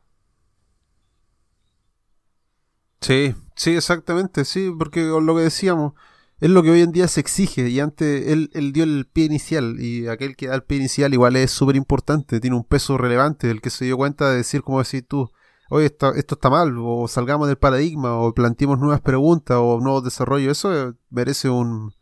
Sí, 3.02 3.36
sí, 3.56 3.76
exactamente, 3.76 4.44
sí, 4.46 4.72
porque 4.78 5.02
lo 5.02 5.36
que 5.36 5.42
decíamos, 5.42 5.94
es 6.40 6.50
lo 6.50 6.64
que 6.64 6.72
hoy 6.72 6.82
en 6.82 6.92
día 6.92 7.08
se 7.08 7.20
exige 7.20 7.70
y 7.70 7.80
antes 7.80 8.28
él, 8.28 8.50
él 8.54 8.74
dio 8.74 8.84
el 8.84 9.08
pie 9.12 9.26
inicial 9.26 9.80
y 9.80 10.08
aquel 10.08 10.36
que 10.36 10.48
da 10.48 10.56
el 10.56 10.64
pie 10.64 10.78
inicial 10.78 11.14
igual 11.14 11.36
es 11.36 11.52
súper 11.52 11.76
importante, 11.76 12.40
tiene 12.40 12.56
un 12.56 12.64
peso 12.64 12.98
relevante, 12.98 13.50
el 13.50 13.62
que 13.62 13.70
se 13.70 13.86
dio 13.86 13.98
cuenta 13.98 14.30
de 14.30 14.38
decir, 14.38 14.62
como 14.62 14.84
decís 14.84 15.04
tú, 15.08 15.32
oye, 15.70 15.88
esto, 15.88 16.14
esto 16.14 16.36
está 16.36 16.50
mal, 16.50 16.76
o 16.80 17.08
salgamos 17.08 17.48
del 17.48 17.58
paradigma, 17.58 18.16
o 18.18 18.34
planteemos 18.34 18.80
nuevas 18.80 19.02
preguntas, 19.02 19.58
o 19.60 19.80
nuevos 19.80 20.04
desarrollos, 20.04 20.58
eso 20.58 20.90
eh, 20.90 20.94
merece 21.10 21.50
un, 21.50 21.94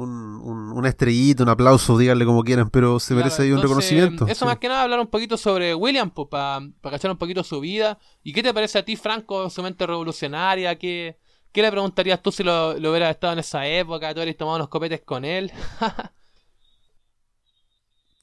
un, 0.00 0.10
un- 0.42 0.72
una 0.72 0.88
estrellita, 0.88 1.42
un 1.42 1.48
aplauso, 1.50 1.96
díganle 1.98 2.24
como 2.24 2.42
quieran, 2.44 2.70
pero 2.70 2.98
se 3.00 3.14
Claro, 3.14 3.24
merece 3.24 3.42
ahí 3.42 3.52
un 3.52 3.60
reconocimiento. 3.62 4.26
Eso 4.26 4.40
sí. 4.40 4.44
más 4.46 4.58
que 4.58 4.68
nada 4.68 4.82
hablar 4.84 5.00
un 5.00 5.06
poquito 5.08 5.36
sobre 5.36 5.74
William, 5.74 6.10
pues, 6.10 6.28
para 6.28 6.60
cachar 6.82 7.10
un 7.10 7.18
poquito 7.18 7.42
su 7.44 7.60
vida. 7.60 7.98
¿Y 8.22 8.32
qué 8.32 8.42
te 8.42 8.54
parece 8.54 8.78
a 8.78 8.84
ti, 8.84 8.96
Franco, 8.96 9.50
su 9.50 9.62
mente 9.62 9.86
revolucionaria? 9.86 10.76
¿Qué, 10.78 11.18
qué 11.52 11.62
le 11.62 11.70
preguntarías 11.70 12.22
tú 12.22 12.32
si 12.32 12.42
lo, 12.44 12.78
lo 12.78 12.90
hubieras 12.90 13.10
estado 13.10 13.32
en 13.34 13.38
esa 13.40 13.66
época? 13.66 14.12
¿Tú 14.14 14.20
hubieras 14.20 14.36
tomado 14.36 14.56
unos 14.56 14.68
copetes 14.68 15.02
con 15.04 15.24
él? 15.24 15.50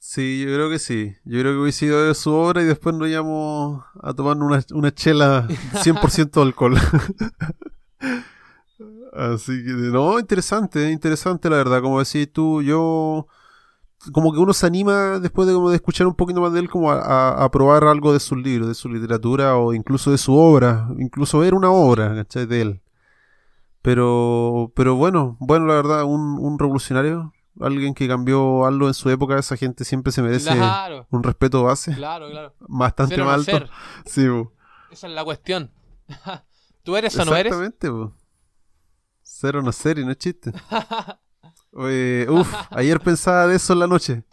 Sí, 0.00 0.40
yo 0.40 0.46
creo 0.54 0.70
que 0.70 0.78
sí. 0.78 1.14
Yo 1.24 1.40
creo 1.40 1.52
que 1.52 1.58
hubiese 1.58 1.86
ido 1.86 1.98
a 1.98 2.02
ver 2.06 2.14
su 2.14 2.32
obra 2.32 2.62
y 2.62 2.64
después 2.64 2.94
nos 2.94 3.08
íbamos 3.08 3.84
a 4.02 4.14
tomar 4.14 4.36
una, 4.38 4.64
una 4.72 4.94
chela 4.94 5.46
100% 5.82 6.40
alcohol. 6.40 6.76
Así 9.18 9.64
que, 9.64 9.72
no, 9.72 10.18
interesante, 10.18 10.90
interesante 10.90 11.50
la 11.50 11.56
verdad. 11.56 11.82
Como 11.82 11.98
decís 11.98 12.32
tú, 12.32 12.62
yo... 12.62 13.26
Como 14.12 14.32
que 14.32 14.38
uno 14.38 14.52
se 14.52 14.66
anima 14.66 15.18
después 15.18 15.48
de, 15.48 15.54
como 15.54 15.70
de 15.70 15.76
escuchar 15.76 16.06
un 16.06 16.14
poquito 16.14 16.40
más 16.40 16.52
de 16.52 16.60
él 16.60 16.70
como 16.70 16.90
a, 16.92 17.00
a- 17.00 17.44
a 17.44 17.50
probar 17.50 17.84
algo 17.84 18.12
de 18.12 18.20
sus 18.20 18.38
libros, 18.38 18.68
de 18.68 18.74
su 18.74 18.88
literatura 18.88 19.56
o 19.56 19.74
incluso 19.74 20.12
de 20.12 20.18
su 20.18 20.34
obra. 20.36 20.88
Incluso 20.98 21.40
ver 21.40 21.54
una 21.54 21.70
obra, 21.70 22.14
¿cachai? 22.14 22.46
De 22.46 22.60
él. 22.62 22.80
Pero, 23.82 24.72
pero 24.74 24.96
bueno, 24.96 25.36
bueno, 25.40 25.66
la 25.66 25.74
verdad, 25.74 26.04
un, 26.04 26.38
un 26.38 26.58
revolucionario, 26.58 27.32
alguien 27.60 27.94
que 27.94 28.08
cambió 28.08 28.66
algo 28.66 28.88
en 28.88 28.94
su 28.94 29.08
época, 29.10 29.38
esa 29.38 29.56
gente 29.56 29.84
siempre 29.84 30.12
se 30.12 30.20
merece 30.22 30.50
Claro, 30.54 31.06
un 31.10 31.22
respeto 31.22 31.62
base 31.64 31.94
claro, 31.94 32.28
claro. 32.30 32.54
bastante 32.60 33.14
Ser 33.14 33.22
o 33.22 33.24
no 33.24 33.30
más 33.30 33.48
alto. 33.48 33.66
ser, 33.66 33.70
Sí, 34.04 34.26
esa 34.90 35.06
es 35.06 35.12
la 35.12 35.24
cuestión. 35.24 35.70
¿Tú 36.82 36.96
eres 36.96 37.14
o 37.18 37.24
no 37.24 37.34
eres? 37.36 37.52
exactamente, 37.52 37.88
bu. 37.88 38.12
Ser 39.38 39.54
o 39.56 39.62
no 39.62 39.70
y 39.70 40.04
no 40.04 40.10
es 40.10 40.18
chiste. 40.18 40.50
Oye, 41.72 42.26
uf, 42.28 42.52
ayer 42.70 42.98
pensaba 42.98 43.46
de 43.46 43.54
eso 43.54 43.72
en 43.72 43.78
la 43.78 43.86
noche. 43.86 44.24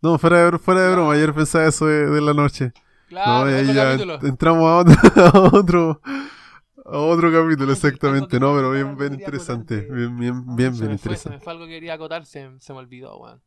No, 0.00 0.16
fuera 0.16 0.50
de, 0.50 0.58
fuera 0.58 0.80
de 0.80 0.92
broma, 0.92 1.12
ayer 1.12 1.34
pensaba 1.34 1.66
eso 1.66 1.84
de, 1.84 2.06
de 2.06 2.20
la 2.22 2.32
noche. 2.32 2.72
Claro, 3.08 3.44
no, 3.44 3.50
y 3.50 3.54
ahí 3.56 3.62
otro 3.64 3.74
ya 3.74 3.84
capítulo. 3.90 4.18
entramos 4.22 4.64
a 4.64 4.76
otro, 4.78 4.94
a 5.22 5.58
otro, 5.58 6.00
a 6.82 6.98
otro 6.98 7.30
capítulo, 7.30 7.72
exactamente. 7.74 8.40
No, 8.40 8.54
pero 8.54 8.70
bien, 8.70 8.96
bien 8.96 9.12
interesante. 9.12 9.82
Bien, 9.82 10.18
bien, 10.18 10.56
bien, 10.56 10.78
bien 10.78 10.92
interesante. 10.92 11.40
fue 11.40 11.52
algo 11.52 11.66
que 11.66 11.72
quería 11.72 11.92
acotar, 11.92 12.24
se, 12.24 12.50
se 12.58 12.72
me 12.72 12.78
olvidó, 12.78 13.18
weón. 13.18 13.42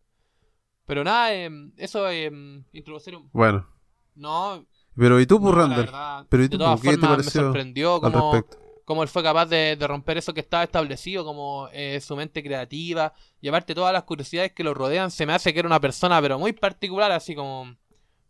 Pero 0.85 1.03
nada, 1.03 1.33
em, 1.33 1.71
eso, 1.77 2.07
em, 2.11 2.63
introducir 2.73 3.15
un... 3.15 3.27
Bueno, 3.33 3.67
No, 4.13 4.67
pero 4.95 5.19
¿y 5.19 5.25
tú, 5.25 5.41
pues, 5.41 5.51
no, 5.55 5.61
la 5.67 5.67
Randall? 5.77 6.27
Pero 6.29 6.43
¿y 6.43 6.49
tú, 6.49 6.59
todas 6.59 6.79
qué 6.79 6.89
te 6.89 6.93
formas, 6.97 7.09
me 7.09 7.17
pareció 7.17 7.41
sorprendió 7.41 7.95
al 7.95 8.01
como, 8.11 8.33
respecto? 8.33 8.66
Cómo 8.87 9.03
él 9.03 9.09
fue 9.09 9.21
capaz 9.21 9.47
de, 9.47 9.75
de 9.75 9.85
romper 9.85 10.17
eso 10.17 10.33
que 10.33 10.39
estaba 10.39 10.63
establecido, 10.63 11.25
como 11.25 11.67
eh, 11.73 11.99
su 11.99 12.15
mente 12.15 12.41
creativa, 12.41 13.13
y 13.41 13.49
aparte 13.49 13.75
todas 13.75 13.91
las 13.91 14.03
curiosidades 14.03 14.53
que 14.53 14.63
lo 14.63 14.73
rodean, 14.73 15.11
se 15.11 15.25
me 15.25 15.33
hace 15.33 15.51
que 15.51 15.59
era 15.59 15.67
una 15.67 15.81
persona, 15.81 16.21
pero 16.21 16.39
muy 16.39 16.53
particular, 16.53 17.11
así 17.11 17.35
como, 17.35 17.75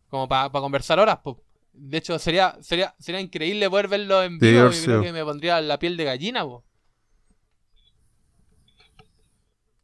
como 0.09 0.27
para 0.27 0.49
conversar 0.49 0.97
horas. 0.99 1.19
po. 1.19 1.43
De 1.73 1.99
hecho, 1.99 2.17
sería, 2.17 2.57
sería, 2.61 2.95
sería 2.97 3.21
increíble 3.21 3.69
poder 3.69 3.87
verlo 3.87 4.23
en 4.23 4.39
vivo, 4.39 4.71
y 4.71 4.83
creo 4.83 5.03
que 5.03 5.13
me 5.13 5.23
pondría 5.23 5.61
la 5.61 5.77
piel 5.77 5.95
de 5.95 6.05
gallina, 6.05 6.43
po. 6.43 6.65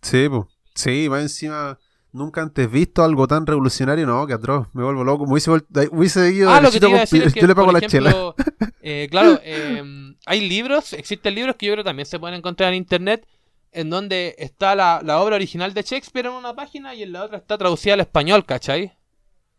Sí, 0.01 0.27
pues. 0.27 0.45
Sí, 0.73 1.07
más 1.07 1.21
encima, 1.21 1.77
nunca 2.13 2.41
antes 2.41 2.71
visto 2.71 3.03
algo 3.03 3.27
tan 3.27 3.45
revolucionario, 3.45 4.07
no, 4.07 4.25
que 4.25 4.33
atroz, 4.33 4.67
me 4.73 4.83
vuelvo 4.83 5.03
loco. 5.03 5.25
Me 5.25 5.33
hubiese, 5.33 5.51
hubiese 5.91 6.31
ido 6.31 6.49
Ah, 6.49 6.61
lo 6.61 6.71
que 6.71 6.79
te 6.79 6.87
iba 6.87 6.95
a 6.97 6.99
con- 6.99 7.01
decir 7.01 7.23
es 7.23 7.33
que, 7.33 7.41
yo 7.41 7.47
le 7.47 7.55
pago 7.55 7.65
por 7.71 7.73
la 7.81 7.81
chela. 7.87 8.09
ejemplo, 8.11 8.35
eh, 8.81 9.07
claro, 9.11 9.39
eh, 9.43 9.83
hay 10.25 10.47
libros, 10.47 10.93
existen 10.93 11.35
libros 11.35 11.55
que 11.57 11.65
yo 11.65 11.73
creo 11.73 11.83
que 11.83 11.89
también 11.89 12.05
se 12.05 12.19
pueden 12.19 12.37
encontrar 12.37 12.69
en 12.69 12.75
internet, 12.77 13.27
en 13.71 13.89
donde 13.89 14.35
está 14.37 14.75
la, 14.75 15.01
la 15.03 15.19
obra 15.19 15.35
original 15.35 15.73
de 15.73 15.81
Shakespeare 15.81 16.27
en 16.27 16.33
una 16.33 16.55
página 16.55 16.93
y 16.95 17.03
en 17.03 17.11
la 17.11 17.23
otra 17.25 17.37
está 17.37 17.57
traducida 17.57 17.95
al 17.95 17.99
español, 18.01 18.45
¿cachai? 18.45 18.93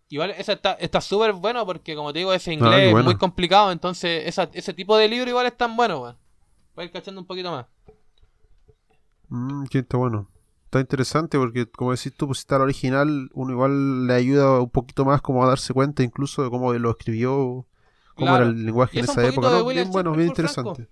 Igual 0.08 0.30
esa 0.30 0.52
está 0.52 0.74
está 0.74 1.00
súper 1.00 1.32
bueno 1.32 1.66
porque, 1.66 1.96
como 1.96 2.12
te 2.12 2.20
digo, 2.20 2.32
ese 2.32 2.52
inglés 2.52 2.94
es 2.94 3.04
muy 3.04 3.16
complicado, 3.16 3.72
entonces 3.72 4.22
esa- 4.28 4.50
ese 4.52 4.72
tipo 4.72 4.96
de 4.96 5.08
libro 5.08 5.28
igual 5.30 5.46
es 5.46 5.56
tan 5.56 5.76
bueno, 5.76 6.00
weón. 6.00 6.16
Voy 6.76 6.82
a 6.82 6.86
ir 6.86 6.92
cachando 6.92 7.20
un 7.20 7.26
poquito 7.26 7.50
más. 7.50 7.66
Mm, 9.28 9.64
que 9.66 9.78
está 9.78 9.96
bueno. 9.96 10.28
Está 10.74 10.80
interesante 10.80 11.38
porque, 11.38 11.66
como 11.70 11.92
decís 11.92 12.12
tú, 12.16 12.26
pues 12.26 12.38
si 12.38 12.42
está 12.42 12.56
el 12.56 12.62
original, 12.62 13.30
uno 13.32 13.52
igual 13.52 14.08
le 14.08 14.14
ayuda 14.14 14.58
un 14.60 14.70
poquito 14.70 15.04
más 15.04 15.22
como 15.22 15.44
a 15.44 15.46
darse 15.46 15.72
cuenta 15.72 16.02
incluso 16.02 16.42
de 16.42 16.50
cómo 16.50 16.72
lo 16.72 16.90
escribió, 16.90 17.64
cómo 18.16 18.26
Claro. 18.26 18.42
era 18.42 18.46
el 18.46 18.66
lenguaje 18.66 18.98
en 18.98 19.04
esa 19.04 19.24
época. 19.24 19.62
Bien 19.62 19.92
bueno, 19.92 20.10
bien 20.16 20.26
interesante. 20.26 20.88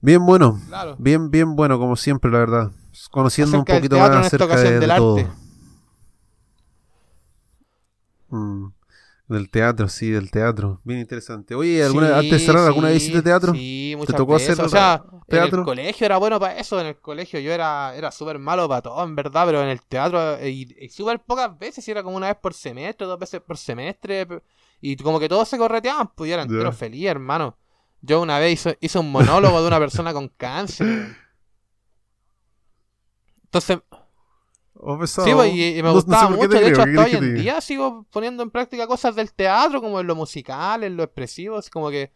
Bien 0.00 0.24
bueno, 0.24 0.58
Claro. 0.68 0.96
bien, 0.98 1.30
bien 1.30 1.54
bueno, 1.54 1.78
como 1.78 1.96
siempre, 1.96 2.30
la 2.30 2.38
verdad. 2.38 2.72
Conociendo 3.10 3.58
Acerca 3.58 3.74
un 3.74 3.78
poquito 3.80 3.98
más 3.98 4.26
acerca 4.26 4.56
de, 4.56 4.80
del 4.80 4.90
todo. 4.90 5.16
arte. 5.18 5.30
Mm, 8.30 8.68
Del 9.26 9.48
teatro, 9.48 9.88
sí, 9.88 10.10
del 10.10 10.30
teatro. 10.30 10.80
Bien 10.84 11.00
interesante. 11.00 11.54
Oye, 11.54 11.82
¿alguna, 11.82 12.08
Sí, 12.08 12.12
antes 12.12 12.30
de 12.30 12.38
cerrar, 12.40 12.66
¿alguna 12.66 12.88
vez 12.88 12.98
hiciste 12.98 13.22
teatro? 13.22 13.54
Sí, 13.54 13.94
muchas 13.96 14.16
tocó 14.16 14.34
veces. 14.34 14.50
hacer 14.50 14.64
o 14.66 14.68
sea, 14.68 15.02
en 15.12 15.20
teatro? 15.26 15.60
el 15.60 15.64
colegio 15.64 16.04
era 16.04 16.18
bueno 16.18 16.38
para 16.38 16.58
eso. 16.58 16.78
En 16.78 16.88
el 16.88 17.00
colegio 17.00 17.40
yo 17.40 17.50
era, 17.50 17.94
era 17.96 18.10
súper 18.10 18.38
malo 18.38 18.68
para 18.68 18.82
todo, 18.82 19.02
en 19.02 19.16
verdad. 19.16 19.46
Pero 19.46 19.62
en 19.62 19.68
el 19.68 19.80
teatro, 19.80 20.36
eh, 20.36 20.50
y, 20.50 20.76
y 20.78 20.88
súper 20.90 21.20
pocas 21.24 21.58
veces, 21.58 21.86
y 21.88 21.90
era 21.90 22.02
como 22.02 22.16
una 22.18 22.26
vez 22.26 22.36
por 22.36 22.52
semestre, 22.52 23.06
dos 23.06 23.18
veces 23.18 23.40
por 23.40 23.56
semestre. 23.56 24.26
Y 24.82 24.96
como 24.96 25.18
que 25.18 25.28
todos 25.30 25.48
se 25.48 25.56
correteaban, 25.56 26.12
pues 26.14 26.28
yo 26.28 26.34
era 26.34 26.42
entero 26.42 26.70
feliz, 26.72 27.06
hermano. 27.06 27.56
Yo 28.02 28.20
una 28.20 28.38
vez 28.38 28.52
hice, 28.52 28.76
hice 28.82 28.98
un 28.98 29.10
monólogo 29.10 29.62
de 29.62 29.68
una 29.68 29.78
persona 29.78 30.12
con 30.12 30.28
cáncer. 30.28 31.16
Entonces, 33.44 33.78
Oh, 34.86 34.98
pesado. 34.98 35.26
Sí, 35.26 35.32
pues, 35.34 35.52
y, 35.54 35.78
y 35.78 35.82
me 35.82 35.82
No- 35.82 35.94
no 35.94 36.00
sé 36.00 36.06
gustaba 36.06 36.28
mucho. 36.30 36.48
De 36.48 36.56
creo, 36.58 36.68
hecho, 36.68 36.84
¿qué 36.84 36.90
hasta 36.90 37.04
hoy 37.04 37.12
en 37.24 37.34
día 37.36 37.60
sigo 37.62 38.04
poniendo 38.10 38.42
en 38.42 38.50
práctica 38.50 38.86
cosas 38.86 39.14
del 39.16 39.32
teatro, 39.32 39.80
como 39.80 39.98
en 40.00 40.06
lo 40.06 40.14
musical, 40.14 40.84
en 40.84 40.96
lo 40.96 41.02
expresivo. 41.04 41.56
así 41.56 41.70
como 41.70 41.90
que 41.90 42.12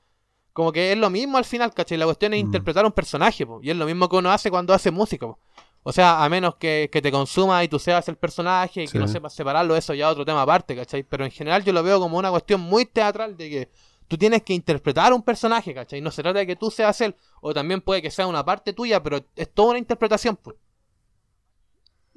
como 0.52 0.72
que 0.72 0.90
es 0.92 0.98
lo 0.98 1.08
mismo 1.08 1.38
al 1.38 1.44
final, 1.44 1.72
¿cachai? 1.72 1.96
La 1.98 2.04
cuestión 2.04 2.34
es 2.34 2.42
Mm. 2.42 2.46
interpretar 2.46 2.84
un 2.84 2.90
personaje, 2.92 3.46
po, 3.46 3.60
y 3.62 3.70
es 3.70 3.76
lo 3.76 3.86
mismo 3.86 4.08
que 4.08 4.16
uno 4.16 4.30
hace 4.30 4.50
cuando 4.50 4.74
hace 4.74 4.90
música. 4.90 5.26
po. 5.26 5.38
O 5.84 5.92
sea, 5.92 6.22
a 6.24 6.28
menos 6.28 6.56
que, 6.56 6.90
que 6.92 7.00
te 7.00 7.10
consuma 7.12 7.62
y 7.64 7.68
tú 7.68 7.78
seas 7.78 8.06
el 8.08 8.16
personaje 8.16 8.82
y 8.82 8.88
que 8.88 8.98
no 8.98 9.06
sepas 9.08 9.32
separarlo, 9.34 9.74
eso 9.76 9.94
ya 9.94 10.06
es 10.06 10.12
otro 10.12 10.24
tema 10.26 10.42
aparte, 10.42 10.74
¿cachai? 10.76 11.04
Pero 11.04 11.24
en 11.24 11.30
general 11.30 11.64
yo 11.64 11.72
lo 11.72 11.82
veo 11.82 11.98
como 12.00 12.18
una 12.18 12.30
cuestión 12.30 12.60
muy 12.60 12.84
teatral 12.84 13.36
de 13.36 13.48
que 13.48 13.70
tú 14.08 14.18
tienes 14.18 14.42
que 14.42 14.52
interpretar 14.52 15.12
un 15.14 15.22
personaje, 15.22 15.72
¿cachai? 15.72 16.00
No 16.00 16.10
se 16.10 16.22
trata 16.22 16.40
de 16.40 16.46
que 16.46 16.56
tú 16.56 16.70
seas 16.70 17.00
él, 17.00 17.14
o 17.40 17.54
también 17.54 17.80
puede 17.80 18.02
que 18.02 18.10
sea 18.10 18.26
una 18.26 18.44
parte 18.44 18.72
tuya, 18.74 19.00
pero 19.02 19.20
es 19.36 19.48
toda 19.54 19.70
una 19.70 19.78
interpretación, 19.78 20.36
pues. 20.36 20.56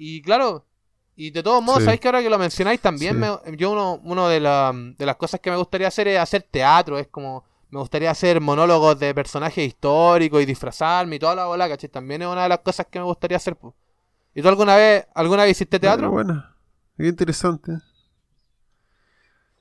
Y 0.03 0.19
claro, 0.23 0.65
y 1.15 1.29
de 1.29 1.43
todos 1.43 1.61
modos, 1.61 1.79
Sí. 1.81 1.85
sabéis 1.85 2.01
que 2.01 2.07
ahora 2.07 2.23
que 2.23 2.29
lo 2.31 2.39
mencionáis 2.39 2.81
también, 2.81 3.13
Sí. 3.13 3.19
me- 3.51 3.55
yo 3.57 3.69
uno, 3.71 3.99
uno 4.03 4.27
de, 4.27 4.39
la- 4.39 4.73
de 4.73 5.05
las 5.05 5.15
cosas 5.17 5.39
que 5.39 5.51
me 5.51 5.57
gustaría 5.57 5.87
hacer 5.87 6.07
es 6.07 6.17
hacer 6.19 6.41
teatro, 6.49 6.97
es 6.97 7.05
como, 7.07 7.43
me 7.69 7.79
gustaría 7.79 8.09
hacer 8.09 8.41
monólogos 8.41 8.97
de 8.97 9.13
personajes 9.13 9.63
históricos 9.67 10.41
y 10.41 10.45
disfrazarme 10.47 11.17
y 11.17 11.19
toda 11.19 11.35
la 11.35 11.45
bola, 11.45 11.69
¿cachai? 11.69 11.87
También 11.89 12.23
es 12.23 12.27
una 12.27 12.43
de 12.43 12.49
las 12.49 12.59
cosas 12.59 12.87
que 12.89 12.97
me 12.97 13.05
gustaría 13.05 13.37
hacer. 13.37 13.55
¿Y 14.33 14.41
tú 14.41 14.47
alguna 14.47 14.75
vez, 14.75 15.05
alguna 15.13 15.43
vez 15.43 15.51
hiciste 15.51 15.79
teatro? 15.79 16.09
Bueno, 16.09 16.43
qué 16.97 17.07
interesante. 17.07 17.73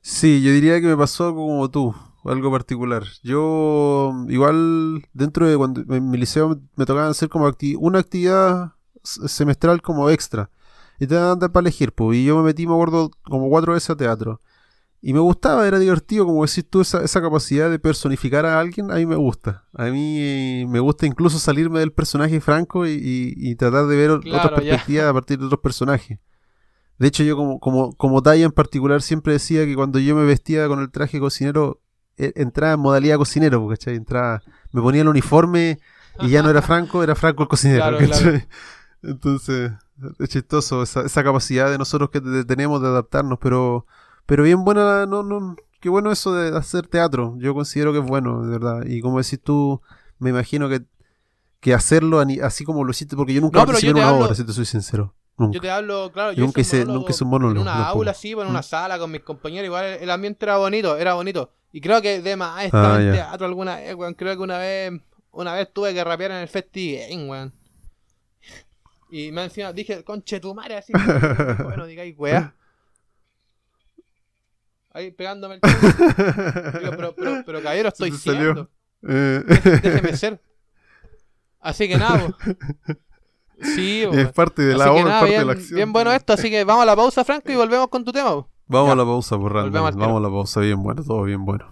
Sí, 0.00 0.42
yo 0.42 0.52
diría 0.52 0.80
que 0.80 0.86
me 0.86 0.96
pasó 0.96 1.26
algo 1.26 1.46
como 1.46 1.70
tú, 1.70 1.94
algo 2.24 2.50
particular. 2.50 3.04
Yo, 3.22 4.14
igual, 4.28 5.02
dentro 5.12 5.46
de 5.46 5.56
cuando 5.58 5.82
en 5.94 6.08
mi 6.10 6.16
liceo 6.16 6.58
me 6.76 6.86
tocaban 6.86 7.10
hacer 7.10 7.28
como 7.28 7.46
acti- 7.46 7.76
una 7.78 7.98
actividad 7.98 8.72
semestral 9.02 9.82
como 9.82 10.10
extra. 10.10 10.50
Y 10.98 11.06
te 11.06 11.14
daban 11.14 11.38
para 11.38 11.60
elegir, 11.60 11.92
pues. 11.92 12.18
Y 12.18 12.24
yo 12.24 12.36
me 12.36 12.42
metí, 12.42 12.66
me 12.66 12.74
acuerdo, 12.74 13.10
como 13.22 13.48
cuatro 13.48 13.72
veces 13.72 13.90
a 13.90 13.96
teatro. 13.96 14.40
Y 15.02 15.14
me 15.14 15.20
gustaba, 15.20 15.66
era 15.66 15.78
divertido, 15.78 16.26
como 16.26 16.44
decís 16.44 16.64
tú, 16.68 16.82
esa, 16.82 17.02
esa 17.02 17.22
capacidad 17.22 17.70
de 17.70 17.78
personificar 17.78 18.44
a 18.44 18.60
alguien, 18.60 18.90
a 18.90 18.96
mí 18.96 19.06
me 19.06 19.16
gusta. 19.16 19.64
A 19.74 19.86
mí 19.86 20.16
eh, 20.20 20.66
me 20.68 20.78
gusta 20.80 21.06
incluso 21.06 21.38
salirme 21.38 21.80
del 21.80 21.92
personaje 21.92 22.38
franco 22.40 22.86
y, 22.86 22.90
y- 22.92 23.34
y 23.50 23.54
tratar 23.56 23.86
de 23.86 23.96
ver 23.96 24.10
Claro, 24.20 24.36
otras 24.38 24.52
perspectivas 24.52 25.06
a 25.08 25.14
partir 25.14 25.38
de 25.38 25.46
otros 25.46 25.60
personajes. 25.60 26.18
De 26.98 27.08
hecho, 27.08 27.22
yo 27.22 27.36
como, 27.36 27.58
como, 27.60 27.94
como 27.96 28.22
talla 28.22 28.44
en 28.44 28.52
particular 28.52 29.00
siempre 29.02 29.32
decía 29.32 29.64
que 29.64 29.74
cuando 29.74 29.98
yo 29.98 30.14
me 30.14 30.24
vestía 30.24 30.68
con 30.68 30.80
el 30.80 30.90
traje 30.90 31.18
cocinero, 31.18 31.80
eh, 32.18 32.32
entraba 32.36 32.74
en 32.74 32.80
modalidad 32.80 33.16
cocinero, 33.16 33.66
¿cachai? 33.68 33.96
Entraba, 33.96 34.42
me 34.72 34.82
ponía 34.82 35.00
el 35.02 35.08
uniforme 35.08 35.78
y 36.18 36.28
ya 36.30 36.42
no 36.42 36.50
era 36.50 36.60
Franco, 36.62 37.02
era 37.02 37.14
Franco 37.14 37.42
el 37.44 37.48
cocinero, 37.48 37.80
Claro, 37.82 37.98
¿cachai? 37.98 38.22
claro. 38.24 38.40
Entonces, 39.02 39.72
es 40.18 40.28
chistoso 40.28 40.82
esa, 40.82 41.02
esa 41.02 41.24
capacidad 41.24 41.70
de 41.70 41.78
nosotros 41.78 42.10
que 42.10 42.20
te- 42.20 42.44
tenemos 42.44 42.80
de 42.82 42.88
adaptarnos, 42.88 43.38
pero, 43.40 43.86
pero 44.26 44.42
bien 44.44 44.64
buena, 44.64 45.06
no, 45.06 45.22
no, 45.22 45.56
qué 45.80 45.88
bueno 45.88 46.10
eso 46.12 46.32
de 46.34 46.56
hacer 46.56 46.86
teatro, 46.86 47.34
yo 47.38 47.54
considero 47.54 47.92
que 47.92 47.98
es 48.00 48.04
bueno, 48.06 48.42
de 48.44 48.50
verdad, 48.50 48.84
y 48.86 49.00
como 49.00 49.18
decís 49.18 49.40
tú, 49.42 49.80
me 50.18 50.30
imagino 50.30 50.68
que, 50.68 50.82
que 51.60 51.74
hacerlo 51.74 52.22
así 52.42 52.64
como 52.64 52.84
lo 52.84 52.90
hiciste, 52.90 53.16
porque 53.16 53.34
yo 53.34 53.40
nunca 53.40 53.60
No, 53.60 53.66
participé 53.66 53.86
yo 53.86 53.90
en 53.92 53.96
una 53.98 54.08
hablo- 54.10 54.24
obra, 54.26 54.34
si 54.34 54.44
te 54.44 54.52
soy 54.52 54.64
sincero, 54.66 55.14
nunca. 55.38 55.54
Yo 55.54 55.60
te 55.60 55.70
hablo, 55.70 56.10
claro, 56.12 56.32
Yo 56.32 56.44
nunca 56.44 56.60
hice 56.60 56.82
un 56.82 56.88
hice- 56.88 56.92
nunca 56.92 57.10
hice 57.12 57.24
un 57.24 57.30
monólogo 57.30 57.56
En 57.56 57.62
una 57.62 57.88
aula, 57.88 58.14
sí, 58.14 58.32
en 58.32 58.38
una 58.46 58.60
¿Mm? 58.60 58.64
sala 58.64 58.98
con 58.98 59.10
mis 59.10 59.22
compañeros, 59.22 59.66
igual 59.66 59.84
el, 59.86 60.02
el 60.02 60.10
ambiente 60.10 60.44
era 60.44 60.56
bonito, 60.58 60.96
era 60.96 61.14
bonito. 61.14 61.52
Y 61.72 61.80
creo 61.80 62.02
que 62.02 62.20
de 62.20 62.36
más 62.36 62.68
Ah, 62.72 62.98
en 63.00 63.12
teatro 63.12 63.46
alguna 63.46 63.76
vez, 63.76 63.94
weón. 63.94 64.14
Creo 64.14 64.36
que 64.36 64.42
una 64.42 64.58
vez, 64.58 64.92
una 65.30 65.54
vez 65.54 65.72
tuve 65.72 65.94
que 65.94 66.02
rapear 66.02 66.32
en 66.32 66.38
el 66.38 66.48
festival, 66.48 67.28
weón. 67.28 67.52
Y 69.10 69.32
me 69.32 69.44
encima 69.44 69.72
dije, 69.72 70.04
conche 70.04 70.38
tu 70.40 70.54
madre, 70.54 70.76
así. 70.76 70.92
bueno, 71.64 71.86
digáis, 71.86 72.14
weá. 72.18 72.54
Ahí 74.92 75.10
pegándome 75.12 75.54
el. 75.56 75.60
Digo, 76.80 76.92
pero, 76.96 77.14
pero, 77.14 77.42
pero 77.46 77.62
caballero, 77.62 77.88
estoy 77.88 78.10
siendo. 78.12 78.68
Eh, 79.08 79.42
Déjeme 79.82 80.16
ser. 80.16 80.40
Así 81.60 81.88
que 81.88 81.96
nada, 81.96 82.18
po. 82.26 82.34
Sí, 83.62 84.02
es 84.02 84.08
weón. 84.08 84.32
parte 84.32 84.62
de 84.62 84.74
la 84.76 84.84
Así 84.84 84.92
obra, 84.92 85.04
nada, 85.04 85.20
parte 85.20 85.30
bien, 85.30 85.40
de 85.40 85.46
la 85.46 85.52
acción. 85.52 85.76
bien 85.76 85.92
bueno 85.92 86.12
esto, 86.12 86.32
así 86.32 86.50
que 86.50 86.64
vamos 86.64 86.82
a 86.82 86.86
la 86.86 86.96
pausa, 86.96 87.24
Franco, 87.24 87.52
y 87.52 87.56
volvemos 87.56 87.88
con 87.88 88.04
tu 88.04 88.12
tema. 88.12 88.30
po. 88.30 88.48
Vamos 88.66 88.88
Ya. 88.88 88.92
a 88.92 88.96
la 88.96 89.04
pausa, 89.04 89.38
por. 89.38 89.52
Vamos 89.70 89.94
a 89.96 90.20
la 90.20 90.28
pausa, 90.30 90.60
bien 90.60 90.82
bueno, 90.82 91.02
todo 91.04 91.22
bien 91.24 91.44
bueno. 91.44 91.68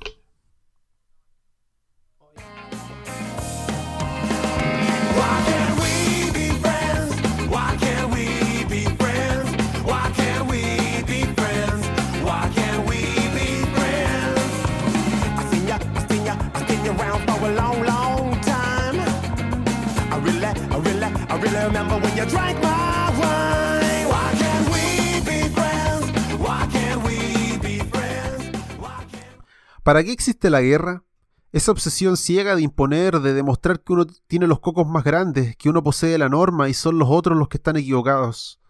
¿Para 29.88 30.05
qué 30.05 30.12
existe 30.12 30.51
la 30.51 30.61
guerra? 30.61 31.03
Esa 31.51 31.72
obsesión 31.72 32.18
ciega 32.18 32.55
de 32.55 32.61
imponer, 32.61 33.20
de 33.20 33.33
demostrar 33.33 33.81
que 33.81 33.94
uno 33.94 34.05
tiene 34.27 34.46
los 34.46 34.61
cocos 34.61 34.87
más 34.87 35.03
grandes, 35.03 35.57
que 35.57 35.70
uno 35.70 35.83
posee 35.83 36.18
la 36.18 36.29
norma 36.29 36.68
y 36.68 36.74
son 36.74 36.98
los 36.98 37.09
otros 37.11 37.38
los 37.38 37.48
que 37.48 37.57
están 37.57 37.79
equivocados. 37.79 38.61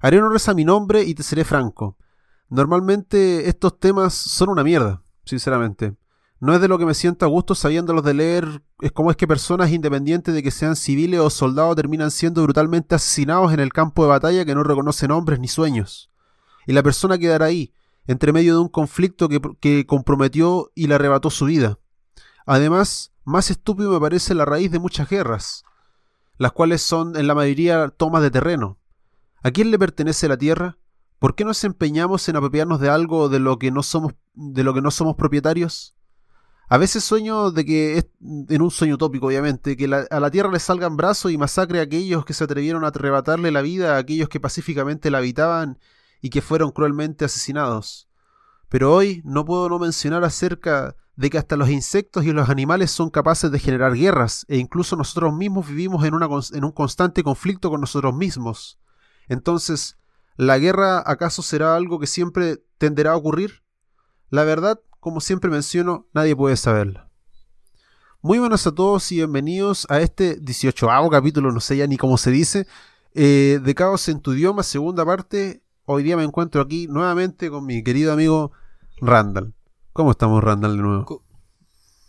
Haré 0.00 0.20
honores 0.20 0.48
a 0.48 0.54
mi 0.54 0.64
nombre 0.64 1.02
y 1.02 1.14
te 1.14 1.22
seré 1.22 1.44
franco. 1.44 1.98
Normalmente 2.48 3.46
estos 3.46 3.78
temas 3.78 4.14
son 4.14 4.48
una 4.48 4.64
mierda, 4.64 5.02
sinceramente. 5.26 5.96
No 6.40 6.54
es 6.54 6.62
de 6.62 6.68
lo 6.68 6.78
que 6.78 6.86
me 6.86 6.94
siento 6.94 7.26
a 7.26 7.28
gusto 7.28 7.54
sabiéndolos 7.54 8.02
de 8.02 8.14
leer, 8.14 8.62
es 8.80 8.90
como 8.90 9.10
es 9.10 9.18
que 9.18 9.28
personas 9.28 9.70
independientes 9.70 10.32
de 10.32 10.42
que 10.42 10.50
sean 10.50 10.76
civiles 10.76 11.20
o 11.20 11.28
soldados 11.28 11.76
terminan 11.76 12.10
siendo 12.10 12.42
brutalmente 12.42 12.94
asesinados 12.94 13.52
en 13.52 13.60
el 13.60 13.70
campo 13.70 14.04
de 14.04 14.08
batalla 14.08 14.46
que 14.46 14.54
no 14.54 14.62
reconocen 14.62 15.08
nombres 15.08 15.40
ni 15.40 15.48
sueños. 15.48 16.10
Y 16.66 16.72
la 16.72 16.82
persona 16.82 17.18
quedará 17.18 17.44
ahí, 17.44 17.74
entre 18.06 18.32
medio 18.32 18.54
de 18.54 18.60
un 18.60 18.68
conflicto 18.68 19.28
que, 19.28 19.86
comprometió 19.86 20.70
y 20.74 20.86
le 20.86 20.94
arrebató 20.94 21.30
su 21.30 21.46
vida. 21.46 21.78
Además, 22.46 23.12
más 23.24 23.50
estúpido 23.50 23.92
me 23.92 24.00
parece 24.00 24.34
la 24.34 24.44
raíz 24.44 24.70
de 24.70 24.78
muchas 24.78 25.08
guerras, 25.08 25.64
las 26.36 26.52
cuales 26.52 26.82
son 26.82 27.16
en 27.16 27.26
la 27.26 27.34
mayoría 27.34 27.88
tomas 27.88 28.22
de 28.22 28.30
terreno. 28.30 28.78
¿A 29.42 29.50
quién 29.50 29.70
le 29.70 29.78
pertenece 29.78 30.28
la 30.28 30.36
tierra? 30.36 30.78
¿Por 31.18 31.34
qué 31.34 31.44
nos 31.44 31.64
empeñamos 31.64 32.28
en 32.28 32.36
apropiarnos 32.36 32.80
de 32.80 32.90
algo 32.90 33.28
de 33.28 33.38
lo 33.38 33.58
que 33.58 33.70
no 33.70 33.82
somos, 33.82 34.12
de 34.34 34.62
lo 34.64 34.74
que 34.74 34.82
no 34.82 34.90
somos 34.90 35.16
propietarios? 35.16 35.94
A 36.68 36.78
veces 36.78 37.04
sueño 37.04 37.50
de 37.50 37.64
que 37.64 37.98
es 37.98 38.06
en 38.20 38.62
un 38.62 38.70
sueño 38.70 38.94
utópico, 38.94 39.26
obviamente, 39.26 39.76
que 39.76 39.86
la- 39.86 40.06
a 40.10 40.20
la 40.20 40.30
tierra 40.30 40.50
le 40.50 40.58
salgan 40.58 40.96
brazos 40.96 41.30
y 41.30 41.38
masacre 41.38 41.78
a 41.78 41.82
aquellos 41.82 42.24
que 42.24 42.32
se 42.32 42.44
atrevieron 42.44 42.84
a 42.84 42.88
arrebatarle 42.88 43.50
la 43.50 43.62
vida 43.62 43.94
a 43.94 43.98
aquellos 43.98 44.28
que 44.28 44.40
pacíficamente 44.40 45.10
la 45.10 45.18
habitaban 45.18 45.78
y 46.24 46.30
que 46.30 46.40
fueron 46.40 46.70
cruelmente 46.70 47.26
asesinados. 47.26 48.08
Pero 48.70 48.94
hoy 48.94 49.20
no 49.26 49.44
puedo 49.44 49.68
no 49.68 49.78
mencionar 49.78 50.24
acerca 50.24 50.96
de 51.16 51.28
que 51.28 51.36
hasta 51.36 51.54
los 51.54 51.68
insectos 51.68 52.24
y 52.24 52.32
los 52.32 52.48
animales 52.48 52.90
son 52.90 53.10
capaces 53.10 53.50
de 53.50 53.58
generar 53.58 53.92
guerras, 53.92 54.46
e 54.48 54.56
incluso 54.56 54.96
nosotros 54.96 55.34
mismos 55.34 55.68
vivimos 55.68 56.02
en, 56.02 56.14
una 56.14 56.26
en 56.54 56.64
un 56.64 56.72
constante 56.72 57.22
conflicto 57.22 57.68
con 57.68 57.82
nosotros 57.82 58.14
mismos. 58.14 58.78
Entonces, 59.28 59.98
¿la 60.36 60.56
guerra 60.56 61.02
acaso 61.04 61.42
será 61.42 61.76
algo 61.76 62.00
que 62.00 62.06
siempre 62.06 62.64
tenderá 62.78 63.12
a 63.12 63.16
ocurrir? 63.16 63.62
La 64.30 64.44
verdad, 64.44 64.80
como 65.00 65.20
siempre 65.20 65.50
menciono, 65.50 66.08
nadie 66.14 66.34
puede 66.34 66.56
saberla. 66.56 67.10
Muy 68.22 68.38
buenas 68.38 68.66
a 68.66 68.74
todos 68.74 69.12
y 69.12 69.16
bienvenidos 69.16 69.86
a 69.90 70.00
este 70.00 70.38
18 70.40 70.88
capítulo, 71.10 71.52
no 71.52 71.60
sé 71.60 71.76
ya 71.76 71.86
ni 71.86 71.98
cómo 71.98 72.16
se 72.16 72.30
dice, 72.30 72.66
eh, 73.12 73.60
de 73.62 73.74
Caos 73.74 74.08
en 74.08 74.20
tu 74.20 74.32
idioma, 74.32 74.62
segunda 74.62 75.04
parte. 75.04 75.63
Hoy 75.86 76.02
día 76.02 76.16
me 76.16 76.24
encuentro 76.24 76.62
aquí 76.62 76.86
nuevamente 76.88 77.50
con 77.50 77.66
mi 77.66 77.82
querido 77.82 78.12
amigo 78.12 78.52
Randall. 79.00 79.52
¿Cómo 79.92 80.10
estamos, 80.12 80.42
Randall, 80.42 80.76
de 80.76 80.82
nuevo? 80.82 81.22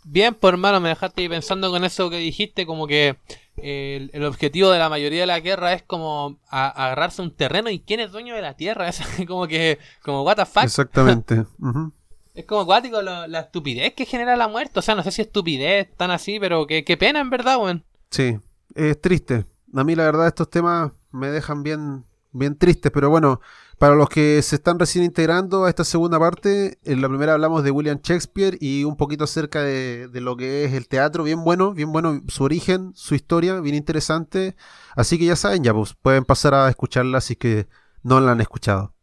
Bien, 0.04 0.34
pues 0.34 0.52
hermano, 0.52 0.80
me 0.80 0.88
dejaste 0.90 1.22
ahí 1.22 1.28
pensando 1.28 1.70
con 1.70 1.84
eso 1.84 2.08
que 2.08 2.16
dijiste, 2.16 2.64
como 2.64 2.86
que 2.86 3.18
eh, 3.56 3.96
el, 3.96 4.10
el 4.14 4.24
objetivo 4.24 4.70
de 4.70 4.78
la 4.78 4.88
mayoría 4.88 5.20
de 5.22 5.26
la 5.26 5.40
guerra 5.40 5.72
es 5.72 5.82
como 5.82 6.38
a- 6.48 6.68
agarrarse 6.68 7.22
un 7.22 7.34
terreno 7.34 7.70
y 7.70 7.80
quién 7.80 8.00
es 8.00 8.12
dueño 8.12 8.34
de 8.34 8.42
la 8.42 8.54
tierra, 8.56 8.88
es 8.88 9.00
como 9.26 9.46
que, 9.48 9.78
como 10.02 10.22
what 10.22 10.36
the 10.36 10.46
fuck, 10.46 10.62
Exactamente. 10.64 11.44
Es 12.34 12.44
como 12.44 12.60
acuático 12.60 13.00
lo- 13.00 13.26
la 13.26 13.40
estupidez 13.40 13.94
que 13.94 14.04
genera 14.04 14.36
la 14.36 14.46
muerte, 14.46 14.78
o 14.78 14.82
sea, 14.82 14.94
no 14.94 15.02
sé 15.02 15.10
si 15.10 15.22
estupidez 15.22 15.88
tan 15.96 16.10
así, 16.10 16.38
pero 16.38 16.66
que, 16.66 16.84
qué 16.84 16.96
pena 16.96 17.20
en 17.20 17.30
verdad, 17.30 17.56
weón. 17.58 17.82
Sí, 18.10 18.38
es 18.74 19.00
triste. 19.00 19.46
A 19.74 19.84
mí 19.84 19.94
la 19.94 20.04
verdad 20.04 20.26
estos 20.26 20.50
temas 20.50 20.92
me 21.12 21.28
dejan 21.30 21.62
bien, 21.62 22.04
bien 22.32 22.56
tristes, 22.58 22.92
pero 22.92 23.08
bueno, 23.08 23.40
para 23.78 23.94
los 23.94 24.08
que 24.08 24.40
se 24.42 24.56
están 24.56 24.78
recién 24.78 25.04
integrando 25.04 25.64
a 25.64 25.68
esta 25.68 25.84
segunda 25.84 26.18
parte, 26.18 26.78
en 26.84 27.02
la 27.02 27.08
primera 27.08 27.34
hablamos 27.34 27.62
de 27.62 27.70
William 27.70 28.00
Shakespeare 28.02 28.56
y 28.60 28.84
un 28.84 28.96
poquito 28.96 29.24
acerca 29.24 29.62
de, 29.62 30.08
de 30.08 30.20
lo 30.20 30.36
que 30.36 30.64
es 30.64 30.72
el 30.72 30.88
teatro, 30.88 31.24
bien 31.24 31.44
bueno, 31.44 31.74
bien 31.74 31.92
bueno, 31.92 32.22
su 32.28 32.44
origen, 32.44 32.92
su 32.94 33.14
historia, 33.14 33.60
bien 33.60 33.74
interesante. 33.74 34.56
Así 34.94 35.18
que 35.18 35.26
ya 35.26 35.36
saben, 35.36 35.62
ya 35.62 35.74
pues 35.74 35.94
pueden 35.94 36.24
pasar 36.24 36.54
a 36.54 36.68
escucharla 36.68 37.20
si 37.20 37.34
es 37.34 37.38
que 37.38 37.68
no 38.02 38.20
la 38.20 38.32
han 38.32 38.40
escuchado. 38.40 38.94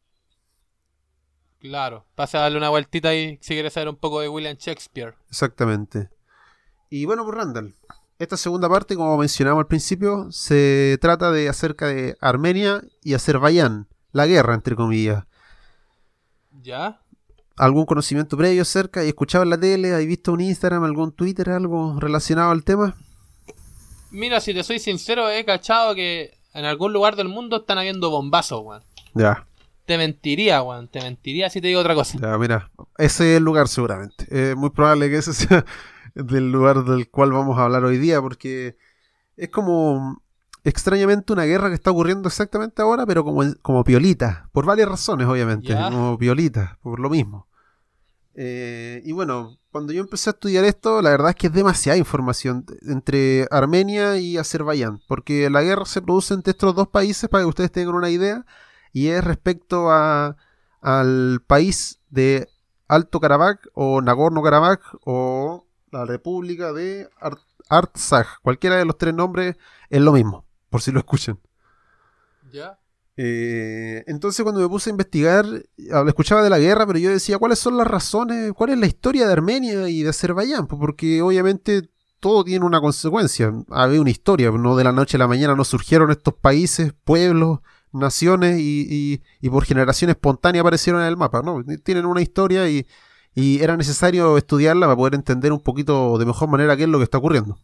Claro, 1.59 2.05
pasa 2.15 2.39
a 2.39 2.41
darle 2.41 2.57
una 2.57 2.69
vueltita 2.69 3.09
ahí 3.09 3.37
si 3.41 3.53
quieres 3.53 3.73
saber 3.73 3.87
un 3.87 3.95
poco 3.95 4.19
de 4.19 4.27
William 4.27 4.57
Shakespeare. 4.57 5.15
Exactamente. 5.29 6.09
Y 6.89 7.05
bueno, 7.05 7.23
pues 7.23 7.37
Randall, 7.37 7.73
esta 8.19 8.37
segunda 8.37 8.67
parte, 8.67 8.95
como 8.95 9.17
mencionamos 9.17 9.61
al 9.61 9.67
principio, 9.67 10.31
se 10.31 10.97
trata 10.99 11.31
de 11.31 11.47
acerca 11.47 11.87
de 11.87 12.17
Armenia 12.19 12.81
y 13.01 13.13
Azerbaiyán, 13.13 13.87
la 14.13 14.25
guerra, 14.25 14.53
entre 14.53 14.75
comillas. 14.75 15.25
¿Ya? 16.61 17.01
¿Algún 17.57 17.85
conocimiento 17.85 18.37
previo 18.37 18.61
acerca? 18.61 19.03
¿Y 19.03 19.09
escuchado 19.09 19.43
en 19.43 19.49
la 19.49 19.59
tele? 19.59 19.93
¿Has 19.93 20.05
visto 20.05 20.31
un 20.31 20.41
Instagram, 20.41 20.83
algún 20.85 21.11
Twitter, 21.11 21.49
algo 21.49 21.99
relacionado 21.99 22.51
al 22.51 22.63
tema? 22.63 22.95
Mira, 24.11 24.39
si 24.39 24.53
te 24.53 24.63
soy 24.63 24.79
sincero, 24.79 25.29
he 25.29 25.43
cachado 25.45 25.93
que 25.95 26.37
en 26.53 26.65
algún 26.65 26.93
lugar 26.93 27.15
del 27.15 27.27
mundo 27.27 27.57
están 27.57 27.77
habiendo 27.79 28.09
bombazos, 28.09 28.61
weón. 28.63 28.83
Ya, 29.15 29.45
Te 29.85 29.97
mentiría, 29.97 30.61
weón. 30.63 30.87
Te 30.87 31.01
mentiría 31.01 31.49
si 31.49 31.59
te 31.61 31.67
digo 31.67 31.79
otra 31.81 31.95
cosa. 31.95 32.17
ya, 32.21 32.37
mira. 32.37 32.71
Ese 32.97 33.31
es 33.33 33.37
el 33.37 33.43
lugar 33.43 33.67
seguramente. 33.67 34.25
Es 34.29 34.55
muy 34.55 34.69
probable 34.69 35.09
que 35.09 35.17
ese 35.17 35.33
sea 35.33 35.65
del 36.15 36.51
lugar 36.51 36.85
del 36.85 37.09
cual 37.09 37.31
vamos 37.31 37.57
a 37.59 37.63
hablar 37.65 37.83
hoy 37.83 37.97
día, 37.97 38.21
porque 38.21 38.77
es 39.35 39.49
como 39.49 40.22
extrañamente 40.63 41.33
una 41.33 41.43
guerra 41.43 41.69
que 41.69 41.75
está 41.75 41.91
ocurriendo 41.91 42.27
exactamente 42.27 42.81
ahora, 42.81 43.05
pero 43.05 43.23
como, 43.23 43.43
como 43.61 43.83
piolita, 43.83 44.49
por 44.51 44.65
varias 44.65 44.89
razones, 44.89 45.27
obviamente, 45.27 45.73
como 45.73 46.17
piolita, 46.17 46.77
por 46.81 46.99
lo 46.99 47.09
mismo. 47.09 47.47
Eh, 48.35 49.01
y 49.05 49.11
bueno, 49.11 49.57
cuando 49.71 49.93
yo 49.93 50.01
empecé 50.01 50.29
a 50.29 50.33
estudiar 50.33 50.63
esto, 50.65 51.01
la 51.01 51.11
verdad 51.11 51.29
es 51.29 51.35
que 51.35 51.47
es 51.47 51.53
demasiada 51.53 51.97
información 51.97 52.65
entre 52.81 53.47
Armenia 53.51 54.17
y 54.17 54.37
Azerbaiyán, 54.37 55.01
porque 55.07 55.49
la 55.49 55.61
guerra 55.61 55.85
se 55.85 56.01
produce 56.01 56.33
entre 56.33 56.51
estos 56.51 56.73
dos 56.73 56.87
países, 56.87 57.29
para 57.29 57.43
que 57.43 57.49
ustedes 57.49 57.71
tengan 57.71 57.95
una 57.95 58.09
idea, 58.09 58.45
y 58.91 59.07
es 59.07 59.23
respecto 59.23 59.91
a, 59.91 60.37
al 60.81 61.41
país 61.45 61.99
de 62.09 62.47
Alto 62.87 63.19
Karabaj 63.19 63.57
o 63.73 64.01
Nagorno-Karabaj 64.01 64.79
o 65.05 65.65
la 65.91 66.05
República 66.05 66.73
de 66.73 67.09
Ar- 67.19 67.37
Artsaj. 67.69 68.27
Cualquiera 68.41 68.77
de 68.77 68.85
los 68.85 68.97
tres 68.97 69.13
nombres 69.13 69.57
es 69.89 70.01
lo 70.01 70.11
mismo, 70.11 70.42
por 70.73 70.81
si 70.81 70.91
lo 70.91 70.97
escuchan. 70.97 71.39
¿Ya? 72.51 72.79
Eh, 73.15 74.03
entonces 74.07 74.41
cuando 74.41 74.59
me 74.59 74.67
puse 74.67 74.89
a 74.89 74.91
investigar, 74.91 75.45
escuchaba 76.07 76.41
de 76.41 76.49
la 76.49 76.57
guerra, 76.57 76.87
pero 76.87 76.97
yo 76.97 77.11
decía, 77.11 77.37
¿cuáles 77.37 77.59
son 77.59 77.77
las 77.77 77.85
razones? 77.85 78.53
¿Cuál 78.53 78.71
es 78.71 78.79
la 78.79 78.87
historia 78.87 79.27
de 79.27 79.33
Armenia 79.33 79.87
y 79.87 80.01
de 80.01 80.09
Azerbaiyán? 80.09 80.65
Pues 80.65 80.79
porque 80.79 81.21
obviamente 81.21 81.91
todo 82.19 82.43
tiene 82.43 82.65
una 82.65 82.81
consecuencia. 82.81 83.53
Había 83.69 84.01
una 84.01 84.09
historia, 84.09 84.49
no 84.49 84.75
de 84.75 84.83
la 84.83 84.91
noche 84.91 85.17
a 85.17 85.19
la 85.19 85.27
mañana 85.27 85.55
no 85.55 85.63
surgieron 85.63 86.09
estos 86.09 86.33
países, 86.33 86.91
pueblos, 87.03 87.59
naciones 87.91 88.59
y, 88.59 88.87
y- 88.89 89.21
y 89.41 89.49
por 89.51 89.63
generación 89.65 90.09
espontánea 90.09 90.61
aparecieron 90.61 91.01
en 91.03 91.07
el 91.09 91.17
mapa. 91.17 91.43
No, 91.43 91.63
tienen 91.83 92.07
una 92.07 92.23
historia 92.23 92.67
y, 92.67 92.87
y 93.35 93.61
era 93.61 93.77
necesario 93.77 94.39
estudiarla 94.39 94.87
para 94.87 94.97
poder 94.97 95.13
entender 95.13 95.51
un 95.53 95.59
poquito 95.59 96.17
de 96.17 96.25
mejor 96.25 96.49
manera 96.49 96.75
qué 96.75 96.83
es 96.83 96.89
lo 96.89 96.97
que 96.97 97.03
está 97.03 97.19
ocurriendo. 97.19 97.59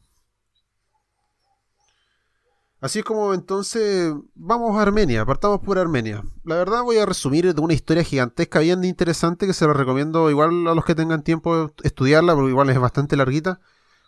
Así 2.81 2.99
es 2.99 3.05
como 3.05 3.33
entonces 3.33 4.13
vamos 4.35 4.77
a 4.77 4.81
Armenia, 4.81 5.25
partamos 5.25 5.59
por 5.59 5.77
Armenia. 5.77 6.23
La 6.45 6.55
verdad 6.55 6.81
voy 6.81 6.97
a 6.97 7.05
resumir 7.05 7.53
de 7.53 7.61
una 7.61 7.73
historia 7.73 8.05
gigantesca 8.05 8.59
bien 8.59 8.85
interesante 8.85 9.45
que 9.45 9.53
se 9.53 9.67
la 9.67 9.73
recomiendo 9.73 10.29
igual 10.29 10.65
a 10.65 10.73
los 10.73 10.85
que 10.85 10.95
tengan 10.95 11.21
tiempo 11.21 11.71
estudiarla, 11.83 12.35
porque 12.35 12.51
igual 12.51 12.69
es 12.69 12.79
bastante 12.79 13.17
larguita. 13.17 13.59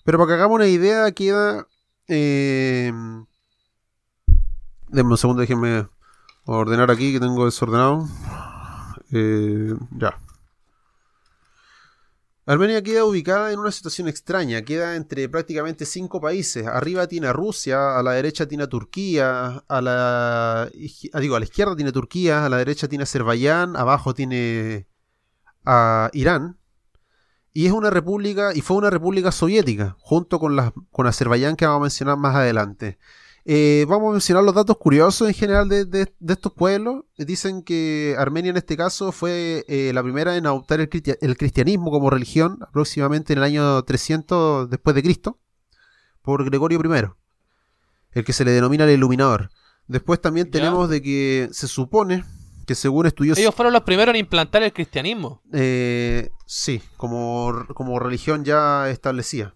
Pero 0.05 0.17
para 0.17 0.29
que 0.29 0.33
hagamos 0.35 0.55
una 0.55 0.67
idea 0.67 1.11
queda... 1.11 1.67
Eh... 2.07 2.93
Denme 4.87 5.11
un 5.11 5.17
segundo, 5.17 5.41
déjenme 5.41 5.87
ordenar 6.45 6.91
aquí 6.91 7.13
que 7.13 7.19
tengo 7.19 7.45
desordenado. 7.45 8.07
Eh, 9.11 9.73
ya. 9.97 10.17
Armenia 12.45 12.81
queda 12.81 13.05
ubicada 13.05 13.51
en 13.51 13.59
una 13.59 13.71
situación 13.71 14.07
extraña, 14.07 14.63
queda 14.63 14.95
entre 14.95 15.29
prácticamente 15.29 15.85
cinco 15.85 16.19
países. 16.19 16.65
Arriba 16.65 17.07
tiene 17.07 17.27
a 17.27 17.33
Rusia, 17.33 17.97
a 17.97 18.01
la 18.01 18.13
derecha 18.13 18.47
tiene 18.47 18.63
a 18.63 18.67
Turquía, 18.69 19.63
a 19.67 19.81
la 19.81 20.63
ah, 20.63 21.19
digo, 21.19 21.35
a 21.35 21.39
la 21.39 21.45
izquierda 21.45 21.75
tiene 21.75 21.91
Turquía, 21.91 22.45
a 22.45 22.49
la 22.49 22.57
derecha 22.57 22.87
tiene 22.87 23.03
Azerbaiyán, 23.03 23.75
abajo 23.75 24.15
tiene 24.15 24.87
a 25.65 26.09
Irán. 26.13 26.57
Y 27.53 27.67
es 27.67 27.73
una 27.73 27.89
república, 27.89 28.55
y 28.55 28.61
fue 28.61 28.77
una 28.77 28.89
república 28.89 29.31
soviética, 29.31 29.95
junto 29.99 30.39
con, 30.39 30.55
las, 30.55 30.71
con 30.89 31.05
Azerbaiyán 31.05 31.55
que 31.55 31.65
vamos 31.65 31.81
a 31.81 31.83
mencionar 31.83 32.17
más 32.17 32.35
adelante. 32.35 32.97
Eh, 33.45 33.85
vamos 33.89 34.09
a 34.09 34.11
mencionar 34.13 34.43
los 34.43 34.53
datos 34.53 34.77
curiosos 34.77 35.27
en 35.27 35.33
general 35.33 35.67
de, 35.67 35.85
de- 35.85 36.13
de 36.19 36.33
estos 36.33 36.53
pueblos. 36.53 37.05
Dicen 37.17 37.63
que 37.63 38.15
Armenia 38.17 38.51
en 38.51 38.57
este 38.57 38.77
caso 38.77 39.11
fue 39.11 39.65
eh, 39.67 39.91
la 39.93 40.03
primera 40.03 40.37
en 40.37 40.45
adoptar 40.45 40.79
el, 40.79 40.89
cristi- 40.89 41.17
el 41.21 41.37
cristianismo 41.37 41.89
como 41.91 42.09
religión, 42.09 42.59
aproximadamente 42.61 43.33
en 43.33 43.39
el 43.39 43.43
año 43.45 43.81
300 43.83 44.69
después 44.69 44.95
de 44.95 45.01
Cristo, 45.03 45.39
por 46.21 46.45
Gregorio 46.45 46.79
I, 46.79 47.05
el 48.11 48.23
que 48.25 48.33
se 48.33 48.45
le 48.45 48.51
denomina 48.51 48.83
el 48.85 48.91
iluminador. 48.91 49.49
Después 49.87 50.21
también 50.21 50.47
Ya. 50.47 50.51
tenemos 50.51 50.89
de 50.89 51.01
que 51.01 51.49
se 51.51 51.67
supone 51.67 52.23
que 52.67 52.75
según 52.75 53.07
estudios... 53.07 53.37
Ellos 53.39 53.55
fueron 53.55 53.73
los 53.73 53.81
primeros 53.83 54.13
en 54.13 54.19
implantar 54.19 54.61
el 54.61 54.71
cristianismo. 54.71 55.41
eh, 55.51 56.29
sí, 56.45 56.81
como, 56.95 57.65
como 57.73 57.97
religión 57.99 58.45
ya 58.45 58.87
establecida. 58.89 59.55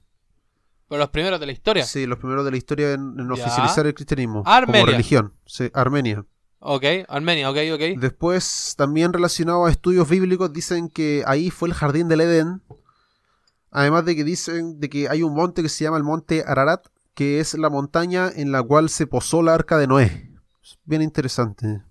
Pero 0.88 1.00
los 1.00 1.10
primeros 1.10 1.40
de 1.40 1.46
la 1.48 1.52
historia. 1.52 1.84
Sí, 1.84 2.06
los 2.06 2.20
primeros 2.20 2.46
de 2.46 2.52
la 2.52 2.58
historia 2.58 2.94
en, 2.94 3.32
oficializar 3.32 3.88
el 3.88 3.94
cristianismo 3.94 4.44
Armenia. 4.46 4.82
como 4.82 4.92
religión. 4.92 5.34
Sí, 5.46 5.70
Armenia. 5.74 6.26
Ok, 6.60 6.84
Armenia, 7.08 7.50
ok, 7.50 7.58
ok. 7.74 8.00
Después, 8.00 8.76
también 8.78 9.14
relacionado 9.14 9.66
a 9.66 9.72
estudios 9.72 10.08
bíblicos, 10.10 10.52
dicen 10.54 10.90
que 10.90 11.24
ahí 11.26 11.50
fue 11.52 11.68
el 11.70 11.74
jardín 11.74 12.08
del 12.08 12.22
Edén. 12.22 12.62
Además 13.72 14.06
de 14.06 14.16
que 14.16 14.24
dicen 14.24 14.80
de 14.80 14.90
que 14.90 15.10
hay 15.10 15.22
un 15.22 15.34
monte 15.34 15.62
que 15.62 15.70
se 15.70 15.84
llama 15.84 15.98
el 15.98 16.04
monte 16.04 16.44
Ararat, 16.48 16.86
que 17.14 17.40
es 17.40 17.54
la 17.56 17.70
montaña 17.70 18.30
en 18.34 18.52
la 18.52 18.62
cual 18.64 18.90
se 18.90 19.06
posó 19.08 19.42
la 19.42 19.54
arca 19.54 19.78
de 19.78 19.88
Noé. 19.88 20.32
Bien 20.86 21.02
interesante. 21.02 21.84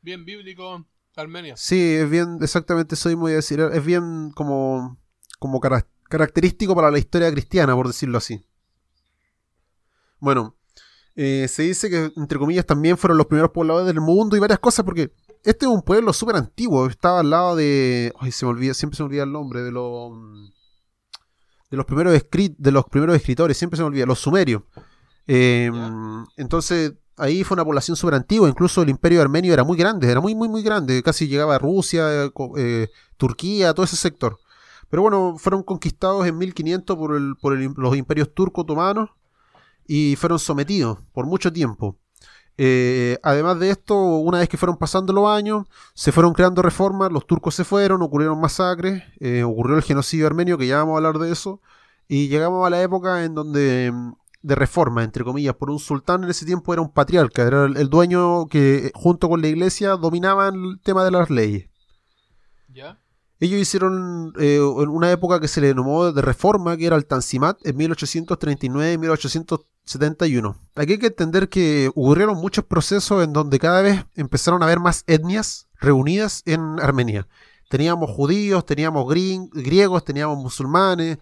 Bien 0.00 0.24
bíblico, 0.24 0.86
Armenia. 1.16 1.56
Sí, 1.56 1.94
es 1.96 2.08
bien, 2.08 2.38
exactamente 2.40 2.94
eso 2.94 3.08
mismo 3.08 3.22
voy 3.22 3.32
a 3.32 3.36
decir. 3.36 3.60
Es 3.60 3.84
bien 3.84 4.30
como, 4.34 4.96
como 5.38 5.60
cara- 5.60 5.86
característico 6.08 6.74
para 6.74 6.90
la 6.90 6.98
historia 6.98 7.30
cristiana, 7.30 7.74
por 7.74 7.86
decirlo 7.86 8.18
así. 8.18 8.44
Bueno, 10.20 10.56
eh, 11.14 11.46
se 11.48 11.62
dice 11.62 11.88
que, 11.90 12.12
entre 12.16 12.38
comillas, 12.38 12.66
también 12.66 12.96
fueron 12.96 13.18
los 13.18 13.26
primeros 13.26 13.50
pobladores 13.50 13.86
del 13.86 14.00
mundo 14.00 14.36
y 14.36 14.40
varias 14.40 14.58
cosas, 14.58 14.84
porque 14.84 15.12
este 15.44 15.66
es 15.66 15.70
un 15.70 15.82
pueblo 15.82 16.12
súper 16.12 16.36
antiguo. 16.36 16.86
Estaba 16.86 17.20
al 17.20 17.30
lado 17.30 17.56
de. 17.56 18.12
Ay, 18.18 18.32
se 18.32 18.44
me 18.44 18.50
olvida, 18.50 18.74
siempre 18.74 18.96
se 18.96 19.02
me 19.02 19.08
olvida 19.08 19.22
el 19.24 19.32
nombre, 19.32 19.62
de 19.62 19.70
los. 19.72 20.12
De 21.70 21.76
los 21.76 21.84
primeros, 21.86 22.14
escrit- 22.14 22.56
de 22.56 22.72
los 22.72 22.86
primeros 22.86 23.14
escritores, 23.14 23.56
siempre 23.56 23.76
se 23.76 23.82
me 23.82 23.88
olvida, 23.88 24.06
los 24.06 24.18
sumerios. 24.18 24.62
Eh, 25.26 25.70
Ya. 25.72 26.24
entonces, 26.38 26.94
ahí 27.18 27.44
fue 27.44 27.56
una 27.56 27.64
población 27.64 27.94
súper 27.96 28.14
antigua, 28.14 28.48
incluso 28.48 28.80
el 28.82 28.88
imperio 28.88 29.20
armenio 29.20 29.52
era 29.52 29.64
muy 29.64 29.76
grande, 29.76 30.10
era 30.10 30.20
muy, 30.20 30.34
muy, 30.34 30.48
muy 30.48 30.62
grande, 30.62 31.02
casi 31.02 31.28
llegaba 31.28 31.56
a 31.56 31.58
Rusia, 31.58 32.24
eh, 32.24 32.30
eh, 32.56 32.88
Turquía, 33.18 33.74
todo 33.74 33.84
ese 33.84 33.96
sector. 33.96 34.38
Pero 34.90 35.02
bueno, 35.02 35.36
fueron 35.38 35.62
conquistados 35.62 36.26
en 36.26 36.38
1500 36.38 36.96
por, 36.96 37.14
el- 37.16 37.36
por 37.40 37.54
el- 37.56 37.72
los 37.76 37.96
imperios 37.96 38.32
turco-otomanos 38.34 39.10
y 39.86 40.16
fueron 40.16 40.38
sometidos 40.38 40.98
por 41.12 41.26
mucho 41.26 41.52
tiempo. 41.52 41.96
Eh, 42.60 43.18
además 43.22 43.60
de 43.60 43.70
esto, 43.70 43.94
una 43.96 44.38
vez 44.38 44.48
que 44.48 44.56
fueron 44.56 44.76
pasando 44.76 45.12
los 45.12 45.28
años, 45.28 45.66
se 45.94 46.10
fueron 46.10 46.32
creando 46.34 46.60
reformas, 46.60 47.12
los 47.12 47.24
turcos 47.26 47.54
se 47.54 47.64
fueron, 47.64 48.02
ocurrieron 48.02 48.40
masacres, 48.40 49.04
eh, 49.20 49.44
ocurrió 49.44 49.76
el 49.76 49.82
genocidio 49.82 50.26
armenio, 50.26 50.58
que 50.58 50.66
ya 50.66 50.78
vamos 50.78 50.94
a 50.94 50.96
hablar 50.96 51.18
de 51.18 51.30
eso, 51.30 51.60
y 52.08 52.26
llegamos 52.28 52.66
a 52.66 52.70
la 52.70 52.82
época 52.82 53.24
en 53.24 53.34
donde 53.34 53.92
de 54.42 54.54
reforma, 54.54 55.04
entre 55.04 55.24
comillas, 55.24 55.54
por 55.54 55.70
un 55.70 55.78
sultán 55.78 56.24
en 56.24 56.30
ese 56.30 56.46
tiempo 56.46 56.72
era 56.72 56.82
un 56.82 56.92
patriarca, 56.92 57.42
era 57.42 57.66
el, 57.66 57.88
dueño 57.88 58.46
que 58.46 58.90
junto 58.94 59.28
con 59.28 59.40
la 59.40 59.48
iglesia 59.48 59.90
dominaban 59.96 60.54
el 60.54 60.80
tema 60.80 61.04
de 61.04 61.10
las 61.10 61.30
leyes. 61.30 61.68
¿Ya? 62.72 62.98
Ellos 63.40 63.60
hicieron 63.60 64.32
eh, 64.38 64.60
una 64.60 65.12
época 65.12 65.38
que 65.38 65.46
se 65.46 65.60
le 65.60 65.72
nombró 65.72 66.12
de 66.12 66.22
reforma, 66.22 66.76
que 66.76 66.86
era 66.86 66.96
el 66.96 67.06
Tanzimat, 67.06 67.58
en 67.64 67.76
1839 67.76 68.92
y 68.92 68.98
1871. 68.98 70.56
Aquí 70.74 70.92
hay 70.92 70.98
que 70.98 71.06
entender 71.06 71.48
que 71.48 71.88
ocurrieron 71.94 72.36
muchos 72.36 72.64
procesos 72.64 73.22
en 73.22 73.32
donde 73.32 73.60
cada 73.60 73.80
vez 73.80 74.04
empezaron 74.16 74.62
a 74.62 74.66
haber 74.66 74.80
más 74.80 75.04
etnias 75.06 75.68
reunidas 75.80 76.42
en 76.46 76.80
Armenia. 76.80 77.28
Teníamos 77.70 78.10
judíos, 78.10 78.66
teníamos 78.66 79.06
griegos, 79.08 80.04
teníamos 80.04 80.38
musulmanes, 80.38 81.18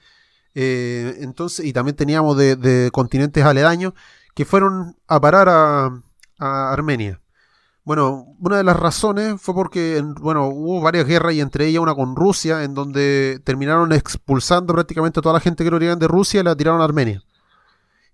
eh, 0.55 1.19
entonces, 1.21 1.67
y 1.67 1.75
también 1.75 1.97
teníamos 1.97 2.37
de, 2.39 2.89
continentes 2.93 3.45
aledaños 3.45 3.93
que 4.35 4.47
fueron 4.47 4.97
a 5.07 5.21
parar 5.21 5.49
a 5.51 6.03
Armenia. 6.73 7.21
Bueno, 7.87 8.35
una 8.41 8.57
de 8.57 8.65
las 8.65 8.77
razones 8.77 9.41
fue 9.41 9.55
porque, 9.55 9.99
en- 9.99 10.15
bueno, 10.15 10.49
hubo 10.49 10.81
varias 10.81 11.07
guerras 11.07 11.35
y 11.35 11.41
entre 11.41 11.67
ellas 11.69 11.81
una 11.81 11.95
con 11.95 12.17
Rusia, 12.17 12.65
en 12.65 12.75
donde 12.75 13.41
terminaron 13.45 13.93
expulsando 13.93 14.75
prácticamente 14.75 15.21
toda 15.23 15.35
la 15.35 15.41
gente 15.41 15.63
que 15.63 15.69
eran 15.75 15.99
de 16.01 16.09
Rusia 16.09 16.41
y 16.41 16.43
la 16.43 16.57
tiraron 16.57 16.81
a 16.81 16.85
Armenia. 16.85 17.23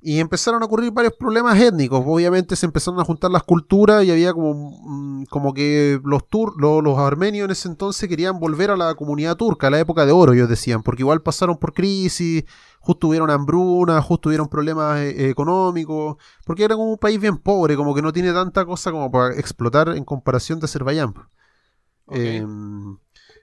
Y 0.05 0.19
empezaron 0.19 0.61
a 0.61 0.67
ocurrir 0.67 0.91
varios 0.91 1.15
problemas 1.15 1.57
étnicos. 1.61 2.03
Obviamente 2.05 2.57
se 2.57 2.67
empezaron 2.67 2.99
a 2.99 3.05
juntar 3.05 3.31
las 3.31 3.45
culturas 3.45 4.05
y 4.05 4.11
había 4.11 4.33
como, 4.33 4.81
mm, 4.83 5.25
como 5.27 5.55
que 5.55 6.01
los, 6.05 6.29
tur 6.29 6.61
lo- 6.61 6.81
los 6.83 6.99
armenios 6.99 7.45
en 7.45 7.53
ese 7.53 7.69
entonces 7.69 8.09
querían 8.09 8.41
volver 8.41 8.73
a 8.73 8.77
la 8.77 8.97
comunidad 8.97 9.37
turca, 9.37 9.69
a 9.69 9.71
la 9.71 9.79
época 9.79 10.05
de 10.05 10.11
oro, 10.11 10.33
ellos 10.33 10.49
decían, 10.49 10.83
porque 10.83 11.03
igual 11.03 11.23
pasaron 11.23 11.57
por 11.57 11.73
crisis, 11.73 12.43
justo 12.81 13.07
tuvieron 13.07 13.31
hambruna, 13.31 14.03
justo 14.03 14.23
tuvieron 14.23 14.49
problemas 14.49 14.99
eh, 14.99 15.31
económicos, 15.31 16.17
porque 16.45 16.65
era 16.65 16.75
como 16.75 16.91
un 16.91 16.99
país 16.99 17.21
bien 17.21 17.39
pobre, 17.39 17.77
como 17.77 17.95
que 17.95 18.03
no 18.03 18.13
tiene 18.13 18.33
tanta 18.33 18.65
cosa 18.67 18.91
como 18.91 19.09
para 19.09 19.37
explotar 19.37 19.91
en 19.91 20.03
comparación 20.05 20.59
de 20.59 20.65
Azerbaiyán. 20.65 21.11
Ok. 22.07 22.17
Eh, 22.17 22.45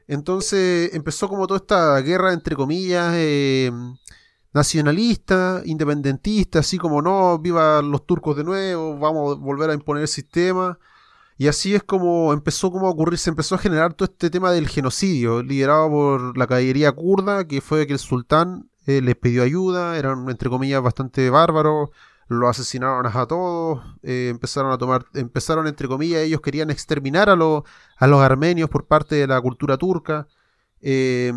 entonces 0.07 0.93
empezó 0.93 1.29
como 1.29 1.47
toda 1.47 1.59
esta 1.59 1.99
guerra, 2.01 2.33
entre 2.33 2.55
comillas, 2.55 3.13
eh, 3.15 3.71
nacionalista, 4.53 5.61
independentista, 5.65 6.59
así 6.59 6.77
como 6.77 7.01
no, 7.01 7.37
viva 7.39 7.81
los 7.81 8.05
turcos 8.05 8.35
de 8.37 8.43
nuevo, 8.43 8.97
vamos 8.97 9.37
a 9.37 9.39
volver 9.39 9.69
a 9.69 9.73
imponer 9.73 10.01
el 10.03 10.07
sistema. 10.07 10.79
Y 11.37 11.47
así 11.47 11.73
es 11.73 11.83
como 11.83 12.33
empezó 12.33 12.69
como 12.71 12.87
a 12.87 12.91
ocurrir, 12.91 13.17
se 13.17 13.29
empezó 13.29 13.55
a 13.55 13.59
generar 13.59 13.93
todo 13.93 14.09
este 14.11 14.29
tema 14.29 14.51
del 14.51 14.67
genocidio, 14.67 15.41
liderado 15.41 15.89
por 15.89 16.37
la 16.37 16.47
caballería 16.47 16.91
kurda, 16.91 17.47
que 17.47 17.61
fue 17.61 17.87
que 17.87 17.93
el 17.93 17.99
sultán 17.99 18.69
eh, 18.85 19.01
les 19.01 19.15
pidió 19.15 19.43
ayuda, 19.43 19.97
eran 19.97 20.29
entre 20.29 20.49
comillas 20.49 20.81
bastante 20.81 21.29
bárbaros, 21.29 21.91
lo 22.27 22.49
asesinaron 22.49 23.05
a 23.07 23.25
todos, 23.25 23.81
eh, 24.03 24.27
empezaron 24.29 24.71
a 24.71 24.77
tomar, 24.77 25.05
empezaron 25.13 25.67
entre 25.67 25.87
comillas, 25.87 26.21
ellos 26.21 26.41
querían 26.41 26.71
exterminar 26.71 27.29
a, 27.29 27.33
a 27.33 28.07
los 28.07 28.21
armenios 28.21 28.69
por 28.69 28.85
parte 28.87 29.15
de 29.15 29.27
la 29.27 29.39
cultura 29.41 29.77
turca. 29.77 30.27
Eh, 30.81 31.31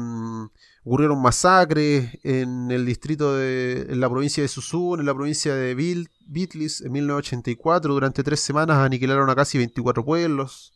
ocurrieron 0.85 1.21
masacres 1.23 2.19
en 2.25 2.71
el 2.71 2.85
distrito 2.85 3.37
de, 3.37 3.87
en 3.89 4.01
la 4.01 4.11
provincia 4.11 4.43
de 4.43 4.49
Susun, 4.49 5.01
en 5.01 5.07
la 5.07 5.15
provincia 5.15 5.55
de 5.55 5.77
Bil- 5.77 6.11
Bitlis, 6.27 6.81
en 6.81 6.93
1984. 6.93 7.93
Durante 7.95 8.23
tres 8.25 8.41
semanas 8.41 8.79
aniquilaron 8.79 9.31
a 9.31 9.35
casi 9.37 9.59
24 9.59 10.05
pueblos. 10.05 10.73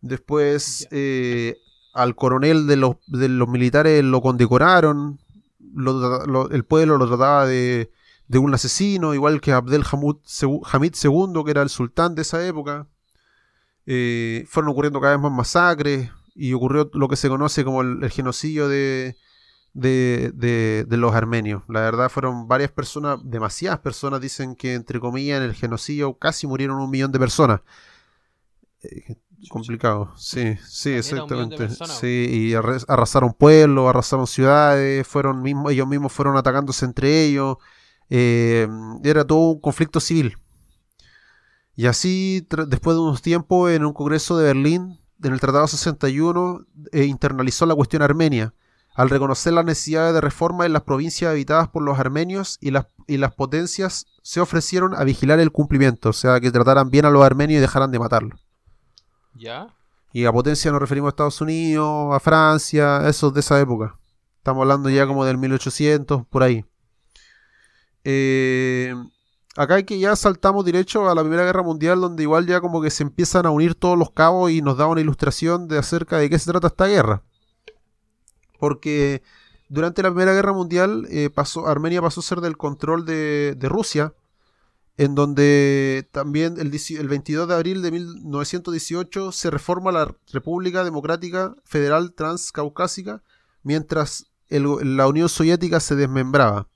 Después 0.00 0.88
eh, 0.90 1.56
al 1.94 2.14
coronel 2.16 2.66
de 2.66 2.76
los, 2.76 2.96
de 3.06 3.28
los 3.28 3.48
militares 3.48 4.02
lo 4.02 4.20
condecoraron. 4.22 5.20
Lo- 5.74 6.26
lo- 6.26 6.50
el 6.50 6.64
pueblo 6.64 6.96
lo 6.98 7.06
trataba 7.06 7.46
de, 7.46 7.90
de 8.28 8.38
un 8.38 8.54
asesino, 8.54 9.14
igual 9.14 9.40
que 9.40 9.52
Abdel 9.52 9.84
Hamud 9.90 10.16
Hamid 10.72 10.94
II, 11.02 11.44
que 11.44 11.50
era 11.50 11.62
el 11.62 11.68
sultán 11.68 12.14
de 12.14 12.22
esa 12.22 12.44
época. 12.46 12.88
Eh, 13.84 14.44
fueron 14.48 14.70
ocurriendo 14.72 15.00
cada 15.00 15.14
vez 15.16 15.22
más 15.22 15.32
masacres 15.32 16.10
y 16.34 16.52
ocurrió 16.54 16.90
lo 16.94 17.08
que 17.08 17.16
se 17.16 17.28
conoce 17.28 17.64
como 17.64 17.82
el, 17.82 18.02
el 18.02 18.10
genocidio 18.10 18.68
de, 18.68 19.16
de, 19.74 20.32
de- 20.34 20.84
de 20.88 20.96
los 20.96 21.14
armenios. 21.14 21.62
La 21.68 21.80
verdad 21.80 22.10
fueron 22.10 22.48
varias 22.48 22.70
personas, 22.72 23.20
demasiadas 23.24 23.80
personas 23.80 24.20
dicen 24.20 24.56
que 24.56 24.74
entre 24.74 25.00
comillas 25.00 25.38
en 25.38 25.44
el 25.44 25.54
genocidio 25.54 26.14
casi 26.18 26.46
murieron 26.46 26.78
un 26.80 26.90
millón 26.90 27.12
de 27.12 27.18
personas. 27.18 27.60
Eh, 28.82 29.16
complicado, 29.48 30.12
sí, 30.16 30.56
sí, 30.66 30.90
exactamente. 30.90 31.68
Sí, 32.00 32.26
y 32.30 32.52
arras- 32.54 32.84
arrasaron 32.88 33.32
pueblos, 33.34 33.88
arrasaron 33.88 34.26
ciudades, 34.26 35.06
fueron 35.06 35.42
mismos, 35.42 35.72
ellos 35.72 35.86
mismos 35.88 36.12
fueron 36.12 36.36
atacándose 36.36 36.84
entre 36.84 37.24
ellos. 37.24 37.56
Eh, 38.10 38.68
era 39.04 39.24
todo 39.26 39.38
un 39.52 39.60
conflicto 39.60 40.00
civil. 40.00 40.36
Y 41.74 41.86
así, 41.86 42.46
después 42.68 42.96
de 42.96 43.02
unos 43.02 43.22
tiempos, 43.22 43.70
en 43.70 43.84
un 43.84 43.92
congreso 43.94 44.36
de 44.36 44.44
Berlín, 44.44 44.98
en 45.22 45.32
el 45.32 45.40
Tratado 45.40 45.66
61, 45.66 46.66
eh, 46.92 47.04
internalizó 47.04 47.66
la 47.66 47.74
cuestión 47.74 48.02
armenia, 48.02 48.54
al 48.94 49.08
reconocer 49.08 49.52
las 49.54 49.64
necesidades 49.64 50.14
de 50.14 50.20
reforma 50.20 50.66
en 50.66 50.72
las 50.72 50.82
provincias 50.82 51.30
habitadas 51.30 51.68
por 51.68 51.82
los 51.82 51.98
armenios 51.98 52.58
y 52.60 52.70
las, 52.70 52.86
y 53.06 53.16
las 53.16 53.34
potencias 53.34 54.06
se 54.22 54.40
ofrecieron 54.40 54.94
a 54.94 55.04
vigilar 55.04 55.40
el 55.40 55.50
cumplimiento, 55.50 56.10
o 56.10 56.12
sea, 56.12 56.40
que 56.40 56.50
trataran 56.50 56.90
bien 56.90 57.06
a 57.06 57.10
los 57.10 57.24
armenios 57.24 57.58
y 57.58 57.60
dejaran 57.60 57.90
de 57.90 57.98
matarlos. 57.98 58.40
¿Ya? 59.34 59.68
Y 60.12 60.26
a 60.26 60.32
potencia 60.32 60.70
nos 60.70 60.80
referimos 60.80 61.08
a 61.08 61.10
Estados 61.10 61.40
Unidos, 61.40 62.14
a 62.14 62.20
Francia, 62.20 63.08
esos 63.08 63.32
de 63.32 63.40
esa 63.40 63.58
época. 63.58 63.98
Estamos 64.36 64.62
hablando 64.62 64.90
ya 64.90 65.06
como 65.06 65.24
del 65.24 65.38
1800, 65.38 66.26
por 66.26 66.42
ahí. 66.42 66.64
Eh, 68.04 68.94
acá 69.56 69.74
hay 69.74 69.84
que 69.84 69.98
ya 69.98 70.16
saltamos 70.16 70.64
derecho 70.64 71.08
a 71.08 71.14
la 71.14 71.22
Primera 71.22 71.44
Guerra 71.44 71.62
Mundial, 71.62 72.00
donde 72.00 72.22
igual 72.22 72.46
ya 72.46 72.60
como 72.60 72.80
que 72.80 72.90
se 72.90 73.02
empiezan 73.02 73.46
a 73.46 73.50
unir 73.50 73.74
todos 73.74 73.98
los 73.98 74.10
cabos 74.10 74.50
y 74.50 74.62
nos 74.62 74.76
da 74.76 74.86
una 74.86 75.00
ilustración 75.00 75.68
de 75.68 75.78
acerca 75.78 76.18
de 76.18 76.30
qué 76.30 76.38
se 76.38 76.50
trata 76.50 76.68
esta 76.68 76.86
guerra. 76.86 77.22
Porque 78.58 79.22
durante 79.68 80.02
la 80.02 80.10
Primera 80.10 80.32
Guerra 80.34 80.52
Mundial 80.52 81.06
eh, 81.10 81.30
pasó, 81.30 81.66
Armenia 81.66 82.00
pasó 82.02 82.20
a 82.20 82.24
ser 82.24 82.40
del 82.40 82.56
control 82.56 83.04
de, 83.04 83.56
Rusia, 83.62 84.14
en 84.96 85.14
donde 85.14 86.08
también 86.12 86.56
el, 86.58 86.70
10 86.70 86.90
el 86.92 87.08
22 87.08 87.48
de 87.48 87.54
abril 87.54 87.82
de 87.82 87.90
1918 87.90 89.32
se 89.32 89.50
reforma 89.50 89.90
la 89.90 90.14
República 90.32 90.84
Democrática 90.84 91.54
Federal 91.64 92.12
Transcaucásica, 92.12 93.22
mientras 93.62 94.26
la 94.48 95.06
Unión 95.06 95.28
Soviética 95.28 95.80
se 95.80 95.96
desmembraba. 95.96 96.68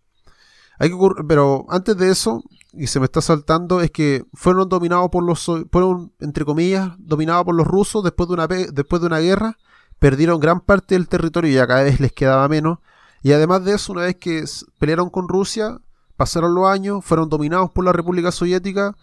Hay 0.79 0.91
que 0.91 0.97
pero 1.27 1.67
antes 1.69 1.97
de 1.97 2.11
eso, 2.11 2.43
y 2.73 2.87
se 2.89 2.99
me 3.01 3.07
está 3.07 3.21
saltando, 3.21 3.81
es 3.81 3.91
que 3.91 4.25
fueron 4.35 4.69
dominados 4.69 5.09
por 5.11 5.25
los, 5.25 5.45
fueron, 5.73 6.13
entre 6.21 6.45
comillas, 6.45 6.93
dominados 6.99 7.45
por 7.45 7.55
los 7.55 7.67
rusos 7.67 8.03
después 8.05 8.29
de 8.29 8.35
una, 8.35 8.47
después 8.47 9.01
de 9.01 9.07
una 9.07 9.19
guerra, 9.21 9.57
perdieron 9.99 10.41
gran 10.41 10.61
parte 10.61 10.95
del 10.95 11.09
territorio 11.09 11.51
y 11.51 11.55
ya 11.55 11.67
cada 11.67 11.83
vez 11.85 12.01
les 12.01 12.13
quedaba 12.13 12.47
menos. 12.49 12.79
Y 13.23 13.33
además 13.33 13.65
de 13.65 13.75
eso, 13.75 13.93
una 13.93 14.03
vez 14.03 14.17
que 14.17 14.45
pelearon 14.79 15.09
con 15.11 15.29
Rusia, 15.29 15.79
pasaron 16.17 16.55
los 16.55 16.67
años, 16.69 17.05
fueron 17.05 17.29
dominados 17.29 17.71
por 17.71 17.85
la 17.85 17.93
República 17.93 18.31
Soviética, 18.31 18.95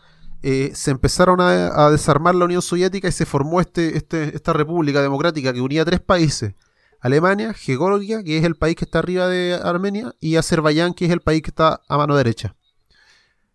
eh, 0.43 0.71
se 0.75 0.91
empezaron 0.91 1.41
a, 1.41 1.85
a 1.85 1.89
desarmar 1.89 2.35
la 2.35 2.45
Unión 2.45 2.61
Soviética 2.61 3.07
y 3.07 3.11
se 3.11 3.25
formó 3.25 3.59
este, 3.61 3.97
este- 3.97 4.35
esta 4.35 4.53
República 4.53 5.01
Democrática 5.01 5.53
que 5.53 5.61
unía 5.61 5.85
tres 5.85 5.99
países. 6.01 6.53
Alemania, 6.99 7.53
Georgia, 7.53 8.23
que 8.23 8.37
es 8.37 8.43
el 8.45 8.55
país 8.55 8.75
que 8.75 8.85
está 8.85 8.99
arriba 8.99 9.27
de 9.27 9.55
Armenia, 9.61 10.13
y 10.21 10.35
Azerbaiyán, 10.37 10.93
que 10.93 11.05
es 11.05 11.11
el 11.11 11.19
país 11.21 11.41
que 11.41 11.49
está 11.49 11.81
a 11.89 11.97
mano 11.97 12.15
derecha. 12.15 12.55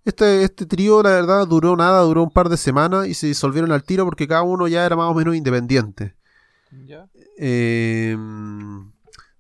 Este, 0.08 0.42
este 0.42 0.64
trío, 0.64 1.02
la 1.02 1.10
verdad, 1.10 1.46
duró 1.46 1.76
nada, 1.76 2.00
duró 2.00 2.22
un 2.22 2.30
par 2.30 2.48
de 2.48 2.56
semanas 2.56 3.06
y 3.08 3.12
se 3.12 3.26
disolvieron 3.26 3.72
al 3.72 3.82
tiro 3.84 4.06
porque 4.06 4.26
cada 4.26 4.40
uno 4.40 4.66
ya 4.66 4.86
era 4.86 4.96
más 4.96 5.10
o 5.10 5.12
menos 5.14 5.36
independiente. 5.36 6.14
¿Ya? 6.86 7.08
Eh, 7.36 8.16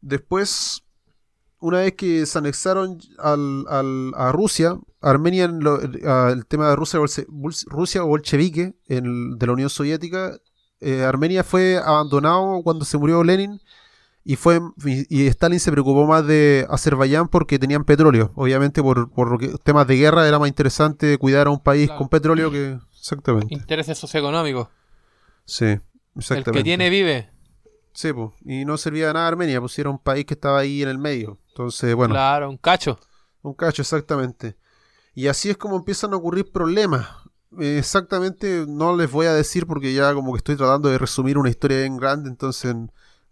después, 0.02 0.82
una 1.60 1.78
vez 1.78 1.94
que 1.94 2.26
se 2.26 2.36
anexaron 2.38 2.98
al- 3.18 3.64
al- 3.68 4.12
a 4.14 4.30
Rusia, 4.30 4.78
Armenia, 5.00 5.44
en 5.44 5.60
lo- 5.60 5.80
a- 6.06 6.32
el 6.32 6.44
tema 6.44 6.68
de 6.68 6.76
Rusia, 6.76 7.00
bolse- 7.00 7.26
Rusia 7.66 8.02
bolchevique 8.02 8.74
en 8.88 9.06
el- 9.06 9.38
de 9.38 9.46
la 9.46 9.52
Unión 9.54 9.70
Soviética, 9.70 10.38
eh, 10.80 11.02
Armenia 11.02 11.44
fue 11.44 11.78
abandonado 11.78 12.60
cuando 12.62 12.84
se 12.84 12.98
murió 12.98 13.24
Lenin 13.24 13.58
y 14.30 14.36
fue 14.36 14.60
y, 14.84 15.26
Stalin 15.28 15.58
se 15.58 15.72
preocupó 15.72 16.06
más 16.06 16.26
de 16.26 16.66
Azerbaiyán 16.68 17.28
porque 17.28 17.58
tenían 17.58 17.84
petróleo. 17.84 18.30
Obviamente 18.34 18.82
por, 18.82 19.10
por 19.10 19.38
temas 19.60 19.86
de 19.86 19.96
guerra 19.96 20.28
era 20.28 20.38
más 20.38 20.48
interesante 20.48 21.16
cuidar 21.16 21.46
a 21.46 21.50
un 21.50 21.60
país 21.60 21.86
Claro. 21.86 21.98
con 21.98 22.08
petróleo 22.10 22.50
que... 22.50 22.78
Exactamente. 22.98 23.54
Intereses 23.54 23.96
socioeconómicos. 23.96 24.68
Sí, 25.46 25.64
El 25.64 25.80
exactamente. 26.14 26.58
que 26.58 26.62
tiene 26.62 26.90
vive. 26.90 27.30
Sí, 27.94 28.12
pues, 28.12 28.32
y 28.44 28.66
no 28.66 28.76
servía 28.76 29.06
de 29.06 29.14
nada 29.14 29.28
Armenia, 29.28 29.60
pues 29.62 29.78
era 29.78 29.88
un 29.88 29.98
país 29.98 30.26
que 30.26 30.34
estaba 30.34 30.58
ahí 30.58 30.82
en 30.82 30.90
el 30.90 30.98
medio. 30.98 31.38
Entonces, 31.48 31.94
bueno, 31.94 32.12
Claro, 32.12 32.50
un 32.50 32.58
cacho. 32.58 33.00
un 33.40 33.54
cacho, 33.54 33.80
exactamente. 33.80 34.58
Y 35.14 35.28
así 35.28 35.48
es 35.48 35.56
como 35.56 35.74
empiezan 35.76 36.12
a 36.12 36.16
ocurrir 36.16 36.52
problemas. 36.52 37.08
Eh, 37.58 37.78
exactamente, 37.78 38.66
no 38.68 38.94
les 38.94 39.10
voy 39.10 39.24
a 39.24 39.32
decir 39.32 39.66
porque 39.66 39.94
ya 39.94 40.12
como 40.12 40.34
que 40.34 40.36
estoy 40.36 40.56
tratando 40.56 40.90
de 40.90 40.98
resumir 40.98 41.38
una 41.38 41.48
historia 41.48 41.78
bien 41.78 41.96
grande, 41.96 42.28
entonces 42.28 42.74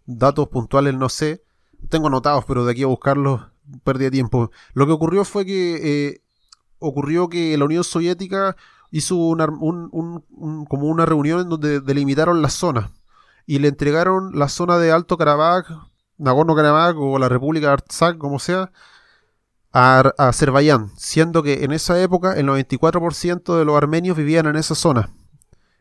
datos 0.07 0.49
puntuales 0.49 0.95
no 0.95 1.09
sé. 1.09 1.43
Tengo 1.89 2.07
anotados, 2.07 2.45
pero 2.45 2.65
de 2.65 2.71
aquí 2.71 2.83
a 2.83 2.87
buscarlos 2.87 3.41
perdí 3.83 4.09
tiempo. 4.11 4.51
Lo 4.73 4.87
que 4.87 4.93
ocurrió 4.93 5.25
fue 5.25 5.45
que 5.45 6.07
eh, 6.09 6.21
ocurrió 6.79 7.29
que 7.29 7.57
la 7.57 7.65
Unión 7.65 7.83
Soviética 7.83 8.55
hizo 8.91 9.15
una, 9.17 9.45
un- 9.45 9.89
un- 9.91 10.65
como 10.65 10.87
una 10.87 11.05
reunión 11.05 11.41
en 11.41 11.49
donde 11.49 11.81
delimitaron 11.81 12.41
las 12.41 12.53
zonas 12.53 12.91
y 13.45 13.59
le 13.59 13.67
entregaron 13.69 14.37
la 14.37 14.49
zona 14.49 14.77
de 14.77 14.91
Alto 14.91 15.17
Karabaj, 15.17 15.65
Nagorno-Karabaj 16.17 16.95
o 16.97 17.19
la 17.19 17.29
República 17.29 17.67
de 17.67 17.73
Artsakh, 17.73 18.17
como 18.17 18.39
sea, 18.39 18.71
a, 19.73 20.11
a 20.17 20.27
Azerbaiyán, 20.29 20.91
siendo 20.97 21.43
que 21.43 21.63
en 21.63 21.71
esa 21.71 22.01
época 22.01 22.33
el 22.33 22.45
94% 22.47 23.57
de 23.57 23.65
los 23.65 23.75
armenios 23.77 24.17
vivían 24.17 24.47
en 24.47 24.55
esa 24.55 24.75
zona. 24.75 25.09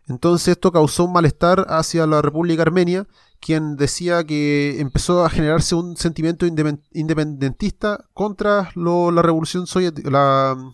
Entonces 0.09 0.49
esto 0.49 0.71
causó 0.71 1.05
un 1.05 1.13
malestar 1.13 1.67
hacia 1.69 2.07
la 2.07 2.23
República 2.23 2.63
Armenia, 2.63 3.07
quien 3.41 3.77
decía 3.77 4.25
que 4.25 4.81
empezó 4.81 5.25
a 5.25 5.31
generarse 5.31 5.75
un 5.75 5.97
sentimiento 5.97 6.47
indepen- 6.47 6.83
independentista 6.93 8.05
contra 8.15 8.71
la 8.75 9.23
revolución 9.23 9.67
soviética, 9.67 10.11
la, 10.11 10.73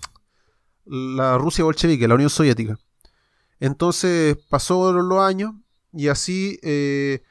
la 0.85 1.39
Rusia 1.39 1.65
bolchevique, 1.65 2.07
la 2.07 2.15
Unión 2.15 2.31
Soviética. 2.31 2.79
Entonces 3.59 4.37
pasó 4.51 4.93
los 4.93 5.21
años 5.21 5.55
y 5.93 6.09
así 6.09 6.59
eh, 6.63 7.23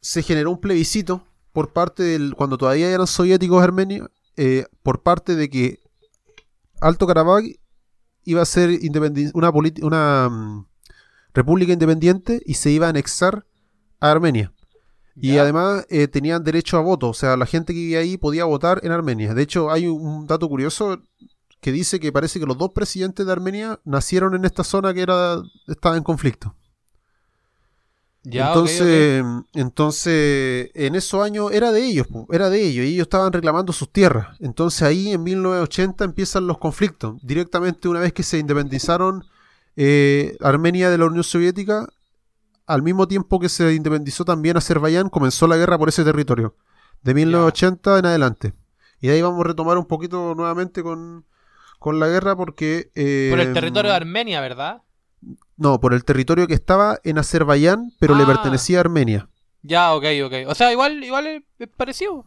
se 0.00 0.22
generó 0.22 0.50
un 0.50 0.60
plebiscito 0.60 1.24
por 1.52 1.72
parte 1.72 2.02
del, 2.02 2.34
cuando 2.34 2.58
todavía 2.58 2.90
eran 2.90 3.06
soviéticos 3.06 3.62
armenios, 3.62 4.08
eh, 4.36 4.66
por 4.82 5.02
parte 5.02 5.34
de 5.36 5.50
que 5.50 5.80
Alto 6.80 7.06
Karabaj 7.06 7.44
iba 8.24 8.42
a 8.42 8.46
ser 8.46 8.78
una, 9.34 9.50
una 9.82 10.28
mm, 10.30 10.66
república 11.38 11.72
independiente 11.72 12.42
y 12.44 12.54
se 12.54 12.70
iba 12.70 12.86
a 12.86 12.90
anexar 12.90 13.46
a 14.00 14.10
Armenia. 14.10 14.52
Y 15.20 15.38
además 15.38 15.84
eh, 15.88 16.06
tenían 16.06 16.44
derecho 16.44 16.76
a 16.76 16.80
voto, 16.80 17.08
o 17.08 17.14
sea, 17.14 17.36
la 17.36 17.46
gente 17.46 17.72
que 17.72 17.80
vivía 17.80 17.98
ahí 17.98 18.16
podía 18.16 18.44
votar 18.44 18.80
en 18.84 18.92
Armenia. 18.92 19.34
De 19.34 19.42
hecho, 19.42 19.70
hay 19.70 19.88
un 19.88 20.26
dato 20.28 20.48
curioso 20.48 21.02
que 21.60 21.72
dice 21.72 21.98
que 21.98 22.12
parece 22.12 22.38
que 22.38 22.46
los 22.46 22.56
dos 22.56 22.70
presidentes 22.72 23.26
de 23.26 23.32
Armenia 23.32 23.80
nacieron 23.84 24.34
en 24.34 24.44
esta 24.44 24.62
zona 24.62 24.94
que 24.94 25.02
era 25.02 25.42
estaba 25.66 25.96
en 25.96 26.04
conflicto. 26.04 26.54
Ya, 28.22 28.48
entonces, 28.48 29.24
entonces, 29.54 30.70
en 30.74 30.94
esos 30.94 31.24
años 31.24 31.50
era 31.50 31.72
de 31.72 31.84
ellos, 31.84 32.06
era 32.30 32.50
de 32.50 32.62
ellos, 32.62 32.84
y 32.84 32.94
ellos 32.94 33.06
estaban 33.06 33.32
reclamando 33.32 33.72
sus 33.72 33.90
tierras. 33.90 34.36
Entonces 34.40 34.82
ahí 34.82 35.12
en 35.12 35.22
1980 35.22 36.04
empiezan 36.04 36.46
los 36.46 36.58
conflictos. 36.58 37.16
Directamente 37.22 37.88
una 37.88 38.00
vez 38.00 38.12
que 38.12 38.22
se 38.22 38.38
independizaron 38.38 39.24
eh, 39.80 40.36
Armenia 40.40 40.90
de 40.90 40.98
la 40.98 41.06
Unión 41.06 41.22
Soviética, 41.22 41.86
al 42.66 42.82
mismo 42.82 43.06
tiempo 43.06 43.38
que 43.38 43.48
se 43.48 43.72
independizó 43.74 44.24
también 44.24 44.56
Azerbaiyán, 44.56 45.08
comenzó 45.08 45.46
la 45.46 45.56
guerra 45.56 45.78
por 45.78 45.88
ese 45.88 46.02
territorio, 46.02 46.56
de 47.02 47.14
1980 47.14 47.98
en 48.00 48.06
adelante. 48.06 48.54
Y 49.00 49.06
de 49.06 49.14
ahí 49.14 49.22
vamos 49.22 49.40
a 49.44 49.48
retomar 49.48 49.78
un 49.78 49.86
poquito 49.86 50.34
nuevamente 50.34 50.82
con, 50.82 51.24
con 51.78 52.00
la 52.00 52.08
guerra 52.08 52.34
porque... 52.34 52.90
eh, 52.96 53.28
Por 53.30 53.38
el 53.38 53.52
territorio 53.52 53.92
de 53.92 53.96
Armenia, 53.96 54.40
¿verdad? 54.40 54.82
No, 55.56 55.78
por 55.78 55.94
el 55.94 56.04
territorio 56.04 56.46
que 56.48 56.54
estaba 56.54 56.98
en 57.04 57.18
Azerbaiyán, 57.18 57.92
pero 58.00 58.16
le 58.16 58.24
Ah. 58.24 58.26
pertenecía 58.26 58.78
a 58.78 58.80
Armenia. 58.80 59.28
Ya, 59.62 59.94
ok, 59.94 60.04
ok. 60.24 60.32
O 60.48 60.54
sea, 60.56 60.72
igual, 60.72 61.02
igual 61.04 61.44
es, 61.58 61.68
parecido. 61.76 62.24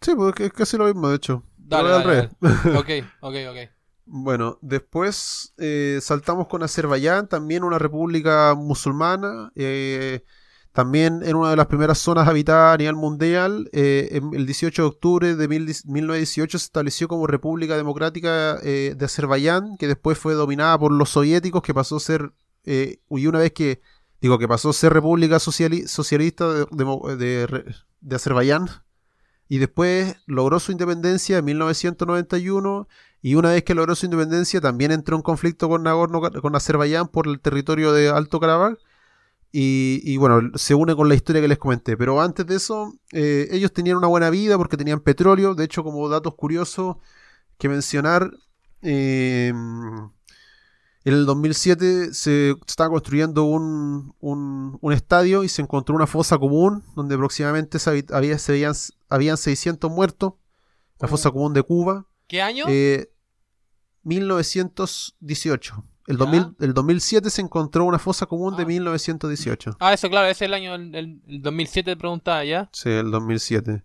Sí, 0.00 0.12
pues 0.16 0.34
es 0.40 0.52
casi 0.52 0.76
lo 0.76 0.86
mismo, 0.86 1.08
de 1.08 1.16
hecho. 1.16 1.42
Dale, 1.56 1.88
dale, 1.90 2.30
dale. 2.40 2.78
Ok, 2.78 2.88
ok, 3.20 3.34
ok. 3.50 3.70
Bueno, 4.10 4.58
después 4.62 5.52
eh, 5.58 5.98
saltamos 6.00 6.48
con 6.48 6.62
Azerbaiyán, 6.62 7.28
también 7.28 7.62
una 7.62 7.78
república 7.78 8.54
musulmana, 8.56 9.52
eh, 9.54 10.24
también 10.72 11.20
en 11.24 11.36
una 11.36 11.50
de 11.50 11.56
las 11.56 11.66
primeras 11.66 11.98
zonas 11.98 12.26
habitadas 12.26 12.74
a 12.74 12.78
nivel 12.78 12.96
mundial. 12.96 13.68
eh, 13.72 14.20
el 14.32 14.46
18 14.46 14.80
de 14.82 14.88
octubre 14.88 15.34
de 15.36 15.46
mil- 15.48 15.74
1918 15.84 16.58
se 16.58 16.64
estableció 16.64 17.06
como 17.06 17.26
República 17.26 17.76
Democrática 17.76 18.58
eh, 18.62 18.94
de 18.96 19.04
Azerbaiyán, 19.04 19.76
que 19.78 19.86
después 19.88 20.16
fue 20.18 20.32
dominada 20.32 20.78
por 20.78 20.90
los 20.92 21.10
soviéticos, 21.10 21.60
que 21.62 21.74
pasó 21.74 21.96
a 21.96 22.00
ser, 22.00 22.32
eh, 22.64 23.00
y 23.10 23.26
una 23.26 23.40
vez 23.40 23.52
que, 23.52 23.82
digo, 24.22 24.38
que 24.38 24.48
pasó 24.48 24.70
a 24.70 24.72
ser 24.72 24.94
República 24.94 25.38
Sociali- 25.38 25.86
Socialista 25.86 26.48
de- 26.48 27.76
de 28.00 28.16
Azerbaiyán, 28.16 28.68
y 29.50 29.58
después 29.58 30.16
logró 30.26 30.60
su 30.60 30.72
independencia 30.72 31.38
en 31.38 31.44
1991 31.44 32.88
y 33.22 33.34
una 33.34 33.50
vez 33.50 33.64
que 33.64 33.74
logró 33.74 33.94
su 33.94 34.06
independencia 34.06 34.60
también 34.60 34.92
entró 34.92 35.16
en 35.16 35.22
conflicto 35.22 35.68
con 35.68 35.82
Nagorno, 35.82 36.20
con 36.40 36.54
Azerbaiyán 36.56 37.08
por 37.08 37.26
el 37.26 37.40
territorio 37.40 37.92
de 37.92 38.08
Alto 38.10 38.40
Karabaj 38.40 38.74
y, 39.52 40.00
y, 40.04 40.16
bueno, 40.18 40.50
se 40.56 40.74
une 40.74 40.94
con 40.94 41.08
la 41.08 41.14
historia 41.14 41.40
que 41.42 41.48
les 41.48 41.58
comenté. 41.58 41.96
Pero 41.96 42.20
antes 42.20 42.46
de 42.46 42.56
eso, 42.56 42.94
eh, 43.12 43.48
ellos 43.50 43.72
tenían 43.72 43.96
una 43.96 44.06
buena 44.08 44.30
vida 44.30 44.58
porque 44.58 44.76
tenían 44.76 45.00
petróleo. 45.00 45.54
De 45.54 45.64
hecho, 45.64 45.82
como 45.84 46.08
datos 46.08 46.34
curiosos 46.34 46.96
que 47.58 47.68
mencionar, 47.68 48.30
eh, 48.82 49.52
en 51.04 51.14
el 51.14 51.24
2007 51.26 52.12
se 52.12 52.56
estaba 52.66 52.90
construyendo 52.90 53.44
un, 53.44 54.14
un- 54.20 54.78
un 54.80 54.92
estadio 54.92 55.44
y 55.44 55.48
se 55.48 55.62
encontró 55.62 55.94
una 55.94 56.06
fosa 56.06 56.38
común 56.38 56.84
donde 56.94 57.14
aproximadamente 57.14 57.78
se 57.78 58.04
había, 58.12 58.38
se 58.38 58.52
veían, 58.52 58.74
habían 59.08 59.36
600 59.36 59.90
muertos. 59.90 60.34
La 61.00 61.06
¿Cómo? 61.08 61.16
fosa 61.16 61.30
común 61.30 61.54
de 61.54 61.62
Cuba. 61.62 62.04
¿Qué 62.28 62.40
año? 62.42 62.64
Eh, 62.68 63.10
1918. 64.04 65.84
El, 66.06 66.16
Ya. 66.16 66.24
2000 66.24 66.56
el 66.60 66.74
2007 66.74 67.28
se 67.30 67.42
encontró 67.42 67.84
una 67.84 67.98
fosa 67.98 68.26
común 68.26 68.56
de 68.56 68.62
Ah. 68.62 68.66
1918. 68.66 69.76
Ah, 69.80 69.92
eso, 69.92 70.08
claro, 70.08 70.26
ese 70.28 70.44
es 70.44 70.48
el 70.48 70.54
año, 70.54 70.74
el, 70.74 70.94
el- 70.94 71.20
el 71.26 71.42
2007 71.42 71.90
te 71.92 71.96
preguntaba 71.96 72.44
ya. 72.44 72.70
Sí, 72.72 72.88
el 72.88 73.10
2007. 73.10 73.82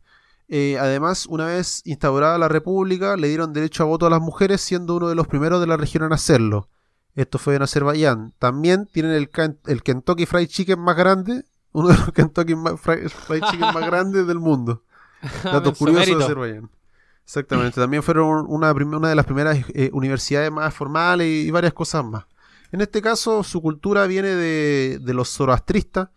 Eh, 0.47 0.77
además, 0.79 1.25
una 1.25 1.45
vez 1.47 1.81
instaurada 1.85 2.37
la 2.37 2.47
república, 2.47 3.17
le 3.17 3.27
dieron 3.27 3.51
derecho 3.53 3.83
a 3.83 3.87
voto 3.87 4.05
a 4.05 4.09
las 4.09 4.21
mujeres, 4.21 4.61
siendo 4.61 4.95
uno 4.95 5.09
de 5.09 5.15
los 5.15 5.27
primeros 5.27 5.59
de 5.59 5.67
la 5.67 5.77
región 5.77 6.03
en 6.03 6.13
hacerlo. 6.13 6.69
Esto 7.15 7.37
fue 7.39 7.55
en 7.55 7.61
Azerbaiyán. 7.63 8.33
También 8.39 8.87
tienen 8.87 9.11
el, 9.13 9.29
el 9.67 9.83
Kentucky 9.83 10.25
Fried 10.25 10.47
Chicken 10.47 10.79
más 10.79 10.95
grande, 10.95 11.43
uno 11.71 11.89
de 11.89 11.95
los 11.97 12.11
Kentucky 12.13 12.53
Fried, 12.77 13.09
Chicken 13.51 13.73
más 13.73 13.85
grandes 13.85 14.27
del 14.27 14.39
mundo. 14.39 14.83
Dato 15.43 15.69
En 15.69 15.75
su 15.75 15.85
curioso 15.85 16.17
de. 16.17 16.23
Azerbaiyán. 16.23 16.69
Exactamente. 17.25 17.79
También 17.79 18.03
fueron 18.03 18.45
una, 18.49 18.73
de 18.73 19.15
las 19.15 19.25
primeras 19.25 19.57
eh, 19.73 19.89
universidades 19.93 20.51
más 20.51 20.73
formales 20.73 21.27
y, 21.27 21.51
varias 21.51 21.73
cosas 21.73 22.03
más. 22.03 22.25
En 22.71 22.81
este 22.81 23.01
caso, 23.01 23.43
su 23.43 23.61
cultura 23.61 24.05
viene 24.07 24.29
de, 24.29 24.99
de 25.01 25.13
los 25.13 25.29
zoroastristas, 25.29 26.09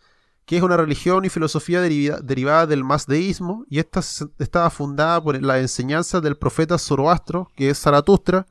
que 0.45 0.57
es 0.57 0.63
una 0.63 0.77
religión 0.77 1.25
y 1.25 1.29
filosofía 1.29 1.81
deriva- 1.83 2.21
derivada 2.21 2.67
del 2.67 2.85
mazdeísmo, 2.85 3.65
y 3.69 3.79
esta 3.79 4.01
se- 4.03 4.29
estaba 4.39 4.71
fundada 4.71 5.23
por 5.23 5.41
la 5.43 5.59
enseñanza 5.59 6.21
del 6.21 6.37
profeta 6.37 6.79
Zoroastro, 6.79 7.51
que 7.57 7.71
es 7.71 7.81
Zaratustra, 7.81 8.47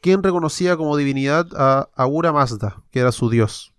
quien 0.00 0.22
reconocía 0.22 0.76
como 0.76 0.96
divinidad 0.96 1.46
a 1.56 1.88
Ahura 1.94 2.32
Mazda, 2.32 2.82
que 2.90 3.00
era 3.00 3.12
su 3.12 3.30
dios. 3.30 3.72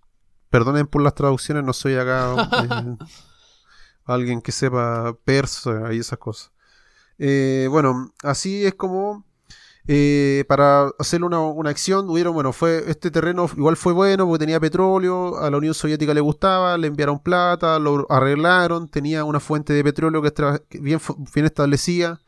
Perdonen 0.50 0.86
por 0.86 1.02
las 1.02 1.14
traducciones, 1.14 1.64
no 1.64 1.72
soy 1.72 1.94
acá 1.96 2.50
eh, 2.64 2.96
alguien 4.04 4.40
que 4.42 4.52
sepa 4.52 5.14
persa 5.24 5.92
y 5.92 5.98
esas 5.98 6.18
cosas. 6.18 6.50
Eh, 7.24 7.68
bueno, 7.70 8.12
así 8.24 8.66
es 8.66 8.74
como 8.74 9.24
eh, 9.86 10.44
para 10.48 10.88
hacer 10.98 11.22
una, 11.22 11.38
una 11.38 11.70
acción, 11.70 12.10
hubieron, 12.10 12.34
bueno, 12.34 12.52
fue 12.52 12.82
este 12.88 13.12
terreno 13.12 13.48
igual 13.56 13.76
fue 13.76 13.92
bueno 13.92 14.26
porque 14.26 14.40
tenía 14.40 14.58
petróleo, 14.58 15.38
a 15.38 15.48
la 15.48 15.56
Unión 15.56 15.72
Soviética 15.72 16.14
le 16.14 16.20
gustaba, 16.20 16.76
le 16.76 16.88
enviaron 16.88 17.20
plata, 17.20 17.78
lo 17.78 18.06
arreglaron, 18.10 18.88
tenía 18.88 19.22
una 19.22 19.38
fuente 19.38 19.72
de 19.72 19.84
petróleo 19.84 20.20
que, 20.20 20.32
que 20.68 20.80
bien, 20.80 20.98
bien 21.32 21.46
establecida. 21.46 22.20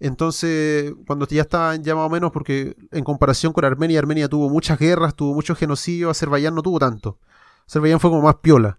Entonces, 0.00 0.92
cuando 1.06 1.26
ya 1.26 1.40
estaban 1.40 1.82
ya 1.82 1.94
más 1.94 2.06
o 2.06 2.10
menos, 2.10 2.30
porque 2.30 2.76
en 2.92 3.04
comparación 3.04 3.54
con 3.54 3.64
Armenia, 3.64 3.98
Armenia 3.98 4.28
tuvo 4.28 4.50
muchas 4.50 4.78
guerras, 4.78 5.14
tuvo 5.14 5.32
muchos 5.32 5.56
genocidios, 5.56 6.10
Azerbaiyán 6.10 6.54
no 6.54 6.60
tuvo 6.62 6.78
tanto. 6.78 7.18
Azerbaiyán 7.66 8.00
fue 8.00 8.10
como 8.10 8.20
más 8.20 8.36
piola. 8.42 8.78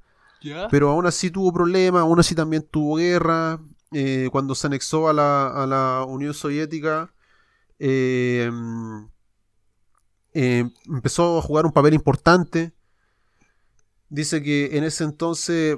Pero 0.70 0.91
aún 0.91 1.08
así 1.08 1.32
tuvo 1.32 1.51
problemas, 1.51 2.01
aún 2.01 2.20
así 2.20 2.36
también 2.36 2.62
tuvo 2.62 2.97
guerra. 2.97 3.60
Eh, 3.91 4.29
cuando 4.31 4.55
se 4.55 4.67
anexó 4.67 5.09
a 5.09 5.13
la, 5.13 5.63
a 5.63 5.67
la 5.67 6.05
Unión 6.07 6.33
Soviética, 6.33 7.13
eh, 7.79 8.49
mm, 8.51 9.05
eh, 10.33 10.69
empezó 10.85 11.38
a 11.38 11.41
jugar 11.41 11.65
un 11.65 11.71
papel 11.73 11.93
importante. 11.93 12.73
Dice 14.09 14.41
que 14.41 14.77
en 14.77 14.83
ese 14.85 15.03
entonces, 15.03 15.77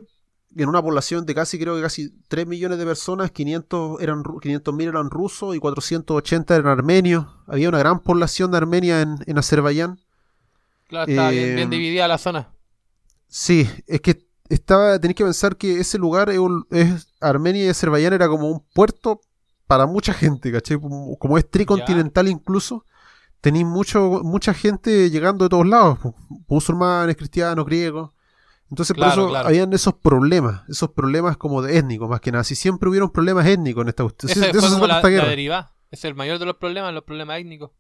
en 0.56 0.70
una 0.70 0.82
población 0.84 1.26
de 1.26 1.34
casi, 1.34 1.58
creo 1.58 1.76
que 1.76 1.82
casi 1.82 2.12
3 2.28 2.46
millones 2.46 2.78
de 2.78 2.86
personas, 2.86 3.32
500 3.32 4.00
eran, 4.02 4.24
ru- 4.24 4.40
500.000 4.40 4.90
eran 4.90 5.10
rusos 5.10 5.56
y 5.56 5.60
480 5.60 6.56
eran 6.56 6.68
armenios. 6.68 7.26
Había 7.48 7.70
una 7.70 7.80
gran 7.80 8.00
población 8.02 8.52
de 8.52 8.58
Armenia 8.58 9.02
en, 9.02 9.18
en 9.26 9.38
Azerbaiyán. 9.38 10.00
Claro, 10.88 11.08
bien, 11.08 11.20
eh, 11.30 11.56
bien 11.56 11.70
dividida 11.70 12.08
la 12.08 12.18
zona. 12.18 12.50
Sí, 13.28 13.70
es 13.88 14.02
que 14.02 14.28
estaba, 14.50 15.00
tenéis 15.00 15.16
que 15.16 15.24
pensar 15.24 15.56
que 15.56 15.80
ese 15.80 15.98
lugar 15.98 16.30
es, 16.30 17.08
Armenia 17.22 17.66
y 17.66 17.70
Azerbaiyán 17.70 18.14
era 18.14 18.28
como 18.28 18.50
un 18.50 18.66
puerto 18.74 19.22
para 19.68 19.86
mucha 19.86 20.14
gente, 20.14 20.52
¿cachai? 20.52 20.80
Como, 20.80 21.18
como 21.18 21.38
es 21.38 21.50
tricontinental 21.50 22.28
incluso, 22.28 22.86
tenéis 23.42 23.66
mucho, 23.66 24.22
mucha 24.24 24.54
gente 24.54 25.10
llegando 25.10 25.46
de 25.46 25.50
todos 25.50 25.68
lados, 25.68 26.00
musulmanes, 26.48 27.16
cristianos, 27.16 27.66
griegos. 27.66 28.12
Entonces 28.72 28.96
Claro, 28.96 29.14
por 29.14 29.20
eso 29.22 29.30
claro. 29.30 29.48
habían 29.48 29.74
esos 29.74 29.96
problemas, 29.96 30.62
esos 30.70 30.92
problemas 30.92 31.38
como 31.38 31.62
de 31.62 31.78
étnicos, 31.78 32.10
más 32.10 32.22
que 32.22 32.32
nada. 32.32 32.44
Si 32.44 32.56
siempre 32.56 32.90
hubieron 32.90 33.12
problemas 33.12 33.46
étnicos 33.48 33.82
en 33.84 33.90
esta 33.90 34.04
cuestión. 34.04 34.32
Ese 34.32 34.40
De 34.42 34.50
eso 34.50 34.70
como 34.72 34.88
la, 34.88 35.02
la. 35.02 35.74
Es 35.92 36.06
el 36.06 36.14
mayor 36.14 36.38
de 36.38 36.46
los 36.46 36.58
problemas, 36.58 36.94
los 36.94 37.04
problemas 37.04 37.40
étnicos. 37.40 37.72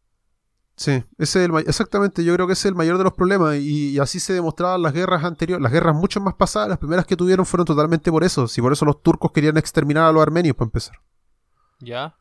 Sí, 0.80 1.03
ese 1.17 1.43
es 1.43 1.49
el 1.49 1.57
exactamente, 1.67 2.23
yo 2.23 2.34
creo 2.34 2.47
que 2.47 2.53
ese 2.53 2.69
es 2.69 2.71
el 2.71 2.75
mayor 2.75 2.97
de 2.97 3.03
los 3.03 3.11
problemas 3.11 3.57
y, 3.57 3.89
y 3.89 3.99
así 3.99 4.17
se 4.21 4.32
demostraban 4.32 4.82
las 4.82 4.93
guerras 4.93 5.25
anteriores, 5.25 5.61
las 5.61 5.73
guerras 5.73 5.93
mucho 5.93 6.21
más 6.21 6.36
pasadas, 6.36 6.69
las 6.69 6.77
primeras 6.77 7.05
que 7.05 7.17
tuvieron 7.17 7.45
fueron 7.45 7.65
totalmente 7.65 8.09
por 8.09 8.23
eso, 8.23 8.47
si 8.47 8.61
por 8.61 8.71
eso 8.71 8.86
los 8.86 9.03
turcos 9.03 9.34
querían 9.34 9.57
exterminar 9.57 10.05
a 10.05 10.13
los 10.13 10.21
armenios 10.21 10.55
para 10.55 10.67
empezar. 10.67 10.95
¿Ya? 11.82 12.15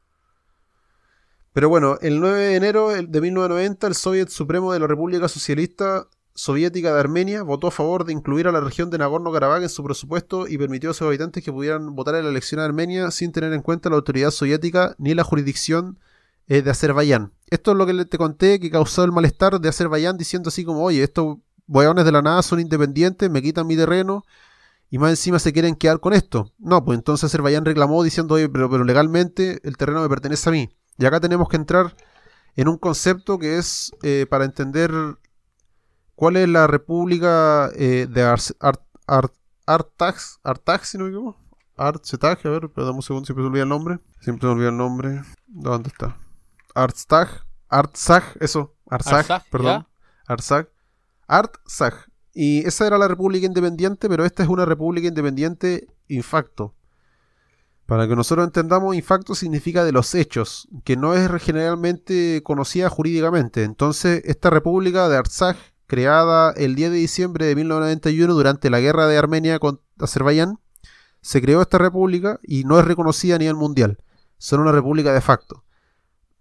Pero 1.53 1.69
bueno, 1.69 1.99
el 2.01 2.19
9 2.19 2.37
de 2.37 2.57
enero 2.57 2.89
de 2.89 3.21
1990 3.21 3.87
el 3.87 3.95
Soviet 3.95 4.29
Supremo 4.29 4.73
de 4.73 4.81
la 4.81 4.89
República 4.89 5.29
Socialista 5.29 6.09
Soviética 6.35 6.93
de 6.93 6.99
Armenia 6.99 7.45
votó 7.45 7.69
a 7.69 7.71
favor 7.71 8.05
de 8.07 8.13
incluir 8.13 8.49
a 8.49 8.53
la 8.53 8.61
región 8.61 8.91
de 8.91 8.99
Nagorno-Karabaj 8.99 9.63
en 9.63 9.69
su 9.69 9.85
presupuesto 9.85 10.49
y 10.49 10.59
permitió 10.59 10.91
a 10.91 10.95
sus 10.95 11.07
habitantes 11.07 11.45
que 11.45 11.53
pudieran 11.53 11.95
votar 11.95 12.17
en 12.17 12.25
la 12.25 12.31
elección 12.31 12.59
de 12.59 12.65
Armenia 12.65 13.13
sin 13.13 13.31
tener 13.31 13.53
en 13.53 13.63
cuenta 13.63 13.89
la 13.89 13.95
autoridad 13.95 14.33
soviética 14.33 14.97
ni 14.99 15.15
la 15.15 15.23
jurisdicción 15.23 16.01
eh, 16.49 16.63
de 16.63 16.71
Azerbaiyán. 16.73 17.38
Esto 17.51 17.73
es 17.73 17.77
lo 17.77 17.87
que 17.87 18.05
te 18.05 18.19
conté 18.19 18.61
que 18.61 18.71
causó 18.71 19.05
el 19.05 19.13
malestar 19.13 19.61
de 19.61 19.69
Azerbaiyán 19.69 20.17
diciendo 20.19 20.49
así 20.49 20.65
como, 20.65 20.83
oye, 20.83 21.03
estos 21.03 21.39
hueones 21.67 22.05
de 22.05 22.13
la 22.13 22.23
nada 22.23 22.43
son 22.43 22.61
independientes, 22.61 23.31
me 23.31 23.43
quitan 23.43 23.67
mi 23.67 23.77
terreno 23.77 24.23
y 24.91 24.99
más 24.99 25.11
encima 25.11 25.39
se 25.39 25.53
quieren 25.53 25.75
quedar 25.75 26.01
con 26.01 26.13
esto. 26.13 26.53
No, 26.59 26.85
pues 26.85 26.99
entonces 26.99 27.25
Azerbaiyán 27.25 27.65
reclamó 27.65 28.03
diciendo, 28.03 28.35
oye, 28.35 28.49
pero, 28.49 28.71
pero 28.71 28.85
legalmente 28.85 29.61
el 29.63 29.77
terreno 29.77 30.01
me 30.03 30.09
pertenece 30.09 30.49
a 30.49 30.53
mí. 30.53 30.69
Y 30.99 31.07
acá 31.07 31.21
tenemos 31.21 31.49
que 31.49 31.57
entrar 31.57 31.95
en 32.57 32.69
un 32.69 32.77
concepto 32.79 33.39
que 33.39 33.59
es 33.59 33.93
eh, 34.03 34.27
para 34.29 34.45
entender 34.45 34.91
cuál 36.15 36.37
es 36.37 36.49
la 36.49 36.67
república 36.67 37.71
eh, 37.77 38.07
de 38.11 38.23
Ars- 38.25 38.57
Art, 38.61 38.81
Art- 39.07 39.35
Artax, 39.67 40.41
Artax, 40.43 40.89
si 40.89 40.99
no 40.99 41.05
me 41.05 41.11
equivoco. 41.11 41.39
Artsetag, 41.77 42.41
a 42.45 42.49
ver, 42.51 42.69
pero 42.75 42.87
dame 42.87 42.97
un 42.97 43.03
segundo, 43.03 43.27
siempre 43.27 43.45
se 43.45 43.47
olvida 43.49 43.63
el 43.63 43.69
nombre. 43.69 44.01
Siempre 44.21 44.49
se 44.49 44.53
olvida 44.53 44.71
el 44.71 44.77
nombre. 44.77 45.23
¿Dónde 45.47 45.91
está? 45.91 46.17
Artstag, 46.79 47.45
Artsag, 47.69 48.23
eso, 48.39 48.77
Arsag, 48.89 49.45
perdón. 49.51 49.87
Arsag. 50.27 50.69
Artsag. 51.27 51.95
Y 52.33 52.65
esa 52.67 52.87
era 52.87 52.99
la 52.99 53.09
república 53.09 53.47
independiente, 53.47 54.09
pero 54.09 54.25
esta 54.25 54.45
es 54.45 54.49
una 54.49 54.65
república 54.65 55.09
independiente 55.09 55.89
infacto. 56.07 56.77
Para 57.85 58.07
que 58.07 58.15
nosotros 58.15 58.47
entendamos, 58.47 58.95
infacto 58.95 59.35
significa 59.35 59.85
de 59.85 59.91
los 59.91 60.15
hechos, 60.15 60.69
que 60.85 60.97
no 60.97 61.15
es 61.15 61.29
generalmente 61.43 62.43
conocida 62.45 62.89
jurídicamente. 62.89 63.65
Entonces, 63.65 64.23
esta 64.25 64.51
república 64.51 65.09
de 65.09 65.17
Artsaj, 65.17 65.57
creada 65.89 66.53
el 66.53 66.77
10 66.77 66.93
de 66.93 66.97
diciembre 66.99 67.47
de 67.47 67.57
1991 67.57 68.33
durante 68.35 68.71
la 68.71 68.79
guerra 68.79 69.09
de 69.09 69.19
Armenia 69.19 69.59
con 69.59 69.81
Azerbaiyán, 69.99 70.61
se 71.23 71.41
creó 71.41 71.61
esta 71.61 71.79
república 71.79 72.39
y 72.45 72.63
no 72.63 72.79
es 72.79 72.85
reconocida 72.85 73.35
a 73.35 73.39
nivel 73.39 73.57
mundial. 73.57 73.99
Son 74.37 74.61
una 74.61 74.71
república 74.71 75.13
de 75.13 75.21
facto. 75.21 75.65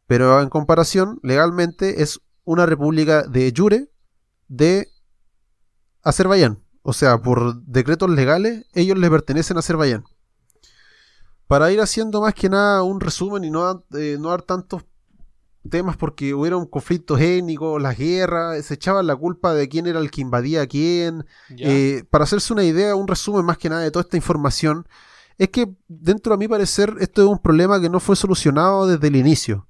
Pero 0.08 0.41
en 0.41 0.49
comparación, 0.49 1.20
legalmente 1.22 2.01
es 2.01 2.22
una 2.43 2.66
república 2.66 3.24
de 3.24 3.53
jure 3.55 3.89
de 4.47 4.88
Azerbaiyán. 6.01 6.64
O 6.82 6.93
sea, 6.93 7.22
por 7.22 7.62
decretos 7.64 8.10
legales, 8.10 8.66
ellos 8.74 8.97
le 8.97 9.10
pertenecen 9.10 9.58
a 9.58 9.60
Azerbaiyán. 9.60 10.05
Para 11.45 11.72
ir 11.72 11.82
haciendo 11.82 12.22
más 12.22 12.34
que 12.34 12.49
nada 12.49 12.84
un 12.84 12.99
resumen 12.99 13.43
y 13.43 13.51
no, 13.51 13.84
eh, 13.93 14.18
no 14.20 14.30
dar 14.30 14.41
tantos 14.41 14.84
temas 15.70 15.97
porque 15.97 16.34
hubieron 16.34 16.66
conflictos 16.66 17.20
étnicos, 17.20 17.82
las 17.82 17.97
guerras, 17.97 18.66
se 18.66 18.76
echaban 18.76 19.08
la 19.08 19.16
culpa 19.16 19.53
de 19.53 19.68
quién 19.68 19.88
era 19.88 19.99
el 19.99 20.12
que 20.12 20.22
invadía 20.22 20.62
a 20.62 20.68
quién. 20.68 21.26
Eh, 21.58 22.03
para 22.10 22.24
hacerse 22.24 22.53
una 22.53 22.64
idea, 22.64 22.95
un 22.95 23.08
resumen 23.08 23.45
más 23.45 23.58
que 23.58 23.70
nada 23.70 23.82
de 23.82 23.91
toda 23.91 24.03
esta 24.03 24.18
información, 24.18 24.88
es 25.38 25.49
que 25.49 25.70
dentro 25.88 26.34
a 26.34 26.38
mi 26.38 26.47
parecer 26.47 26.95
esto 26.99 27.22
es 27.22 27.28
un 27.28 27.39
problema 27.39 27.80
que 27.80 27.89
no 27.89 27.99
fue 27.99 28.16
solucionado 28.16 28.88
desde 28.88 29.08
el 29.08 29.16
inicio. 29.16 29.66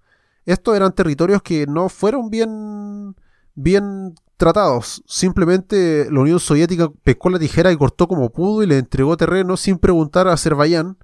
Estos 0.48 0.78
eran 0.78 0.94
territorios 0.94 1.42
que 1.42 1.68
no 1.68 1.90
fueron 1.90 2.30
bien, 2.30 3.14
bien 3.54 4.16
tratados. 4.38 5.04
Simplemente 5.06 6.08
la 6.10 6.22
Unión 6.22 6.40
Soviética 6.40 6.90
pescó 7.04 7.30
la 7.30 7.38
tijera 7.38 7.70
y 7.70 7.76
cortó 7.76 8.08
como 8.08 8.32
pudo 8.32 8.64
y 8.64 8.66
le 8.66 8.78
entregó 8.78 9.18
terreno 9.18 9.58
sin 9.58 9.78
preguntar 9.78 10.26
a 10.26 10.32
Azerbaiyán. 10.32 10.98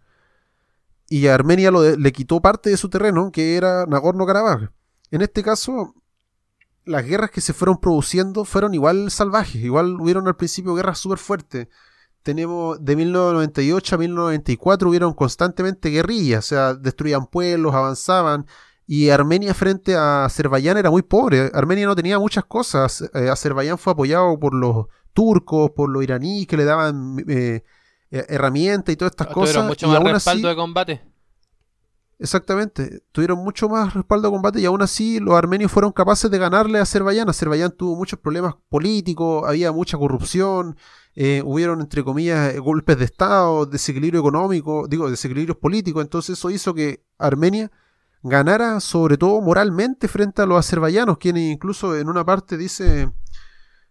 Y 1.09 1.27
a 1.27 1.35
Armenia 1.35 1.71
le 1.71 2.11
quitó 2.13 2.41
parte 2.41 2.69
de 2.69 2.77
su 2.77 2.89
terreno, 2.89 3.33
que 3.33 3.57
era 3.57 3.85
Nagorno-Karabaj. 3.85 4.71
En 5.11 5.21
este 5.21 5.43
caso, 5.43 5.93
las 6.85 7.05
guerras 7.05 7.29
que 7.29 7.41
se 7.41 7.51
fueron 7.51 7.77
produciendo 7.81 8.45
fueron 8.45 8.73
igual 8.73 9.11
salvajes. 9.11 9.61
Igual 9.61 9.99
hubieron 9.99 10.25
al 10.25 10.37
principio 10.37 10.73
guerras 10.73 10.99
súper 10.99 11.17
fuertes. 11.17 11.67
Tenemos 12.21 12.77
de 12.83 12.95
1998 12.95 13.95
a 13.95 13.97
1994 13.97 14.87
hubieron 14.89 15.13
constantemente 15.13 15.89
guerrillas, 15.89 16.45
o 16.45 16.47
sea, 16.47 16.73
destruían 16.75 17.25
pueblos, 17.27 17.75
avanzaban. 17.75 18.45
Y 18.85 19.09
Armenia 19.09 19.53
frente 19.53 19.95
a 19.95 20.25
Azerbaiyán 20.25 20.77
era 20.77 20.89
muy 20.91 21.01
pobre. 21.03 21.49
Armenia 21.53 21.85
no 21.85 21.95
tenía 21.95 22.19
muchas 22.19 22.43
cosas. 22.45 23.09
Eh, 23.13 23.29
Azerbaiyán 23.29 23.77
fue 23.77 23.93
apoyado 23.93 24.37
por 24.39 24.53
los 24.53 24.87
turcos, 25.13 25.71
por 25.71 25.89
los 25.89 26.03
iraníes 26.03 26.47
que 26.47 26.57
le 26.57 26.65
daban 26.65 27.17
eh, 27.27 27.63
eh, 28.11 28.25
herramientas 28.29 28.91
y 28.93 28.97
todas 28.97 29.11
estas 29.11 29.27
Tuvieron 29.29 29.45
cosas. 29.53 29.67
mucho 29.67 29.85
y 29.85 29.89
más 29.89 29.97
aún 29.99 30.07
respaldo 30.11 30.47
así- 30.47 30.55
de 30.55 30.61
combate. 30.61 31.01
Exactamente, 32.19 33.01
tuvieron 33.11 33.39
mucho 33.39 33.67
más 33.67 33.93
respaldo 33.93 34.29
de 34.29 34.33
combate 34.33 34.61
y 34.61 34.65
aún 34.65 34.81
así 34.81 35.19
los 35.19 35.35
armenios 35.35 35.71
fueron 35.71 35.91
capaces 35.91 36.31
de 36.31 36.37
ganarle 36.37 36.79
a 36.79 36.83
Azerbaiyán. 36.83 37.27
Azerbaiyán 37.27 37.71
tuvo 37.75 37.95
muchos 37.97 38.17
problemas 38.19 38.55
políticos, 38.69 39.43
había 39.45 39.71
mucha 39.73 39.97
corrupción, 39.97 40.77
eh, 41.15 41.41
hubieron 41.43 41.81
entre 41.81 42.03
comillas 42.03 42.53
eh, 42.53 42.59
golpes 42.59 42.97
de 42.97 43.05
Estado, 43.05 43.65
desequilibrio 43.65 44.21
económico, 44.21 44.87
digo, 44.87 45.09
desequilibrios 45.09 45.57
políticos, 45.57 46.01
entonces 46.03 46.37
eso 46.37 46.49
hizo 46.49 46.73
que 46.73 47.03
Armenia 47.17 47.71
ganara 48.23 48.79
sobre 48.79 49.17
todo 49.17 49.41
moralmente 49.41 50.07
frente 50.07 50.41
a 50.41 50.45
los 50.45 50.57
azerbaiyanos, 50.57 51.17
quienes 51.17 51.51
incluso 51.51 51.95
en 51.97 52.09
una 52.09 52.25
parte 52.25 52.57
dice, 52.57 53.11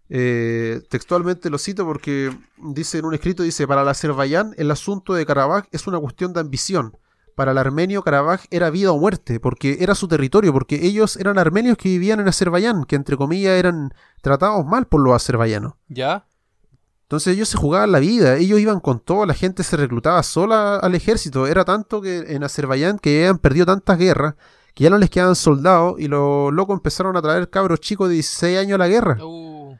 eh, 0.09 0.83
textualmente 0.91 1.51
lo 1.51 1.59
cito 1.59 1.85
porque 1.85 2.37
dice 2.59 2.99
en 2.99 3.05
un 3.05 3.15
escrito, 3.15 3.43
dice, 3.43 3.67
para 3.69 3.83
el 3.83 3.89
Azerbaiyán 3.89 4.55
el 4.57 4.71
asunto 4.71 5.15
de 5.15 5.27
Karabaj 5.27 5.67
es 5.71 5.87
una 5.87 6.01
cuestión 6.01 6.33
de 6.33 6.41
ambición 6.41 6.97
para 7.35 7.53
el 7.53 7.59
armenio 7.59 8.03
Karabaj 8.03 8.45
era 8.51 8.71
vida 8.71 8.93
o 8.93 8.99
muerte, 8.99 9.41
porque 9.41 9.79
era 9.81 9.95
su 9.95 10.09
territorio, 10.09 10.53
porque 10.53 10.87
ellos 10.87 11.17
eran 11.17 11.39
armenios 11.39 11.77
que 11.77 11.89
vivían 11.89 12.21
en 12.21 12.29
Azerbaiyán, 12.29 12.85
que 12.85 12.97
entre 12.97 13.17
comillas 13.17 13.59
eran 13.59 13.95
tratados 14.21 14.65
mal 14.67 14.87
por 14.87 15.01
los 15.01 15.15
azerbaiyanos. 15.15 15.75
¿Ya? 15.89 16.27
Entonces 17.13 17.35
ellos 17.35 17.51
se 17.51 17.59
jugaban 17.59 17.93
la 17.93 17.99
vida, 17.99 18.39
ellos 18.39 18.59
iban 18.59 18.81
con 18.81 18.99
todo, 18.99 19.27
la 19.27 19.35
gente 19.35 19.65
se 19.65 19.77
reclutaba 19.77 20.23
sola 20.23 20.77
al 20.77 20.95
ejército. 20.95 21.47
Era 21.47 21.63
tanto 21.63 22.01
que 22.01 22.21
en 22.29 22.43
Azerbaiyán 22.43 22.99
que 22.99 23.19
habían 23.19 23.37
perdido 23.37 23.67
tantas 23.67 23.99
guerras 23.99 24.35
que 24.73 24.85
ya 24.85 24.89
no 24.89 24.97
les 24.97 25.11
quedaban 25.11 25.35
soldados 25.35 25.97
y 26.01 26.09
los 26.09 26.51
locos 26.55 26.75
empezaron 26.75 27.15
a 27.19 27.21
traer 27.21 27.51
cabros 27.51 27.81
chicos 27.81 28.09
de 28.09 28.15
16 28.15 28.59
años 28.61 28.77
a 28.77 28.79
la 28.79 28.89
guerra. 28.89 29.19
Uh, 29.23 29.77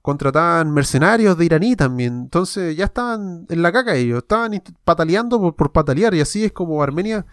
Contrataban 0.00 0.72
mercenarios 0.72 1.36
de 1.36 1.44
iraní 1.44 1.76
también. 1.76 2.20
Entonces 2.22 2.74
ya 2.74 2.86
estaban 2.86 3.44
en 3.50 3.60
la 3.60 3.70
caca 3.70 3.94
ellos, 3.94 4.22
estaban 4.22 4.58
pataleando 4.82 5.38
por, 5.38 5.56
por 5.56 5.72
patalear 5.72 6.14
y 6.14 6.22
así 6.22 6.46
es 6.46 6.52
como 6.52 6.82
Armenia 6.82 7.26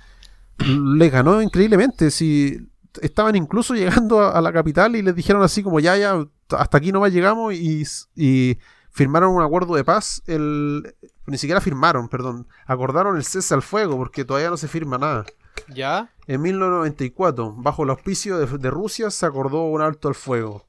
les 0.57 1.11
ganó 1.13 1.41
increíblemente. 1.41 2.11
Si 2.11 2.57
estaban 3.01 3.37
incluso 3.37 3.73
llegando 3.73 4.19
a, 4.19 4.31
a 4.31 4.41
la 4.41 4.51
capital 4.51 4.97
y 4.97 5.01
les 5.01 5.15
dijeron 5.15 5.43
así 5.43 5.63
como 5.63 5.79
ya, 5.79 5.95
ya, 5.95 6.21
hasta 6.49 6.77
aquí 6.77 6.91
nomás 6.91 7.13
llegamos 7.13 7.53
y, 7.53 7.85
y 8.17 8.57
firmaron 8.93 9.35
un 9.35 9.41
acuerdo 9.43 9.75
de 9.75 9.83
paz. 9.83 10.21
El, 10.27 10.95
ni 11.27 11.37
siquiera 11.37 11.61
firmaron, 11.61 12.07
perdón. 12.09 12.47
Acordaron 12.65 13.17
el 13.17 13.25
cese 13.25 13.53
al 13.53 13.61
fuego 13.61 13.97
porque 13.97 14.25
todavía 14.25 14.49
no 14.49 14.57
se 14.57 14.67
firma 14.67 14.97
nada. 14.97 15.25
¿Ya? 15.67 16.09
En 16.27 16.41
1994, 16.41 17.53
bajo 17.57 17.83
el 17.83 17.89
auspicio 17.91 18.37
de, 18.39 18.57
de 18.57 18.69
Rusia, 18.71 19.09
se 19.11 19.25
acordó 19.25 19.63
un 19.65 19.81
alto 19.81 20.07
al 20.07 20.15
fuego. 20.15 20.65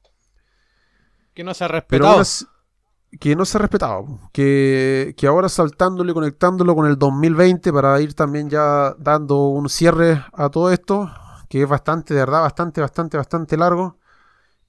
Que 1.33 1.43
no 1.43 1.53
se 1.53 1.63
ha 1.65 1.67
respetado. 1.67 2.21
que 3.19 3.35
no 3.35 3.45
se 3.45 3.57
ha 3.57 3.61
respetado. 3.61 4.05
Que, 4.33 5.13
que 5.17 5.27
ahora 5.27 5.49
saltándolo 5.49 6.11
y 6.11 6.13
conectándolo 6.13 6.75
con 6.75 6.85
el 6.85 6.97
2020 6.97 7.71
para 7.71 7.99
ir 8.01 8.13
también 8.13 8.49
ya 8.49 8.93
dando 8.99 9.47
un 9.47 9.69
cierre 9.69 10.23
a 10.33 10.49
todo 10.49 10.71
esto, 10.71 11.09
que 11.49 11.61
es 11.61 11.67
bastante, 11.69 12.13
de 12.13 12.21
verdad, 12.21 12.41
bastante, 12.41 12.81
bastante, 12.81 13.17
bastante 13.17 13.57
largo. 13.57 13.97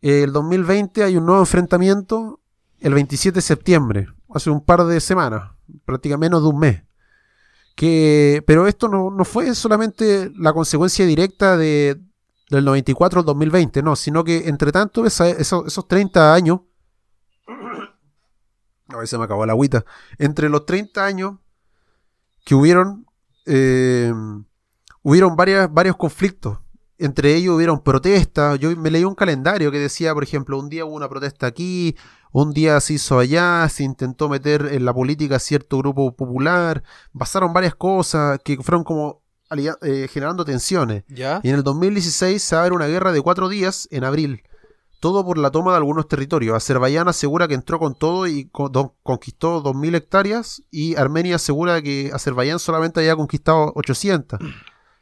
Eh, 0.03 0.23
El 0.25 0.33
2020 0.33 1.03
hay 1.05 1.17
un 1.17 1.27
nuevo 1.27 1.41
enfrentamiento 1.43 2.41
el 2.81 2.95
27 2.95 3.37
de 3.37 3.43
septiembre, 3.43 4.09
hace 4.35 4.51
un 4.51 4.65
par 4.65 4.85
de 4.85 5.01
semanas, 5.01 5.53
prácticamente 5.85 6.27
menos 6.27 6.43
de 6.43 6.49
un 6.49 6.59
mes. 6.59 6.83
Que, 7.75 8.43
pero 8.47 8.67
esto 8.67 8.89
no, 8.89 9.11
no 9.11 9.25
fue 9.25 9.55
solamente 9.55 10.31
la 10.37 10.53
consecuencia 10.53 11.05
directa 11.05 11.57
de, 11.57 12.01
del 12.51 12.65
94 12.65 13.21
al 13.21 13.27
2020, 13.27 13.83
no, 13.83 13.97
sino 13.97 14.25
que 14.25 14.49
entre 14.49 14.73
tanto 14.73 15.05
esos, 15.05 15.27
esos 15.29 15.89
30 15.89 16.33
años, 16.33 16.61
a 18.89 18.97
ver 18.97 19.07
se 19.07 19.19
me 19.19 19.25
acabó 19.25 19.45
la 19.45 19.53
agüita, 19.53 19.85
entre 20.19 20.49
los 20.49 20.65
30 20.65 21.05
años 21.05 21.35
que 22.47 22.55
hubieron, 22.55 23.07
eh, 23.45 24.13
hubieron 25.03 25.37
varios 25.37 25.97
conflictos. 25.97 26.59
Entre 26.99 27.35
ellos 27.35 27.57
hubieron 27.57 27.83
protestas. 27.83 28.59
Yo 28.59 28.75
me 28.75 28.91
leí 28.91 29.05
un 29.05 29.15
calendario 29.15 29.71
que 29.71 29.79
decía, 29.79 30.15
por 30.15 30.23
ejemplo, 30.23 30.59
un 30.59 30.71
día 30.71 30.87
hubo 30.87 30.95
una 30.95 31.11
protesta 31.11 31.47
aquí, 31.47 31.95
un 32.33 32.53
día 32.53 32.81
se 32.81 32.95
hizo 32.95 33.19
allá, 33.19 33.69
se 33.69 33.83
intentó 33.85 34.29
meter 34.29 34.69
en 34.73 34.85
la 34.85 34.93
política 34.93 35.37
a 35.37 35.39
cierto 35.39 35.79
grupo 35.79 36.15
popular. 36.15 36.83
Pasaron 37.17 37.53
varias 37.53 37.75
cosas 37.75 38.39
que 38.45 38.57
fueron 38.59 38.85
como 38.85 39.23
eh, 39.83 40.09
generando 40.11 40.45
tensiones. 40.45 41.05
¿Ya? 41.09 41.41
Y 41.43 41.49
en 41.51 41.55
el 41.57 41.63
2016 41.63 42.43
se 42.43 42.57
abre 42.57 42.75
una 42.75 42.87
guerra 42.87 43.13
de 43.13 43.21
cuatro 43.23 43.49
días 43.49 43.89
en 43.91 44.05
abril. 44.05 44.43
Todo 44.99 45.25
por 45.25 45.39
la 45.39 45.51
toma 45.51 45.73
de 45.73 45.77
algunos 45.77 46.09
territorios. 46.09 46.57
Azerbaiyán 46.57 47.07
asegura 47.07 47.47
que 47.47 47.55
entró 47.55 47.79
con 47.79 47.95
todo 47.95 48.27
y 48.27 48.47
co- 48.49 48.71
do- 48.71 48.97
conquistó 49.03 49.63
2.000 49.63 49.95
hectáreas. 49.95 50.63
Y 50.71 50.97
Armenia 50.97 51.37
asegura 51.37 51.81
que 51.83 52.11
Azerbaiyán 52.13 52.59
solamente 52.59 53.01
había 53.01 53.15
conquistado 53.15 53.73
800. 53.77 54.41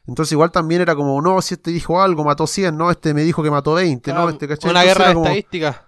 Entonces 0.07 0.33
igual 0.33 0.51
también 0.51 0.81
era 0.81 0.95
como, 0.95 1.19
no, 1.21 1.41
si 1.41 1.55
este 1.55 1.71
dijo 1.71 1.99
algo, 2.01 2.23
mató 2.23 2.45
100, 2.45 2.77
no, 2.77 2.91
este 2.91 3.13
me 3.13 3.23
dijo 3.23 3.41
que 3.41 3.49
mató 3.49 3.73
20, 3.73 4.13
no, 4.13 4.27
Ah, 4.27 4.31
este, 4.31 4.47
¿cachai? 4.47 4.69
Una 4.69 4.81
Entonces 4.81 4.97
guerra 4.97 5.07
de 5.09 5.13
como- 5.15 5.25
estadística. 5.25 5.85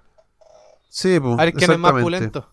Sí, 0.97 1.19
pues, 1.19 1.37
A 1.37 1.43
ver 1.45 1.53
quién 1.53 1.69
es 1.69 1.77
más 1.77 2.01
pulento. 2.01 2.49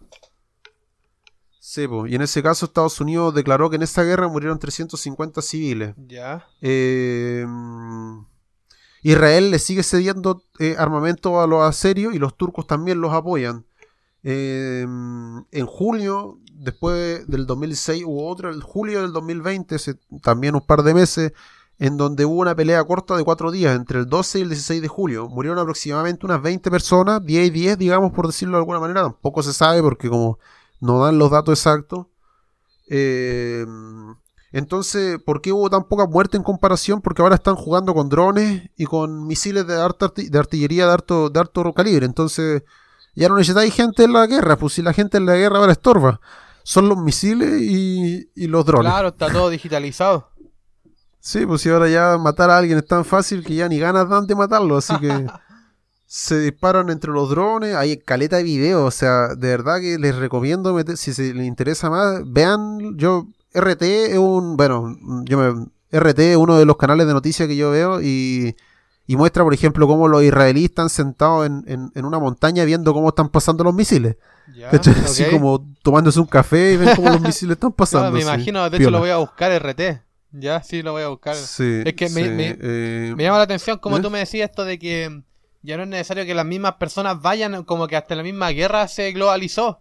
Sí, 1.58 1.88
pues, 1.88 2.12
y 2.12 2.14
en 2.14 2.20
ese 2.20 2.42
caso 2.42 2.66
Estados 2.66 3.00
Unidos 3.00 3.34
declaró 3.34 3.70
que 3.70 3.76
en 3.76 3.82
esa 3.82 4.02
guerra 4.02 4.28
murieron 4.28 4.58
350 4.58 5.40
civiles. 5.40 5.94
Ya. 5.96 6.46
Eh, 6.60 7.46
Israel 9.00 9.50
le 9.50 9.58
sigue 9.58 9.82
cediendo 9.82 10.44
eh, 10.58 10.76
armamento 10.78 11.40
a 11.40 11.46
los 11.46 11.62
aserios 11.62 12.14
y 12.14 12.18
los 12.18 12.36
turcos 12.36 12.66
también 12.66 13.00
los 13.00 13.14
apoyan. 13.14 13.64
Eh, 14.22 14.82
en 14.82 15.66
julio, 15.66 16.38
después 16.52 17.26
del 17.26 17.46
2016, 17.46 18.04
hubo 18.04 18.28
otro, 18.28 18.50
el 18.50 18.62
julio 18.62 19.00
del 19.00 19.14
2020, 19.14 19.76
hace 19.76 19.94
también 20.20 20.54
un 20.54 20.66
par 20.66 20.82
de 20.82 20.92
meses, 20.92 21.32
en 21.78 21.96
donde 21.96 22.24
hubo 22.24 22.40
una 22.40 22.54
pelea 22.54 22.84
corta 22.84 23.16
de 23.16 23.24
cuatro 23.24 23.50
días, 23.50 23.74
entre 23.74 23.98
el 23.98 24.06
12 24.06 24.38
y 24.38 24.42
el 24.42 24.48
16 24.48 24.82
de 24.82 24.88
julio. 24.88 25.28
Murieron 25.28 25.58
aproximadamente 25.58 26.24
unas 26.24 26.40
20 26.40 26.70
personas, 26.70 27.24
10 27.24 27.48
y 27.48 27.50
10, 27.50 27.78
digamos, 27.78 28.12
por 28.12 28.26
decirlo 28.26 28.56
de 28.56 28.60
alguna 28.60 28.80
manera. 28.80 29.02
Tampoco 29.02 29.42
se 29.42 29.52
sabe 29.52 29.82
porque 29.82 30.08
como 30.08 30.38
no 30.80 31.04
dan 31.04 31.18
los 31.18 31.30
datos 31.30 31.58
exactos. 31.58 32.06
Eh, 32.88 33.66
entonces, 34.52 35.18
¿por 35.18 35.40
qué 35.40 35.52
hubo 35.52 35.68
tan 35.68 35.84
poca 35.84 36.06
muerte 36.06 36.36
en 36.36 36.44
comparación? 36.44 37.00
Porque 37.00 37.22
ahora 37.22 37.34
están 37.34 37.56
jugando 37.56 37.92
con 37.92 38.08
drones 38.08 38.70
y 38.76 38.84
con 38.84 39.26
misiles 39.26 39.66
de, 39.66 39.80
artillería 40.38 40.86
de 40.86 40.92
harto 40.92 41.74
calibre. 41.74 42.06
Entonces, 42.06 42.62
ya 43.16 43.28
no 43.28 43.36
necesitáis 43.36 43.74
gente 43.74 44.04
en 44.04 44.12
la 44.12 44.26
guerra, 44.26 44.56
pues 44.56 44.74
si 44.74 44.82
la 44.82 44.92
gente 44.92 45.16
en 45.16 45.26
la 45.26 45.34
guerra 45.34 45.58
ahora 45.58 45.72
estorba. 45.72 46.20
Son 46.62 46.88
los 46.88 46.96
misiles 46.96 47.60
y, 47.60 48.30
y 48.34 48.46
los 48.46 48.64
drones. 48.64 48.90
Claro, 48.90 49.08
está 49.08 49.30
todo 49.30 49.50
digitalizado. 49.50 50.30
Sí, 51.26 51.46
pues 51.46 51.62
si 51.62 51.70
ahora 51.70 51.88
ya 51.88 52.18
matar 52.18 52.50
a 52.50 52.58
alguien 52.58 52.76
es 52.76 52.86
tan 52.86 53.02
fácil 53.02 53.42
que 53.42 53.54
ya 53.54 53.66
ni 53.66 53.78
ganas 53.78 54.06
dan 54.10 54.26
de 54.26 54.34
matarlo, 54.34 54.76
así 54.76 54.94
que 54.98 55.26
se 56.06 56.38
disparan 56.40 56.90
entre 56.90 57.12
los 57.12 57.30
drones, 57.30 57.74
hay 57.74 57.96
caleta 57.96 58.36
de 58.36 58.42
videos, 58.42 58.82
o 58.86 58.90
sea, 58.90 59.28
de 59.34 59.48
verdad 59.48 59.80
que 59.80 59.98
les 59.98 60.14
recomiendo, 60.16 60.74
meter- 60.74 60.98
si 60.98 61.14
se 61.14 61.32
les 61.32 61.46
interesa 61.46 61.88
más, 61.88 62.20
vean, 62.26 62.98
yo, 62.98 63.26
RT 63.54 64.12
es 64.12 64.18
un, 64.18 64.58
bueno, 64.58 64.94
yo 65.24 65.38
me, 65.38 65.66
RT 65.98 66.18
es 66.32 66.36
uno 66.36 66.58
de 66.58 66.66
los 66.66 66.76
canales 66.76 67.06
de 67.06 67.14
noticias 67.14 67.48
que 67.48 67.56
yo 67.56 67.70
veo 67.70 68.02
y, 68.02 68.54
y 69.06 69.16
muestra, 69.16 69.44
por 69.44 69.54
ejemplo, 69.54 69.86
cómo 69.86 70.08
los 70.08 70.22
israelíes 70.22 70.68
están 70.70 70.90
sentados 70.90 71.46
en, 71.46 71.64
en- 71.66 71.90
en 71.94 72.04
una 72.04 72.18
montaña 72.18 72.64
viendo 72.66 72.92
cómo 72.92 73.08
están 73.08 73.30
pasando 73.30 73.64
los 73.64 73.74
misiles, 73.74 74.16
Ya, 74.54 74.68
¿cachai? 74.70 74.94
Así 75.02 75.24
como 75.30 75.66
tomándose 75.82 76.20
un 76.20 76.26
café 76.26 76.74
y 76.74 76.76
ven 76.76 76.94
cómo 76.94 77.08
los 77.08 77.20
misiles 77.22 77.54
están 77.56 77.70
Claro, 77.72 77.76
pasando. 77.76 78.10
me 78.12 78.18
así, 78.18 78.28
imagino, 78.28 78.60
de 78.68 78.76
hecho 78.76 78.76
piola. 78.76 78.98
lo 78.98 79.00
voy 79.00 79.10
a 79.10 79.16
buscar 79.16 79.50
RT. 79.52 80.03
Ya, 80.36 80.62
sí, 80.62 80.82
lo 80.82 80.92
voy 80.92 81.02
a 81.02 81.08
buscar. 81.08 81.36
Sí, 81.36 81.82
Es 81.84 81.94
que 81.94 82.08
me- 82.08 82.24
sí, 82.24 82.28
me- 82.30 82.58
eh, 82.60 83.14
Me 83.16 83.22
llama 83.22 83.38
la 83.38 83.44
atención 83.44 83.78
como 83.78 83.98
¿Eh? 83.98 84.00
tú 84.00 84.10
me 84.10 84.18
decías 84.18 84.50
esto 84.50 84.64
de 84.64 84.78
que 84.80 85.22
ya 85.62 85.76
no 85.76 85.84
es 85.84 85.88
necesario 85.88 86.26
que 86.26 86.34
las 86.34 86.44
mismas 86.44 86.74
personas 86.74 87.22
vayan, 87.22 87.62
como 87.62 87.86
que 87.86 87.96
hasta 87.96 88.16
la 88.16 88.22
misma 88.24 88.50
guerra 88.50 88.88
se 88.88 89.12
globalizó. 89.12 89.80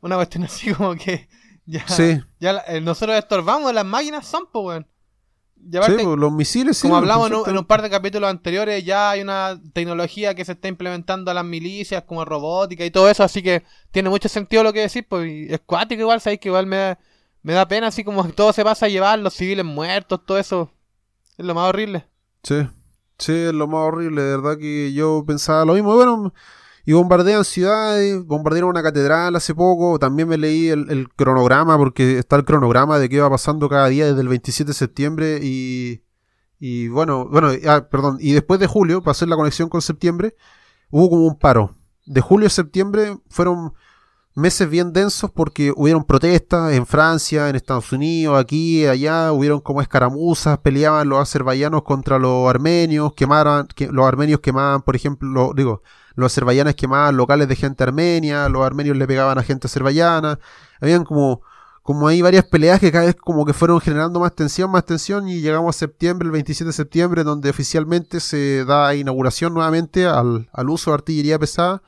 Una 0.00 0.16
cuestión 0.16 0.42
así 0.44 0.72
como 0.74 0.96
que 0.96 1.28
ya, 1.64 1.86
Sí. 1.86 2.20
ya 2.40 2.64
eh, 2.66 2.80
nosotros 2.80 3.16
estorbamos, 3.16 3.72
las 3.72 3.84
máquinas 3.84 4.26
son, 4.26 4.44
pues, 4.52 4.64
weón. 4.64 4.86
Sí, 5.60 5.92
pues, 6.04 6.18
los 6.18 6.32
misiles 6.32 6.76
sí. 6.76 6.82
como 6.82 6.94
pues, 6.94 7.02
hablamos 7.02 7.30
en 7.30 7.36
un, 7.36 7.48
en 7.50 7.58
un 7.58 7.64
par 7.64 7.82
de 7.82 7.90
capítulos 7.90 8.30
anteriores, 8.30 8.84
ya 8.84 9.10
hay 9.10 9.20
una 9.22 9.60
tecnología 9.72 10.34
que 10.34 10.44
se 10.44 10.52
está 10.52 10.68
implementando 10.68 11.30
a 11.30 11.34
las 11.34 11.44
milicias, 11.44 12.04
como 12.04 12.24
robótica 12.24 12.84
y 12.84 12.90
todo 12.92 13.10
eso, 13.10 13.22
así 13.24 13.42
que 13.42 13.64
tiene 13.90 14.08
mucho 14.08 14.28
sentido 14.28 14.62
lo 14.62 14.72
que 14.72 14.80
decís, 14.82 15.04
pues, 15.08 15.28
y 15.30 15.52
es 15.52 15.60
cuático 15.66 16.00
igual, 16.02 16.20
sabéis 16.20 16.40
que 16.40 16.48
igual 16.48 16.66
me 16.66 16.96
me 17.42 17.52
da 17.52 17.66
pena, 17.66 17.88
así 17.88 18.04
como 18.04 18.28
todo 18.28 18.52
se 18.52 18.64
pasa 18.64 18.86
a 18.86 18.88
llevar, 18.88 19.18
los 19.18 19.34
civiles 19.34 19.64
muertos, 19.64 20.20
todo 20.24 20.38
eso, 20.38 20.70
es 21.36 21.44
lo 21.44 21.54
más 21.54 21.68
horrible. 21.68 22.06
Sí, 22.42 22.66
sí, 23.18 23.32
es 23.32 23.54
lo 23.54 23.66
más 23.66 23.80
horrible, 23.80 24.22
de 24.22 24.36
verdad 24.36 24.58
que 24.58 24.92
yo 24.92 25.24
pensaba 25.26 25.64
lo 25.64 25.74
mismo. 25.74 25.94
Bueno, 25.94 26.32
y 26.88 26.94
bombardean 26.94 27.44
ciudades, 27.44 28.24
bombardearon 28.24 28.70
una 28.70 28.82
catedral 28.82 29.36
hace 29.36 29.54
poco. 29.54 29.98
También 29.98 30.26
me 30.26 30.38
leí 30.38 30.68
el, 30.68 30.90
el 30.90 31.10
cronograma, 31.10 31.76
porque 31.76 32.18
está 32.18 32.36
el 32.36 32.46
cronograma 32.46 32.98
de 32.98 33.10
qué 33.10 33.20
va 33.20 33.28
pasando 33.28 33.68
cada 33.68 33.88
día 33.88 34.06
desde 34.06 34.22
el 34.22 34.28
27 34.28 34.70
de 34.70 34.74
septiembre. 34.74 35.38
Y, 35.42 36.02
y 36.58 36.88
bueno, 36.88 37.28
bueno, 37.28 37.50
ah, 37.66 37.86
perdón, 37.90 38.16
y 38.20 38.32
después 38.32 38.58
de 38.58 38.66
julio, 38.66 39.02
para 39.02 39.10
hacer 39.12 39.28
la 39.28 39.36
conexión 39.36 39.68
con 39.68 39.82
septiembre, 39.82 40.34
hubo 40.88 41.10
como 41.10 41.26
un 41.26 41.38
paro. 41.38 41.76
De 42.06 42.22
julio 42.22 42.46
a 42.46 42.50
septiembre 42.50 43.18
fueron 43.28 43.74
meses 44.38 44.68
bien 44.70 44.92
densos 44.92 45.30
porque 45.30 45.72
hubieron 45.76 46.04
protestas 46.04 46.72
en 46.72 46.86
Francia, 46.86 47.48
en 47.48 47.56
Estados 47.56 47.92
Unidos, 47.92 48.38
aquí, 48.40 48.86
allá, 48.86 49.32
hubieron 49.32 49.60
como 49.60 49.82
escaramuzas, 49.82 50.58
peleaban 50.58 51.08
los 51.08 51.20
azerbaiyanos 51.20 51.82
contra 51.82 52.18
los 52.18 52.48
armenios, 52.48 53.12
quemaban, 53.14 53.66
que, 53.74 53.88
los 53.88 54.06
armenios 54.06 54.40
quemaban, 54.40 54.82
por 54.82 54.96
ejemplo, 54.96 55.28
lo- 55.28 55.52
digo, 55.54 55.82
los 56.14 56.32
azerbaiyanes 56.32 56.74
quemaban 56.76 57.16
locales 57.16 57.48
de 57.48 57.56
gente 57.56 57.84
armenia, 57.84 58.48
los 58.48 58.64
armenios 58.64 58.96
le 58.96 59.06
pegaban 59.06 59.38
a 59.38 59.42
gente 59.42 59.66
azerbaiyana, 59.66 60.38
habían 60.80 61.04
como, 61.04 61.42
como 61.82 62.06
ahí 62.08 62.22
varias 62.22 62.44
peleas 62.44 62.80
que 62.80 62.92
cada 62.92 63.06
vez 63.06 63.14
como 63.16 63.44
que 63.46 63.52
fueron 63.52 63.80
generando 63.80 64.20
más 64.20 64.34
tensión, 64.34 64.70
más 64.70 64.84
tensión 64.84 65.28
y 65.28 65.40
llegamos 65.40 65.74
a 65.76 65.78
septiembre, 65.78 66.26
el 66.26 66.32
27 66.32 66.66
de 66.68 66.72
septiembre, 66.72 67.24
donde 67.24 67.50
oficialmente 67.50 68.20
se 68.20 68.64
da 68.64 68.94
inauguración 68.94 69.54
nuevamente 69.54 70.06
al, 70.06 70.48
al 70.52 70.70
uso 70.70 70.90
de 70.90 70.94
artillería 70.96 71.38
pesada 71.38 71.82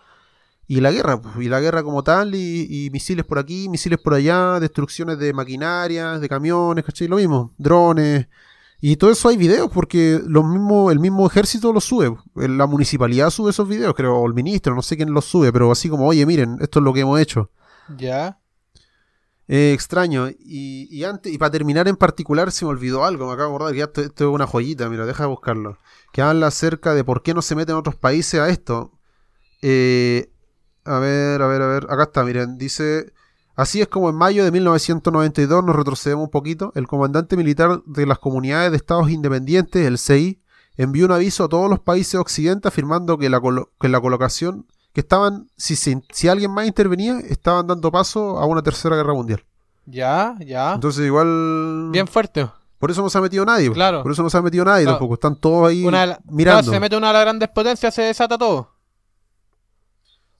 y 0.70 0.80
la 0.80 0.92
guerra, 0.92 1.20
pues, 1.20 1.34
y 1.44 1.48
la 1.48 1.58
guerra 1.58 1.82
como 1.82 2.04
tal, 2.04 2.36
y, 2.36 2.64
y 2.70 2.90
misiles 2.90 3.24
por 3.24 3.40
aquí, 3.40 3.68
misiles 3.68 3.98
por 3.98 4.14
allá, 4.14 4.60
destrucciones 4.60 5.18
de 5.18 5.32
maquinarias, 5.32 6.20
de 6.20 6.28
camiones, 6.28 6.84
¿cachai? 6.84 7.08
Lo 7.08 7.16
mismo, 7.16 7.52
drones. 7.58 8.28
Y 8.80 8.94
todo 8.94 9.10
eso 9.10 9.28
hay 9.28 9.36
videos, 9.36 9.68
porque 9.74 10.20
los 10.24 10.44
mismos, 10.44 10.92
el 10.92 11.00
mismo 11.00 11.26
ejército 11.26 11.72
los 11.72 11.82
sube. 11.82 12.16
La 12.36 12.66
municipalidad 12.66 13.30
sube 13.30 13.50
esos 13.50 13.66
videos, 13.66 13.94
creo, 13.96 14.14
o 14.16 14.28
el 14.28 14.32
ministro, 14.32 14.76
no 14.76 14.82
sé 14.82 14.96
quién 14.96 15.12
los 15.12 15.24
sube, 15.24 15.52
pero 15.52 15.72
así 15.72 15.88
como, 15.88 16.06
oye, 16.06 16.24
miren, 16.24 16.56
esto 16.60 16.78
es 16.78 16.84
lo 16.84 16.92
que 16.92 17.00
hemos 17.00 17.18
hecho. 17.18 17.50
Ya. 17.96 18.38
Eh, 19.48 19.72
extraño. 19.72 20.28
Y, 20.28 20.86
y 20.88 21.02
antes, 21.02 21.32
y 21.32 21.38
para 21.38 21.50
terminar 21.50 21.88
en 21.88 21.96
particular, 21.96 22.52
se 22.52 22.64
me 22.64 22.70
olvidó 22.70 23.04
algo, 23.04 23.26
me 23.26 23.32
acabo 23.32 23.48
de 23.48 23.56
acordar 23.56 23.74
que 23.74 23.80
esto, 23.80 24.02
esto 24.02 24.28
es 24.28 24.32
una 24.32 24.46
joyita, 24.46 24.88
mira, 24.88 25.04
deja 25.04 25.24
de 25.24 25.30
buscarlo. 25.30 25.78
Que 26.12 26.22
habla 26.22 26.46
acerca 26.46 26.94
de 26.94 27.02
por 27.02 27.24
qué 27.24 27.34
no 27.34 27.42
se 27.42 27.56
meten 27.56 27.74
otros 27.74 27.96
países 27.96 28.38
a 28.38 28.48
esto. 28.50 28.92
Eh, 29.62 30.29
a 30.84 30.98
ver, 30.98 31.42
a 31.42 31.46
ver, 31.46 31.62
a 31.62 31.66
ver. 31.66 31.86
Acá 31.90 32.04
está, 32.04 32.24
miren. 32.24 32.58
Dice. 32.58 33.12
Así 33.56 33.80
es 33.82 33.88
como 33.88 34.08
en 34.08 34.14
mayo 34.16 34.42
de 34.44 34.50
1992 34.52 35.64
nos 35.64 35.76
retrocedemos 35.76 36.24
un 36.24 36.30
poquito. 36.30 36.72
El 36.74 36.86
comandante 36.86 37.36
militar 37.36 37.82
de 37.84 38.06
las 38.06 38.18
comunidades 38.18 38.70
de 38.70 38.76
estados 38.78 39.10
independientes, 39.10 39.86
el 39.86 39.98
CI, 39.98 40.40
envió 40.76 41.04
un 41.04 41.12
aviso 41.12 41.44
a 41.44 41.48
todos 41.48 41.68
los 41.68 41.80
países 41.80 42.14
occidentales 42.14 42.72
afirmando 42.72 43.18
que 43.18 43.28
la, 43.28 43.40
que 43.78 43.88
la 43.88 44.00
colocación 44.00 44.66
que 44.94 45.02
estaban, 45.02 45.50
si, 45.56 45.76
se- 45.76 46.02
si 46.10 46.28
alguien 46.28 46.52
más 46.52 46.66
intervenía, 46.66 47.18
estaban 47.28 47.66
dando 47.66 47.92
paso 47.92 48.38
a 48.38 48.46
una 48.46 48.62
tercera 48.62 48.96
guerra 48.96 49.12
mundial. 49.12 49.44
Ya, 49.84 50.36
ya. 50.40 50.74
Entonces 50.74 51.04
igual... 51.04 51.90
Bien 51.92 52.06
fuerte. 52.06 52.48
Por 52.78 52.90
eso 52.90 53.02
no 53.02 53.10
se 53.10 53.18
ha 53.18 53.20
metido 53.20 53.44
nadie. 53.44 53.70
Claro. 53.72 54.02
Por 54.02 54.12
eso 54.12 54.22
no 54.22 54.30
se 54.30 54.38
ha 54.38 54.42
metido 54.42 54.64
nadie 54.64 54.84
Claro. 54.84 54.96
tampoco. 54.96 55.14
Están 55.14 55.36
todos 55.36 55.68
ahí 55.68 55.84
Una 55.84 56.06
la- 56.06 56.20
mirando. 56.30 56.62
claro, 56.62 56.72
se 56.74 56.80
mete 56.80 56.96
una 56.96 57.08
de 57.08 57.12
las 57.12 57.22
grandes 57.22 57.48
potencias, 57.50 57.94
se 57.94 58.02
desata 58.02 58.38
todo. 58.38 58.70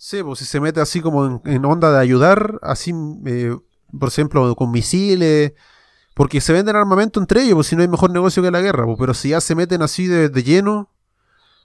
Sí, 0.03 0.22
pues 0.22 0.38
si 0.38 0.46
se 0.46 0.61
mete 0.61 0.80
así 0.80 1.03
como 1.03 1.26
en, 1.26 1.42
en 1.44 1.62
onda 1.66 1.92
de 1.92 1.98
ayudar, 2.01 2.59
así, 2.62 2.90
eh, 3.26 3.55
por 3.98 4.09
ejemplo, 4.09 4.57
con 4.57 4.70
misiles, 4.70 5.53
porque 6.14 6.40
se 6.40 6.55
venden 6.55 6.74
armamento 6.74 7.20
entre 7.20 7.42
ellos, 7.42 7.57
pues 7.57 7.66
si 7.66 7.76
no 7.76 7.82
hay 7.82 7.88
mejor 7.88 8.11
negocio 8.11 8.42
que 8.42 8.51
la 8.51 8.62
guerra, 8.62 8.86
pues, 8.86 8.96
pero 8.98 9.12
si 9.12 9.28
ya 9.28 9.42
se 9.42 9.55
meten 9.55 9.82
así 9.82 10.07
de, 10.07 10.30
de 10.30 10.42
lleno, 10.42 10.88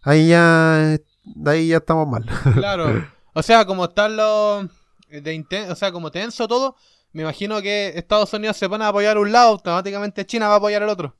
ahí 0.01 0.27
ya, 0.27 0.97
ahí 1.45 1.69
ya 1.69 1.77
estamos 1.77 2.09
mal. 2.09 2.25
Claro. 2.53 3.07
O 3.31 3.41
sea, 3.41 3.65
como 3.65 3.85
están 3.85 4.17
los. 4.17 4.65
De 5.09 5.33
inten- 5.33 5.71
o 5.71 5.75
sea, 5.75 5.93
como 5.93 6.11
tenso 6.11 6.45
todo, 6.49 6.75
me 7.13 7.21
imagino 7.21 7.61
que 7.61 7.93
Estados 7.95 8.33
Unidos 8.33 8.57
se 8.57 8.67
pone 8.67 8.83
a 8.83 8.89
apoyar 8.89 9.17
un 9.17 9.31
lado, 9.31 9.51
automáticamente 9.51 10.25
China 10.25 10.49
va 10.49 10.55
a 10.55 10.57
apoyar 10.57 10.83
el 10.83 10.89
otro. 10.89 11.15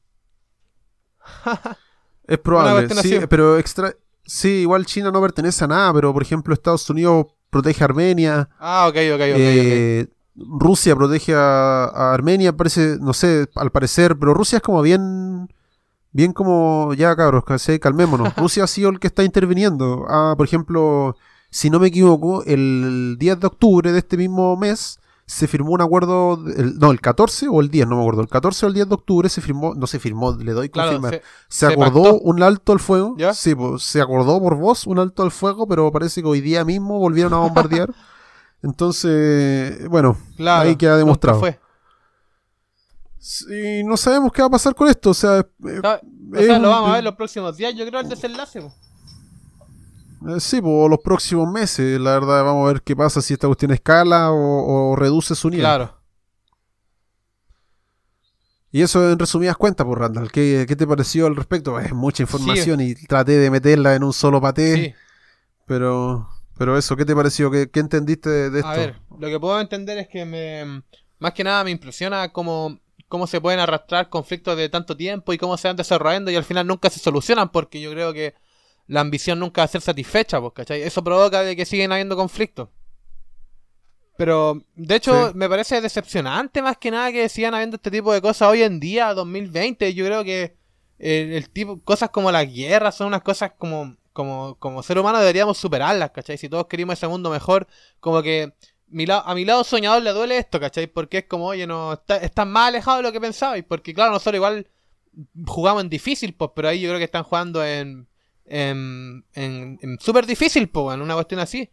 Es 2.28 2.40
probable, 2.40 2.90
sí, 2.96 3.20
pero 3.30 3.58
extra, 3.58 3.94
sí, 4.26 4.50
igual 4.62 4.86
China 4.86 5.12
no 5.12 5.22
pertenece 5.22 5.64
a 5.64 5.68
nada, 5.68 5.94
pero 5.94 6.14
por 6.14 6.22
ejemplo 6.24 6.54
Estados 6.54 6.90
Unidos 6.90 7.28
protege 7.50 7.84
a 7.84 7.86
Armenia, 7.86 8.50
Ah, 8.60 8.88
ok, 8.90 8.96
ok, 8.96 9.22
ok. 9.22 9.22
ok. 9.22 9.38
eh, 9.38 10.08
Rusia 10.36 10.96
protege 10.96 11.34
a, 11.34 11.86
a 11.86 12.14
Armenia, 12.14 12.56
parece, 12.56 12.98
no 13.00 13.14
sé, 13.14 13.48
al 13.56 13.72
parecer, 13.72 14.18
pero 14.20 14.34
Rusia 14.34 14.58
es 14.58 14.62
como 14.64 14.82
bien, 14.82 15.48
bien 16.12 16.34
como, 16.34 16.94
ya 16.94 17.16
cabros, 17.16 17.46
calmémonos. 17.80 18.36
Rusia 18.38 18.66
ha 18.66 18.68
sido 18.68 18.90
el 18.90 19.00
que 19.00 19.08
está 19.08 19.24
interviniendo. 19.24 20.06
Ah, 20.10 20.34
por 20.36 20.46
ejemplo, 20.46 21.16
si 21.50 21.70
no 21.70 21.80
me 21.80 21.88
equivoco, 21.88 22.44
el 22.44 23.16
10 23.18 23.40
de 23.40 23.48
octubre 23.48 23.92
de 23.94 24.00
este 24.00 24.18
mismo 24.18 24.58
mes 24.58 25.00
se 25.28 25.48
firmó 25.48 25.72
un 25.72 25.82
acuerdo, 25.82 26.40
el- 26.56 26.78
no, 26.78 26.92
el 26.92 27.02
14 27.02 27.48
o 27.48 27.60
el 27.62 27.70
10, 27.70 27.88
no 27.88 27.96
me 27.96 28.02
acuerdo, 28.02 28.22
el 28.22 28.28
14 28.28 28.66
o 28.66 28.70
el 28.70 28.76
10 28.76 28.88
de 28.90 28.94
octubre 28.96 29.28
se 29.28 29.42
firmó, 29.42 29.74
no 29.74 29.88
se 29.88 30.00
firmó, 30.00 30.34
le 30.36 30.52
doy 30.54 30.70
Claro, 30.70 30.92
confirmar. 30.92 31.14
se- 31.16 31.22
Se 31.50 31.66
se 31.68 31.74
acordó 31.74 32.20
un 32.20 32.44
alto 32.44 32.72
al 32.74 32.80
fuego. 32.80 33.16
¿Ya? 33.18 33.34
Sí, 33.34 33.56
pues, 33.56 33.82
se 33.84 34.02
acordó 34.02 34.40
por 34.40 34.56
voz 34.56 34.86
un 34.86 35.00
alto 35.00 35.24
al 35.24 35.32
fuego, 35.32 35.68
pero 35.68 35.92
parece 35.92 36.22
que 36.22 36.28
hoy 36.28 36.42
día 36.42 36.64
mismo 36.64 37.00
volvieron 37.00 37.34
a 37.34 37.38
bombardear. 37.38 37.90
Entonces, 38.62 39.88
bueno, 39.90 40.18
claro, 40.38 40.70
ahí 40.70 40.76
queda 40.76 40.98
demostrado. 40.98 41.40
fue. 41.40 41.60
y 43.50 43.84
no 43.84 43.98
sabemos 43.98 44.32
qué 44.32 44.42
va 44.44 44.48
a 44.48 44.52
pasar 44.52 44.76
con 44.76 44.88
esto. 44.88 45.10
O 45.10 45.14
sea, 45.14 45.40
eh, 45.40 45.82
O 45.84 46.36
es 46.38 46.46
sea, 46.46 46.60
lo 46.60 46.70
vamos 46.70 46.90
a 46.92 46.94
ver 46.94 47.04
los 47.04 47.16
próximos 47.16 47.58
días, 47.58 47.74
yo 47.76 47.86
creo, 47.88 48.00
el 48.02 48.10
desenlace. 48.10 48.62
Eh, 50.28 50.40
sí, 50.40 50.62
pues 50.62 50.90
los 50.90 51.00
próximos 51.00 51.52
meses, 51.52 52.00
la 52.00 52.12
verdad, 52.14 52.44
vamos 52.44 52.68
a 52.70 52.74
ver 52.74 52.82
qué 52.82 52.96
pasa 52.96 53.22
si 53.22 53.34
esta 53.34 53.48
cuestión 53.48 53.72
escala 53.72 54.32
o, 54.32 54.92
o 54.92 54.96
reduce 54.96 55.36
su 55.36 55.50
nivel. 55.50 55.64
Claro. 55.66 56.02
Y 58.72 58.82
eso 58.82 59.10
en 59.10 59.18
resumidas 59.18 59.56
cuentas, 59.56 59.86
pues 59.86 59.98
Randall, 59.98 60.32
¿qué, 60.32 60.66
qué 60.68 60.76
te 60.76 60.86
pareció 60.86 61.28
al 61.28 61.36
respecto? 61.36 61.80
Es 61.80 61.94
mucha 61.94 62.24
información 62.24 62.82
y 62.82 62.94
traté 62.96 63.34
de 63.34 63.50
meterla 63.50 63.96
en 63.96 64.04
un 64.04 64.12
solo 64.12 64.42
paté, 64.42 64.76
Sí. 64.76 64.94
pero, 65.66 66.28
pero 66.58 66.78
eso, 66.78 66.98
¿qué 66.98 67.06
te 67.06 67.16
pareció? 67.16 67.50
¿Qué, 67.50 67.70
qué 67.70 67.80
entendiste 67.80 68.30
de, 68.30 68.50
de 68.50 68.60
esto? 68.60 68.70
A 68.70 68.76
ver, 68.76 69.00
lo 69.18 69.28
que 69.30 69.40
puedo 69.40 69.62
entender 69.62 69.98
es 69.98 70.10
que 70.10 70.26
me. 70.26 70.84
Más 71.20 71.32
que 71.32 71.46
nada 71.46 71.64
me 71.64 71.72
impresiona 71.72 72.34
como, 72.34 72.78
cómo 73.08 73.28
se 73.28 73.40
pueden 73.40 73.62
arrastrar 73.62 74.10
conflictos 74.10 74.58
de 74.58 74.68
tanto 74.68 74.98
tiempo 74.98 75.32
y 75.32 75.38
cómo 75.38 75.56
se 75.56 75.70
van 75.70 75.78
desarrollando 75.78 76.30
y 76.30 76.36
al 76.36 76.44
final 76.44 76.68
nunca 76.68 76.90
se 76.90 77.00
solucionan 77.00 77.50
porque 77.54 77.80
yo 77.80 77.92
creo 77.92 78.12
que 78.12 78.34
la 78.88 79.02
ambición 79.02 79.40
nunca 79.40 79.62
va 79.62 79.66
a 79.66 79.70
ser 79.70 79.82
satisfecha, 79.82 80.40
pues, 80.40 80.54
¿cachai? 80.54 80.82
Eso 80.82 81.04
provoca 81.04 81.42
de 81.44 81.56
que 81.56 81.66
siguen 81.66 81.92
habiendo 81.92 82.16
conflictos. 82.16 82.70
Pero, 84.18 84.62
de 84.76 84.96
hecho, 84.96 85.28
Sí. 85.30 85.34
me 85.36 85.50
parece 85.50 85.82
decepcionante 85.82 86.62
más 86.62 86.78
que 86.78 86.90
nada 86.92 87.12
que 87.12 87.28
sigan 87.28 87.54
habiendo 87.54 87.76
este 87.76 87.92
tipo 87.92 88.14
de 88.14 88.22
cosas 88.22 88.50
hoy 88.50 88.62
en 88.64 88.80
día, 88.80 89.14
2020. 89.14 89.94
Yo 89.94 90.06
creo 90.06 90.24
que 90.24 90.56
el, 91.00 91.34
el 91.34 91.50
tipo, 91.50 91.82
cosas 91.84 92.10
como 92.12 92.32
la 92.32 92.46
guerra 92.46 92.92
son 92.94 93.08
unas 93.08 93.24
cosas 93.24 93.52
como, 93.58 93.98
como, 94.14 94.56
como 94.60 94.82
ser 94.84 94.98
humano 95.00 95.20
deberíamos 95.20 95.58
superarlas, 95.58 96.12
¿cachai? 96.12 96.38
Si 96.38 96.48
todos 96.48 96.68
queremos 96.68 96.94
ese 96.94 97.08
mundo 97.10 97.30
mejor, 97.30 97.68
como 98.00 98.22
que 98.22 98.54
mi 98.88 99.06
a 99.10 99.34
mi 99.36 99.44
lado 99.44 99.64
soñador 99.66 100.02
le 100.04 100.12
duele 100.12 100.38
esto, 100.38 100.62
¿cachai? 100.62 100.88
Porque 100.88 101.18
es 101.20 101.26
como, 101.26 101.48
oye, 101.48 101.68
no, 101.68 101.94
está, 101.94 102.16
están 102.18 102.50
más 102.50 102.70
alejados 102.70 103.00
de 103.00 103.04
lo 103.04 103.12
que 103.12 103.20
pensabais. 103.20 103.66
Porque, 103.68 103.94
claro, 103.94 104.14
nosotros 104.14 104.36
igual 104.36 104.68
jugamos 105.46 105.84
en 105.84 105.90
difícil, 105.90 106.34
pues, 106.36 106.52
pero 106.56 106.70
ahí 106.70 106.80
yo 106.80 106.88
creo 106.90 107.00
que 107.00 107.06
están 107.06 107.24
jugando 107.24 107.66
en, 107.66 108.08
en, 108.46 109.26
en, 109.34 109.80
en 109.82 110.00
súper 110.00 110.26
difícil, 110.26 110.70
pues, 110.70 110.96
en 110.96 111.02
una 111.02 111.16
cuestión 111.16 111.40
así. 111.40 111.70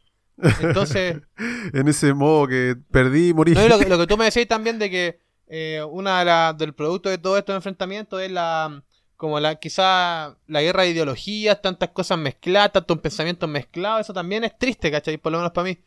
Entonces, 0.61 1.21
En 1.73 1.89
ese 1.89 2.15
modo 2.15 2.47
que 2.47 2.77
perdí 2.91 3.29
y 3.29 3.35
morí. 3.35 3.53
no, 3.53 3.69
lo, 3.69 3.79
que, 3.79 3.89
lo 3.89 3.99
que 3.99 4.07
tú 4.07 4.17
me 4.17 4.25
decías 4.25 4.47
también 4.49 4.79
de 4.79 4.91
que 4.91 5.21
eh, 5.49 5.83
una 5.91 6.21
de 6.21 6.25
las 6.25 6.59
del 6.59 6.75
producto 6.75 7.09
de 7.09 7.19
todos 7.19 7.39
estos 7.39 7.55
enfrentamientos 7.55 8.21
es 8.23 8.31
la 8.31 8.83
como 9.17 9.39
la 9.39 9.55
quizá 9.55 10.37
la 10.49 10.63
guerra 10.63 10.83
de 10.83 10.91
ideologías, 10.91 11.63
tantas 11.63 11.91
cosas 11.91 12.19
mezcladas, 12.19 12.73
tantos 12.73 12.99
pensamientos 12.99 13.49
mezclados, 13.49 14.01
eso 14.01 14.13
también 14.13 14.43
es 14.43 14.59
triste, 14.59 14.91
¿cachai? 14.91 15.17
Por 15.17 15.31
lo 15.31 15.39
menos 15.39 15.53
para 15.53 15.67
mí. 15.69 15.79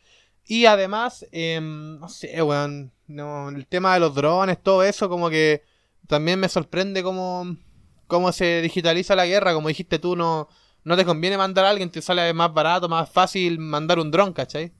Y 0.46 0.64
además, 0.64 1.26
em, 1.32 1.98
no 1.98 2.08
sé, 2.08 2.40
weón, 2.42 2.92
no, 3.06 3.50
el 3.50 3.66
tema 3.66 3.92
de 3.92 4.00
los 4.00 4.14
drones, 4.14 4.62
todo 4.62 4.82
eso, 4.82 5.10
como 5.10 5.28
que 5.28 5.62
también 6.06 6.40
me 6.40 6.48
sorprende 6.48 7.02
cómo, 7.02 7.58
cómo 8.06 8.32
se 8.32 8.62
digitaliza 8.62 9.14
la 9.14 9.26
guerra, 9.26 9.52
como 9.52 9.68
dijiste 9.68 9.98
tú, 9.98 10.16
no, 10.16 10.48
no 10.86 10.96
te 10.96 11.04
conviene 11.04 11.36
mandar 11.36 11.64
a 11.64 11.70
alguien, 11.70 11.90
te 11.90 12.00
sale 12.00 12.32
más 12.32 12.54
barato, 12.54 12.88
más 12.88 13.10
fácil 13.10 13.58
mandar 13.58 13.98
un 13.98 14.10
dron, 14.12 14.32
¿cachai? 14.32 14.72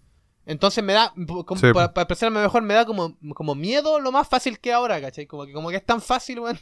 Entonces 0.46 0.84
me 0.84 0.92
da, 0.92 1.12
como- 1.44 1.60
Sí. 1.60 1.72
para, 1.72 1.92
para 1.92 2.02
expresarme 2.04 2.40
mejor, 2.40 2.62
me 2.62 2.74
da 2.74 2.84
como, 2.86 3.18
como 3.34 3.56
miedo 3.56 3.98
lo 3.98 4.12
más 4.12 4.28
fácil 4.28 4.60
que 4.60 4.72
ahora, 4.72 5.00
¿cachai? 5.00 5.26
Como 5.26 5.44
que, 5.46 5.52
como 5.52 5.68
que 5.68 5.76
es 5.76 5.84
tan 5.84 6.00
fácil, 6.00 6.38
weón. 6.38 6.58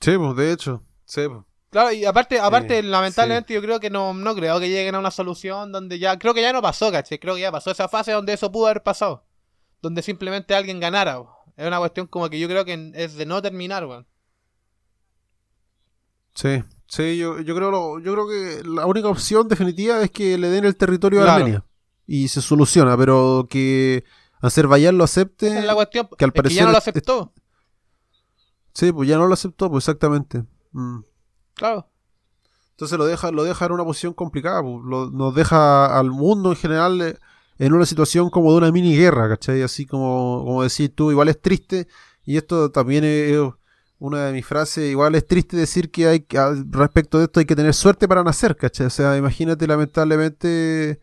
Sí, 0.00 0.18
pues, 0.18 0.36
de 0.36 0.52
hecho. 0.52 0.82
Sí, 1.04 1.22
pues. 1.28 1.44
Claro, 1.70 1.92
y 1.92 2.04
aparte, 2.04 2.38
aparte 2.40 2.78
Eh, 2.78 2.82
lamentablemente 2.82 3.54
yo 3.54 3.60
creo 3.62 3.78
que 3.80 3.90
no, 3.90 4.12
no 4.14 4.34
creo 4.34 4.58
que 4.60 4.68
lleguen 4.68 4.96
a 4.96 4.98
una 4.98 5.10
solución 5.12 5.70
donde 5.72 5.98
ya, 6.00 6.18
creo 6.18 6.34
que 6.34 6.42
ya 6.42 6.52
no 6.52 6.60
pasó, 6.60 6.90
¿cachai? 6.90 7.18
Creo 7.20 7.36
que 7.36 7.40
ya 7.42 7.52
pasó 7.52 7.70
esa 7.70 7.88
fase 7.88 8.12
donde 8.12 8.32
eso 8.32 8.50
pudo 8.50 8.66
haber 8.66 8.82
pasado. 8.82 9.24
Donde 9.80 10.02
simplemente 10.02 10.54
alguien 10.56 10.80
ganara, 10.80 11.20
weón. 11.20 11.32
Es 11.56 11.66
una 11.68 11.78
cuestión 11.78 12.08
como 12.08 12.28
que 12.28 12.38
yo 12.40 12.48
creo 12.48 12.64
que 12.64 12.90
es 12.94 13.14
de 13.14 13.26
no 13.26 13.40
terminar, 13.40 13.86
weón. 13.86 14.06
Sí, 16.34 16.62
sí, 16.94 17.16
yo, 17.18 17.40
yo 17.40 17.54
creo 17.56 17.70
lo- 17.70 17.98
yo 18.00 18.12
creo 18.12 18.28
que 18.28 18.62
la 18.68 18.86
única 18.86 19.08
opción 19.08 19.48
definitiva 19.48 20.00
es 20.02 20.10
que 20.10 20.36
le 20.38 20.48
den 20.50 20.64
el 20.64 20.76
territorio 20.76 21.20
a 21.20 21.24
Claro. 21.24 21.38
Armenia 21.40 21.64
y 22.06 22.28
se 22.28 22.40
soluciona, 22.42 22.96
pero 22.96 23.46
que 23.48 24.04
Azerbaiyán 24.40 24.98
lo 24.98 25.04
acepte, 25.04 25.46
Esa 25.48 25.58
es 25.60 25.64
la 25.64 25.74
cuestión. 25.74 26.08
que 26.18 26.24
al 26.24 26.28
es 26.30 26.32
que 26.32 26.38
ya 26.38 26.42
parecer 26.42 26.64
no 26.64 26.70
lo 26.72 26.78
es- 26.78 26.88
aceptó. 26.88 27.32
sí, 28.74 28.92
pues 28.92 29.08
ya 29.08 29.16
no 29.18 29.26
lo 29.26 29.34
aceptó, 29.34 29.70
pues 29.70 29.84
exactamente. 29.84 30.44
Mm. 30.72 30.98
Claro. 31.54 31.88
Entonces 32.72 32.98
lo 32.98 33.06
deja, 33.06 33.30
lo 33.30 33.44
deja 33.44 33.66
en 33.66 33.72
una 33.72 33.84
posición 33.84 34.14
complicada, 34.14 34.60
pues, 34.62 34.76
lo- 34.84 35.10
nos 35.10 35.34
deja 35.34 35.98
al 35.98 36.10
mundo 36.10 36.50
en 36.50 36.56
general 36.56 37.00
eh, 37.02 37.18
en 37.58 37.72
una 37.72 37.86
situación 37.86 38.30
como 38.30 38.50
de 38.50 38.58
una 38.58 38.72
mini 38.72 38.96
guerra, 38.96 39.28
¿cachai? 39.28 39.62
Así 39.62 39.86
como, 39.86 40.42
como 40.44 40.62
decís 40.64 40.90
tú, 40.94 41.12
igual 41.12 41.28
es 41.28 41.40
triste, 41.40 41.86
y 42.24 42.36
esto 42.36 42.70
también 42.72 43.04
es 43.04 43.38
una 44.04 44.26
de 44.26 44.32
mis 44.34 44.44
frases, 44.44 44.90
igual 44.90 45.14
es 45.14 45.26
triste 45.26 45.56
decir 45.56 45.90
que 45.90 46.06
hay 46.06 46.26
respecto 46.70 47.18
de 47.18 47.24
esto 47.24 47.40
hay 47.40 47.46
que 47.46 47.56
tener 47.56 47.72
suerte 47.72 48.06
para 48.06 48.22
nacer, 48.22 48.54
¿cachai? 48.54 48.86
O 48.86 48.90
sea, 48.90 49.16
imagínate 49.16 49.66
lamentablemente, 49.66 51.00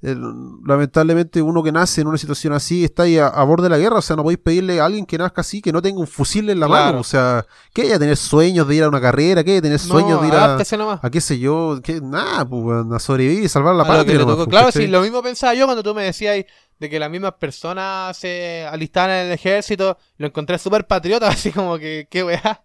lamentablemente 0.00 1.42
uno 1.42 1.62
que 1.62 1.72
nace 1.72 2.00
en 2.02 2.06
una 2.06 2.18
situación 2.18 2.52
así 2.52 2.84
está 2.84 3.02
ahí 3.02 3.18
a, 3.18 3.26
a 3.26 3.42
borde 3.44 3.64
de 3.64 3.70
la 3.70 3.78
guerra, 3.78 3.96
o 3.96 4.02
sea, 4.02 4.14
no 4.14 4.22
podéis 4.22 4.38
pedirle 4.38 4.80
a 4.80 4.84
alguien 4.84 5.04
que 5.04 5.18
nazca 5.18 5.40
así, 5.40 5.60
que 5.60 5.72
no 5.72 5.82
tenga 5.82 5.98
un 6.00 6.06
fusil 6.06 6.48
en 6.50 6.60
la 6.60 6.66
Claro. 6.66 6.84
mano, 6.86 7.00
o 7.00 7.04
sea, 7.04 7.44
que 7.74 7.82
haya 7.82 7.98
tener 7.98 8.16
sueños 8.16 8.68
de 8.68 8.76
ir 8.76 8.84
a 8.84 8.88
una 8.88 9.00
carrera, 9.00 9.42
que 9.42 9.52
haya 9.52 9.62
tener 9.62 9.78
sueños 9.80 10.20
no, 10.20 10.22
de 10.22 10.28
ir 10.28 10.34
a, 10.34 10.54
a 11.02 11.10
qué 11.10 11.20
sé 11.20 11.38
yo, 11.38 11.80
que 11.82 12.00
nada, 12.00 12.44
pues, 12.48 12.86
a 12.92 12.98
sobrevivir 13.00 13.42
y 13.42 13.48
salvar 13.48 13.74
la 13.74 13.84
patria. 13.84 14.18
nomás, 14.18 14.36
pues, 14.36 14.48
Claro, 14.48 14.66
¿cachai? 14.66 14.82
sí, 14.82 14.88
lo 14.88 15.00
mismo 15.02 15.22
pensaba 15.22 15.54
yo 15.54 15.64
cuando 15.66 15.82
tú 15.82 15.94
me 15.94 16.04
decías 16.04 16.44
de 16.78 16.88
que 16.88 17.00
las 17.00 17.10
mismas 17.10 17.34
personas 17.34 18.16
se 18.16 18.64
alistaban 18.70 19.10
en 19.10 19.26
el 19.26 19.32
ejército. 19.32 19.98
Lo 20.16 20.28
encontré 20.28 20.58
súper 20.58 20.86
patriota, 20.86 21.26
así 21.28 21.50
como 21.50 21.76
que, 21.76 22.06
qué 22.08 22.22
weá. 22.22 22.62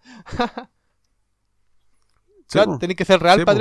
Sí, 2.47 2.59
Claro, 2.59 2.73
po, 2.73 2.77
tenés 2.77 2.95
que 2.95 3.05
ser 3.05 3.19
real 3.19 3.39
Sí, 3.39 3.45
po. 3.45 3.51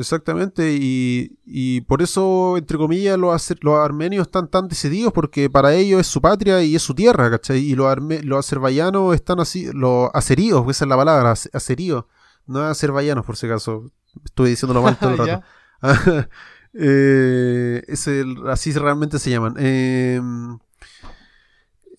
Exactamente, 0.00 0.72
y, 0.72 1.38
y 1.46 1.82
por 1.82 2.02
eso, 2.02 2.56
entre 2.56 2.76
comillas, 2.78 3.18
los, 3.18 3.52
armenios 3.78 4.26
están 4.26 4.48
tan 4.48 4.66
decididos, 4.68 5.12
porque 5.12 5.48
para 5.50 5.74
ellos 5.74 6.00
es 6.00 6.06
su 6.08 6.20
patria 6.20 6.62
y 6.62 6.74
es 6.74 6.82
su 6.82 6.94
tierra, 6.94 7.30
¿cachai? 7.30 7.58
Y 7.60 7.74
los, 7.74 7.96
los 8.24 8.38
azerbaiyanos 8.38 9.14
están 9.14 9.38
así, 9.40 9.68
los 9.72 10.10
azeríos, 10.14 10.64
esa 10.68 10.84
es 10.84 10.88
la 10.88 10.96
palabra, 10.96 11.32
aze- 11.32 11.50
azeríos, 11.52 12.04
no 12.46 12.60
azerbaiyanos, 12.62 13.24
por 13.24 13.36
si 13.36 13.46
acaso, 13.46 13.90
estuve 14.24 14.48
diciéndolo 14.50 14.82
mal 14.82 14.98
todo 14.98 15.10
el 15.10 15.18
rato. 15.18 15.42
Ya. 15.82 16.28
Eh, 16.72 17.82
ese, 17.88 18.24
así 18.48 18.72
realmente 18.72 19.18
se 19.18 19.30
llaman. 19.30 19.54
Eh, 19.58 20.20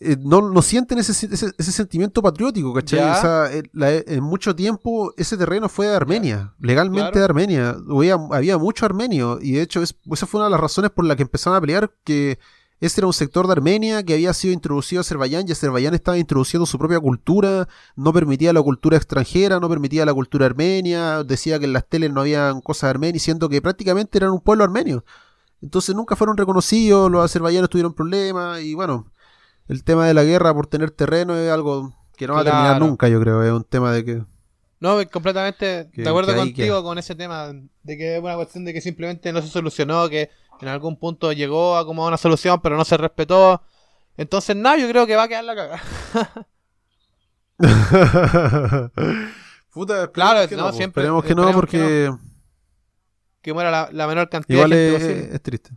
eh, 0.04 0.18
no, 0.20 0.42
no 0.52 0.62
sienten 0.62 0.98
ese, 0.98 1.12
ese, 1.12 1.52
ese 1.58 1.72
sentimiento 1.72 2.22
patriótico, 2.22 2.74
¿cachai? 2.74 3.00
O 3.00 3.22
sea, 3.22 3.54
eh, 3.54 3.64
la- 3.72 3.92
en 3.92 4.24
mucho 4.24 4.56
tiempo 4.56 5.14
ese 5.16 5.38
terreno 5.38 5.70
fue 5.70 5.88
de 5.88 5.96
Armenia, 5.96 6.54
legalmente 6.60 7.12
Claro. 7.12 7.20
de 7.20 7.24
Armenia. 7.26 7.76
Había, 7.90 8.18
había 8.32 8.58
mucho 8.58 8.86
armenio 8.86 9.40
y 9.42 9.52
de 9.54 9.62
hecho 9.62 9.82
es- 9.84 9.96
esa 10.12 10.26
fue 10.26 10.40
una 10.40 10.46
de 10.46 10.52
las 10.52 10.60
razones 10.60 10.92
por 10.92 11.06
las 11.06 11.16
que 11.18 11.24
empezaron 11.24 11.56
a 11.58 11.62
pelear, 11.62 11.92
que 12.04 12.40
ese 12.80 13.00
era 13.02 13.06
un 13.08 13.14
sector 13.14 13.46
de 13.46 13.52
Armenia 13.54 14.02
que 14.02 14.14
había 14.16 14.34
sido 14.34 14.54
introducido 14.56 15.00
a 15.00 15.02
Azerbaiyán 15.02 15.46
y 15.48 15.52
Azerbaiyán 15.52 15.94
estaba 15.94 16.18
introduciendo 16.18 16.66
su 16.66 16.80
propia 16.80 17.00
cultura, 17.00 17.68
no 17.96 18.12
permitía 18.12 18.54
la 18.54 18.62
cultura 18.64 18.98
extranjera, 18.98 19.60
no 19.60 19.70
permitía 19.70 20.04
la 20.04 20.16
cultura 20.16 20.48
armenia, 20.48 21.24
decía 21.24 21.60
que 21.60 21.66
en 21.66 21.74
las 21.74 21.86
teles 21.88 22.12
no 22.12 22.22
habían 22.22 22.60
cosas 22.62 22.90
armenias, 22.90 23.22
siendo 23.22 23.50
que 23.50 23.62
prácticamente 23.62 24.18
eran 24.18 24.32
un 24.32 24.40
pueblo 24.42 24.64
armenio. 24.64 25.06
Entonces 25.62 25.94
nunca 25.96 26.16
fueron 26.16 26.38
reconocidos, 26.38 27.12
los 27.12 27.24
azerbaiyanos 27.24 27.70
tuvieron 27.70 27.94
problemas 27.94 28.62
y 28.62 28.74
bueno, 28.74 29.06
el 29.72 29.84
tema 29.84 30.06
de 30.08 30.14
la 30.14 30.24
guerra 30.24 30.54
por 30.54 30.68
tener 30.68 30.92
terreno 30.92 31.36
es 31.36 31.50
algo 31.52 31.94
que 32.18 32.28
no 32.28 32.34
va 32.36 32.42
a 32.42 32.44
terminar 32.44 32.80
nunca, 32.80 33.08
yo 33.08 33.20
creo, 33.22 33.44
es 33.44 33.52
un 33.52 33.64
tema 33.64 33.92
de 33.92 34.06
que... 34.06 34.24
No, 34.80 34.98
completamente 35.12 35.90
Que- 35.94 36.02
de 36.04 36.10
acuerdo 36.10 36.36
contigo 36.36 36.76
queda. 36.76 36.84
con 36.84 36.98
ese 36.98 37.16
tema, 37.16 37.52
de 37.84 37.98
que 37.98 38.16
es 38.18 38.22
una 38.22 38.36
cuestión 38.36 38.66
de 38.66 38.74
que 38.74 38.82
simplemente 38.82 39.32
no 39.32 39.42
se 39.42 39.48
solucionó, 39.48 40.10
que 40.10 40.30
en 40.60 40.68
algún 40.68 40.98
punto 40.98 41.32
llegó 41.34 41.78
a 41.78 41.86
como 41.86 42.06
una 42.06 42.18
solución, 42.18 42.60
pero 42.62 42.76
no 42.78 42.84
se 42.86 42.98
respetó. 42.98 43.62
Entonces, 44.18 44.56
nada, 44.56 44.78
yo 44.78 44.88
creo 44.90 45.06
que 45.08 45.16
va 45.16 45.24
a 45.24 45.28
quedar 45.28 45.44
la 45.44 45.56
cagada. 45.56 45.82
Puta, 49.74 50.12
Claro, 50.12 50.48
que 50.50 50.56
no, 50.56 50.72
siempre- 50.74 51.02
Esperemos 51.04 51.24
que 51.24 51.36
no, 51.36 51.52
porque 51.54 52.12
Que 53.42 53.54
muera 53.54 53.72
la, 53.72 53.90
la 53.92 54.08
menor 54.08 54.30
cantidad 54.30 54.58
igual 54.58 54.70
de 54.72 54.88
es, 54.96 55.02
gente 55.02 55.14
posible. 55.16 55.36
es 55.36 55.42
triste. 55.42 55.70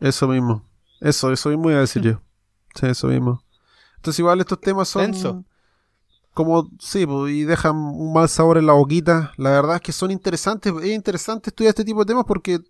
Eso 0.00 0.28
mismo. 0.28 0.64
Eso, 1.00 1.32
eso 1.32 1.48
mismo 1.50 1.70
iba 1.70 1.78
a 1.78 1.82
decir 1.82 2.02
yo. 2.10 2.20
Sí, 2.74 2.86
eso 2.86 3.08
mismo. 3.08 3.42
Entonces 3.96 4.18
igual 4.20 4.40
estos 4.40 4.60
temas 4.60 4.88
son... 4.88 5.02
Denso. 5.12 5.44
Como, 6.34 6.70
sí, 6.78 7.04
y 7.30 7.42
dejan 7.42 7.74
un 7.76 8.12
mal 8.12 8.28
sabor 8.28 8.58
en 8.58 8.66
la 8.66 8.72
boquita. 8.74 9.32
La 9.36 9.50
verdad 9.50 9.76
es 9.76 9.80
que 9.82 9.90
son 9.90 10.12
interesantes. 10.12 10.72
Es 10.82 10.90
interesante 10.94 11.50
estudiar 11.50 11.70
este 11.70 11.84
tipo 11.84 11.98
de 12.04 12.06
temas 12.06 12.24
porque 12.28 12.60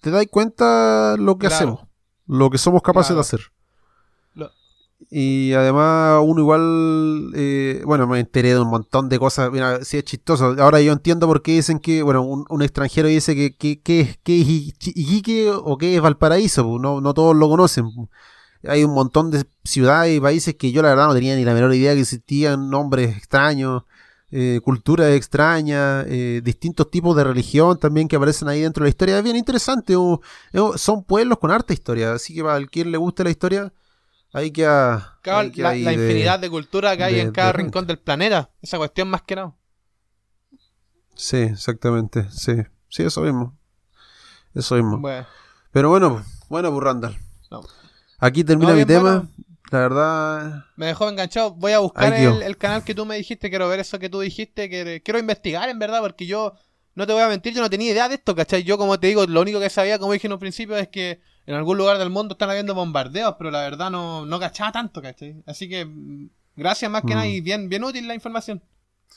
te 0.00 0.10
das 0.12 0.24
cuenta 0.30 1.16
lo 1.18 1.36
que 1.36 1.48
Claro. 1.48 1.54
hacemos. 1.56 1.80
Lo 2.28 2.48
que 2.48 2.58
somos 2.58 2.80
capaces 2.80 3.08
Claro. 3.08 3.16
de 3.16 3.20
hacer. 3.22 3.40
Lo- 4.34 4.50
Y 5.10 5.52
además 5.52 6.20
uno 6.24 6.40
igual, 6.42 7.32
eh, 7.34 7.82
bueno, 7.86 8.06
me 8.06 8.20
enteré 8.20 8.50
de 8.54 8.60
un 8.60 8.68
montón 8.70 9.08
de 9.08 9.18
cosas, 9.18 9.50
mira, 9.50 9.84
sí 9.84 9.96
es 9.96 10.04
chistoso. 10.04 10.54
Ahora 10.60 10.80
yo 10.80 10.92
entiendo 10.92 11.26
por 11.26 11.42
qué 11.42 11.52
dicen 11.52 11.80
que, 11.80 12.04
bueno, 12.04 12.22
un, 12.22 12.44
un 12.48 12.62
extranjero 12.62 13.08
dice 13.08 13.34
que, 13.34 13.56
que, 13.56 13.80
que 13.80 14.00
es, 14.00 14.18
que 14.18 14.40
es 14.42 14.46
Iqui- 14.46 14.92
Iquique 14.94 15.50
o 15.50 15.76
que 15.76 15.96
es 15.96 16.00
Valparaíso, 16.02 16.78
no, 16.78 17.00
no 17.00 17.14
todos 17.14 17.34
lo 17.34 17.48
conocen. 17.48 17.86
Pues. 18.62 18.72
Hay 18.72 18.84
un 18.84 18.92
montón 18.94 19.30
de 19.30 19.44
ciudades 19.64 20.16
y 20.16 20.20
países 20.20 20.54
que 20.56 20.72
yo 20.72 20.82
la 20.82 20.90
verdad 20.90 21.06
no 21.08 21.14
tenía 21.14 21.36
ni 21.36 21.44
la 21.44 21.54
menor 21.54 21.74
idea 21.74 21.94
que 21.94 22.00
existían 22.00 22.70
nombres 22.70 23.16
extraños, 23.16 23.84
eh, 24.30 24.60
culturas 24.62 25.10
extrañas, 25.12 26.04
eh, 26.08 26.40
distintos 26.44 26.90
tipos 26.90 27.16
de 27.16 27.24
religión 27.24 27.78
también 27.78 28.08
que 28.08 28.16
aparecen 28.16 28.48
ahí 28.48 28.60
dentro 28.60 28.82
de 28.84 28.86
la 28.88 28.90
historia. 28.90 29.18
Es 29.18 29.24
bien 29.24 29.36
interesante, 29.36 29.94
son 30.76 31.04
pueblos 31.04 31.38
con 31.38 31.50
harta 31.50 31.72
historia, 31.72 32.12
así 32.12 32.34
que 32.34 32.42
para 32.42 32.64
quien 32.66 32.90
le 32.92 32.98
guste 32.98 33.24
la 33.24 33.30
historia, 33.30 33.72
queda... 34.52 35.18
Claro, 35.22 35.38
ahí 35.40 35.50
queda 35.50 35.70
la, 35.74 35.78
la 35.78 35.90
de- 35.90 36.04
infinidad 36.04 36.38
de 36.38 36.50
cultura 36.50 36.96
que 36.96 37.04
hay 37.04 37.14
de- 37.14 37.20
en 37.22 37.32
cada 37.32 37.52
de- 37.52 37.58
rincón 37.58 37.86
del 37.86 37.98
planeta. 37.98 38.50
Esa 38.60 38.76
cuestión 38.76 39.08
más 39.08 39.22
que 39.22 39.36
nada. 39.36 39.54
Sí, 41.14 41.38
exactamente, 41.38 42.28
sí, 42.30 42.52
sí, 42.88 43.02
eso 43.02 43.22
mismo. 43.22 43.56
Eso 44.54 44.74
mismo. 44.76 44.98
Bueno, 44.98 45.26
Pero 45.72 45.88
bueno, 45.88 46.24
bueno, 46.48 46.70
pues 46.70 46.84
Randall. 46.84 47.16
No. 47.50 47.62
Aquí 48.18 48.44
termina 48.44 48.72
No, 48.72 48.76
mi 48.78 48.84
tema. 48.84 49.02
bueno. 49.02 49.28
La 49.70 49.78
verdad, 49.80 50.64
Me 50.76 50.86
dejó 50.86 51.08
enganchado. 51.08 51.50
Voy 51.52 51.72
a 51.72 51.78
buscar 51.80 52.12
Ay, 52.12 52.24
el, 52.24 52.42
el 52.42 52.56
canal 52.56 52.82
que 52.84 52.94
tú 52.94 53.04
me 53.04 53.16
dijiste. 53.16 53.50
Quiero 53.50 53.68
ver 53.68 53.80
eso 53.80 53.98
que 53.98 54.08
tú 54.08 54.20
dijiste. 54.20 54.70
que- 54.70 55.02
quiero 55.04 55.18
investigar, 55.18 55.68
en 55.68 55.78
verdad, 55.78 56.00
porque 56.00 56.26
yo 56.26 56.54
no 56.94 57.06
te 57.06 57.12
voy 57.12 57.20
a 57.22 57.28
mentir. 57.28 57.52
Yo 57.54 57.60
no 57.60 57.68
tenía 57.68 57.92
idea 57.92 58.08
de 58.08 58.14
esto, 58.14 58.34
¿cachai? 58.34 58.62
Yo, 58.64 58.78
como 58.78 58.98
te 58.98 59.08
digo, 59.08 59.26
lo 59.26 59.40
único 59.42 59.60
que 59.60 59.68
sabía, 59.68 59.98
como 59.98 60.12
dije 60.14 60.26
en 60.26 60.32
un 60.32 60.38
principio, 60.38 60.76
es 60.78 60.88
que 60.88 61.20
en 61.46 61.54
algún 61.54 61.76
lugar 61.76 61.98
del 61.98 62.08
mundo 62.10 62.32
están 62.32 62.48
habiendo 62.50 62.74
bombardeos, 62.74 63.34
pero 63.38 63.50
la 63.50 63.60
verdad 63.60 63.90
no, 63.90 64.24
no 64.24 64.40
cachaba 64.40 64.72
tanto, 64.72 65.02
¿cachai? 65.02 65.42
Así 65.46 65.68
que, 65.68 65.84
mm, 65.84 66.30
gracias 66.56 66.90
más 66.90 67.02
que 67.02 67.08
Mm. 67.12 67.16
nada 67.16 67.26
y 67.26 67.40
bien, 67.42 67.68
bien 67.68 67.84
útil 67.84 68.08
la 68.08 68.14
información. 68.14 68.62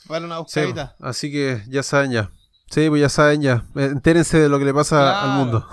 Darle 0.09 0.27
una 0.27 0.35
sí, 0.37 0.41
buscadita. 0.43 0.95
así 0.99 1.31
que 1.31 1.63
ya 1.69 1.81
saben 1.83 2.11
ya. 2.11 2.29
Sí, 2.69 2.89
pues 2.89 3.01
ya 3.01 3.09
saben 3.09 3.41
ya. 3.41 3.65
Eh, 3.75 3.85
Entérense 3.85 4.37
de 4.39 4.49
lo 4.49 4.59
que 4.59 4.65
le 4.65 4.73
pasa 4.73 5.21
al 5.23 5.37
mundo. 5.37 5.65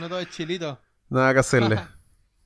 No 0.00 0.08
todo 0.08 0.18
es 0.20 0.30
chilito. 0.30 0.80
Nada 1.10 1.32
que 1.32 1.40
hacerle. 1.40 1.80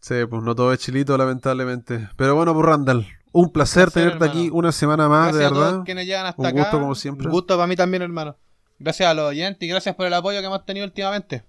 Sí, 0.01 0.15
pues 0.29 0.43
no 0.43 0.55
todo 0.55 0.73
es 0.73 0.81
chilito, 0.81 1.17
lamentablemente. 1.17 2.09
Pero 2.17 2.35
bueno, 2.35 2.55
pues 2.55 2.67
Randall, 2.67 3.07
un 3.33 3.53
placer, 3.53 3.85
placer, 3.91 4.13
tenerte 4.19 4.25
aquí 4.25 4.51
una 4.51 4.73
semana 4.73 5.09
más, 5.09 5.33
gracias 5.33 5.39
de 5.39 5.47
a 5.47 5.51
verdad. 5.51 5.71
todos 5.73 5.85
quienes 5.85 6.07
llegan 6.07 6.27
hasta 6.27 6.41
Un 6.41 6.47
acá. 6.47 6.59
gusto, 6.59 6.81
como 6.81 6.95
siempre. 6.95 7.27
Un 7.27 7.33
gusto 7.33 7.55
para 7.57 7.67
mí 7.67 7.77
también, 7.77 8.03
hermano. 8.03 8.37
Gracias 8.79 9.09
a 9.11 9.15
los 9.15 9.29
oyentes 9.29 9.63
y 9.67 9.69
gracias 9.71 9.95
por 9.95 10.07
el 10.07 10.15
apoyo 10.15 10.41
que 10.41 10.47
hemos 10.47 10.65
tenido 10.65 10.87
últimamente. 10.87 11.45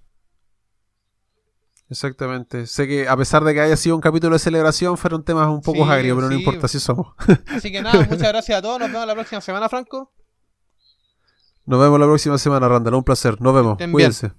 Exactamente. 1.89 2.67
Sé 2.67 2.87
que 2.87 3.07
a 3.07 3.17
pesar 3.17 3.43
de 3.43 3.53
que 3.53 3.61
haya 3.61 3.75
sido 3.75 3.95
un 3.95 4.01
capítulo 4.01 4.33
de 4.35 4.39
celebración, 4.39 4.97
fueron 4.97 5.23
temas 5.23 5.47
un 5.47 5.61
poco 5.61 5.83
Sí, 5.85 5.91
agrios, 5.91 6.15
pero 6.17 6.29
no 6.29 6.35
importa 6.35 6.67
si 6.67 6.79
somos. 6.79 7.07
Así 7.47 7.71
que 7.71 7.81
nada, 7.81 7.99
muchas 8.09 8.29
gracias 8.29 8.57
a 8.57 8.61
todos. 8.61 8.79
Nos 8.79 8.91
vemos 8.91 9.07
la 9.07 9.13
próxima 9.13 9.41
semana, 9.41 9.67
Franco. 9.69 10.11
Nos 11.65 11.79
vemos 11.79 11.99
la 11.99 12.05
próxima 12.05 12.37
semana, 12.37 12.67
Randall. 12.67 12.95
Un 12.95 13.03
placer. 13.03 13.39
Nos 13.41 13.53
vemos. 13.53 13.77
Cuídense. 13.91 14.31